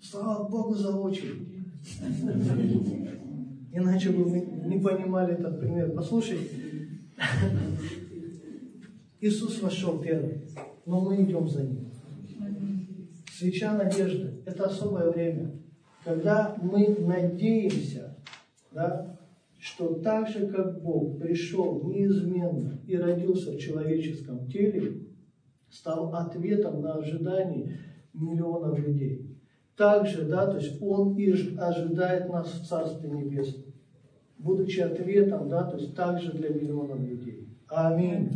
Слава 0.00 0.48
Богу 0.48 0.74
за 0.74 0.96
очередь. 0.96 1.48
Иначе 3.78 4.10
бы 4.10 4.28
мы 4.28 4.40
не 4.66 4.80
понимали 4.80 5.34
этот 5.34 5.60
пример. 5.60 5.92
Послушай, 5.92 6.38
Иисус 9.20 9.62
вошел 9.62 10.00
первый, 10.00 10.42
но 10.84 11.00
мы 11.00 11.22
идем 11.22 11.46
за 11.46 11.62
Ним. 11.62 11.88
Свеча 13.32 13.76
надежды– 13.76 14.42
это 14.46 14.64
особое 14.64 15.12
время, 15.12 15.52
когда 16.04 16.56
мы 16.60 16.88
надеемся, 16.98 18.16
да, 18.72 19.16
что 19.60 19.94
так 20.00 20.28
же, 20.28 20.48
как 20.48 20.82
Бог 20.82 21.20
пришел 21.20 21.80
неизменно 21.84 22.80
и 22.84 22.96
родился 22.96 23.52
в 23.52 23.58
человеческом 23.58 24.48
теле, 24.48 25.04
стал 25.70 26.12
ответом 26.16 26.80
на 26.80 26.94
ожидания 26.94 27.78
миллионов 28.12 28.76
людей. 28.76 29.38
Также, 29.76 30.24
да, 30.24 30.48
то 30.48 30.56
есть 30.56 30.82
Он 30.82 31.16
и 31.16 31.30
ожидает 31.56 32.28
нас 32.28 32.52
в 32.52 32.66
Царстве 32.66 33.08
Небесном, 33.08 33.67
будучи 34.38 34.80
ответом, 34.80 35.48
да, 35.48 35.64
то 35.64 35.76
есть 35.76 35.94
также 35.94 36.32
для 36.32 36.50
миллионов 36.50 37.00
людей. 37.00 37.48
Аминь. 37.68 38.30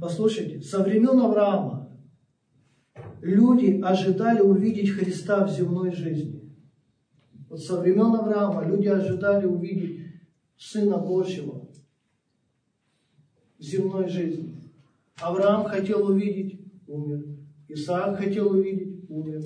Послушайте, 0.00 0.62
со 0.62 0.82
времен 0.82 1.18
Авраама 1.20 1.90
люди 3.20 3.80
ожидали 3.82 4.40
увидеть 4.40 4.90
Христа 4.90 5.46
в 5.46 5.50
земной 5.50 5.92
жизни. 5.92 6.40
Вот 7.48 7.60
со 7.60 7.80
времен 7.80 8.14
Авраама 8.14 8.64
люди 8.64 8.88
ожидали 8.88 9.46
увидеть 9.46 10.06
Сына 10.56 10.98
Божьего 10.98 11.68
в 13.58 13.62
земной 13.62 14.08
жизни. 14.08 14.60
Авраам 15.20 15.64
хотел 15.64 16.06
увидеть, 16.06 16.60
умер. 16.86 17.24
Исаак 17.68 18.18
хотел 18.18 18.52
увидеть, 18.52 19.04
умер. 19.08 19.42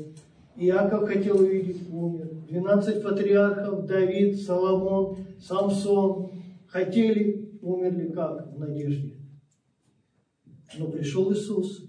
Иаков 0.57 1.09
хотел 1.09 1.41
увидеть, 1.41 1.89
умер. 1.91 2.31
12 2.49 3.03
патриархов, 3.03 3.87
Давид, 3.87 4.41
Соломон, 4.41 5.19
Самсон 5.41 6.31
хотели, 6.67 7.59
умерли 7.63 8.13
как? 8.13 8.53
В 8.53 8.59
надежде. 8.59 9.17
Но 10.79 10.91
пришел 10.91 11.33
Иисус 11.33 11.89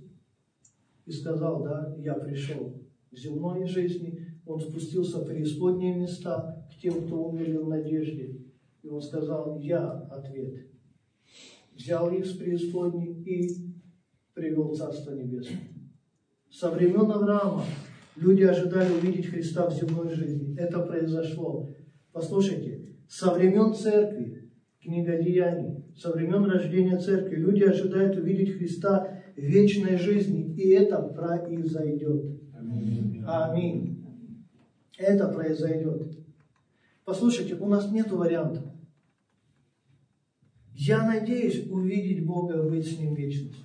и 1.05 1.11
сказал, 1.11 1.63
да, 1.63 1.95
я 1.97 2.13
пришел 2.15 2.73
в 3.11 3.17
земной 3.17 3.65
жизни, 3.67 4.27
Он 4.45 4.59
спустился 4.59 5.19
в 5.19 5.25
преисподние 5.25 5.95
места 5.95 6.67
к 6.71 6.81
тем, 6.81 7.05
кто 7.05 7.29
умерли 7.29 7.57
в 7.57 7.67
надежде. 7.67 8.41
И 8.83 8.87
Он 8.87 9.01
сказал, 9.01 9.59
я 9.59 9.89
ответ. 10.11 10.67
Взял 11.73 12.11
их 12.11 12.25
с 12.25 12.37
преисподней 12.37 13.23
и 13.23 13.73
привел 14.33 14.75
Царство 14.75 15.11
Небесное. 15.11 15.71
Со 16.49 16.71
времен 16.71 17.11
Авраама 17.11 17.65
люди 18.15 18.43
ожидали 18.43 18.93
увидеть 18.93 19.27
Христа 19.27 19.69
в 19.69 19.73
земной 19.73 20.13
жизни. 20.13 20.55
Это 20.57 20.79
произошло. 20.81 21.69
Послушайте, 22.11 22.95
со 23.07 23.33
времен 23.33 23.73
церкви, 23.73 24.51
книга 24.81 25.21
Деяний, 25.21 25.85
со 25.97 26.11
времен 26.11 26.45
рождения 26.45 26.97
церкви, 26.97 27.35
люди 27.35 27.63
ожидают 27.63 28.17
увидеть 28.17 28.57
Христа 28.57 29.21
в 29.35 29.39
вечной 29.39 29.97
жизни. 29.97 30.53
И 30.55 30.69
это 30.69 31.01
произойдет. 31.01 32.25
Аминь. 32.53 33.23
Аминь. 33.27 34.05
Это 34.97 35.27
произойдет. 35.27 36.17
Послушайте, 37.03 37.55
у 37.55 37.67
нас 37.67 37.91
нет 37.91 38.11
вариантов. 38.11 38.63
Я 40.73 41.05
надеюсь 41.05 41.67
увидеть 41.69 42.25
Бога 42.25 42.59
и 42.59 42.69
быть 42.69 42.87
с 42.87 42.99
Ним 42.99 43.13
в 43.13 43.17
вечности. 43.17 43.63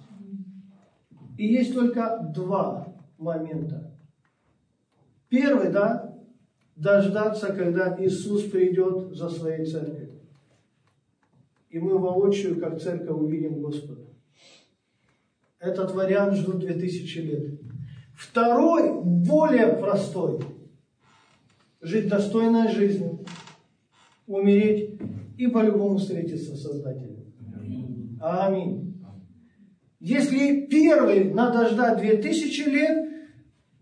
И 1.36 1.46
есть 1.46 1.74
только 1.74 2.30
два 2.34 2.94
момента. 3.18 3.89
Первый, 5.30 5.70
да, 5.70 6.18
дождаться, 6.76 7.52
когда 7.52 7.96
Иисус 7.98 8.50
придет 8.50 9.14
за 9.16 9.30
своей 9.30 9.64
церковью. 9.64 10.20
И 11.70 11.78
мы 11.78 11.98
воочию, 11.98 12.60
как 12.60 12.80
церковь, 12.80 13.16
увидим 13.16 13.62
Господа. 13.62 14.02
Этот 15.60 15.94
вариант 15.94 16.34
ждут 16.34 16.58
2000 16.58 17.18
лет. 17.18 17.60
Второй, 18.14 19.02
более 19.02 19.74
простой. 19.74 20.40
Жить 21.80 22.08
достойной 22.08 22.68
жизнью, 22.72 23.24
умереть 24.26 25.00
и 25.38 25.46
по-любому 25.46 25.96
встретиться 25.96 26.56
с 26.56 26.62
Создателем. 26.62 27.32
Аминь. 28.20 29.00
Если 30.00 30.66
первый 30.66 31.32
надо 31.32 31.68
ждать 31.68 32.00
2000 32.00 32.68
лет, 32.68 33.10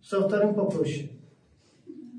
со 0.02 0.26
вторым 0.26 0.54
попроще. 0.54 1.07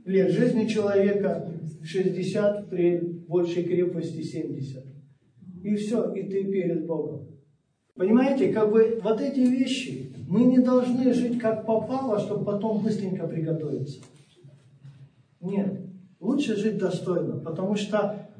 Лет 0.10 0.32
жизни 0.32 0.66
человека 0.66 1.54
60 1.84 2.68
при 2.68 2.98
большей 3.28 3.64
крепости 3.64 4.24
70. 4.24 4.84
И 5.62 5.76
все, 5.76 6.12
и 6.14 6.24
ты 6.24 6.46
перед 6.46 6.88
Богом. 6.88 7.28
Понимаете, 7.94 8.52
как 8.52 8.72
бы 8.72 9.00
вот 9.04 9.22
эти 9.22 9.42
вещи, 9.42 10.12
мы 10.28 10.46
не 10.46 10.58
должны 10.58 11.14
жить 11.14 11.38
как 11.38 11.64
попало, 11.64 12.18
чтобы 12.18 12.44
потом 12.44 12.82
быстренько 12.82 13.28
приготовиться. 13.28 14.02
Нет, 15.42 15.80
лучше 16.20 16.56
жить 16.56 16.80
достойно, 16.80 17.38
потому 17.42 17.76
что 17.76 18.32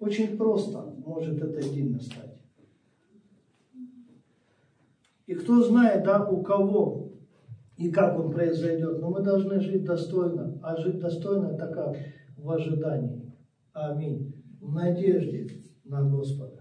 очень 0.00 0.36
просто 0.36 0.92
может 1.06 1.40
этот 1.40 1.72
день 1.72 1.92
настать. 1.92 2.36
И 5.28 5.34
кто 5.34 5.62
знает, 5.62 6.02
да, 6.02 6.28
у 6.28 6.42
кого 6.42 6.99
и 7.80 7.90
как 7.90 8.20
он 8.20 8.30
произойдет, 8.30 9.00
но 9.00 9.08
мы 9.08 9.22
должны 9.22 9.58
жить 9.58 9.84
достойно. 9.84 10.60
А 10.62 10.76
жить 10.76 10.98
достойно 10.98 11.54
это 11.54 11.66
как? 11.68 11.96
В 12.36 12.50
ожидании. 12.50 13.32
Аминь. 13.72 14.34
В 14.60 14.74
надежде 14.74 15.48
на 15.86 16.02
Господа. 16.02 16.60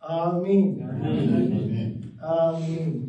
Аминь. 0.00 0.82
Аминь. 0.82 2.16
Аминь. 2.22 3.05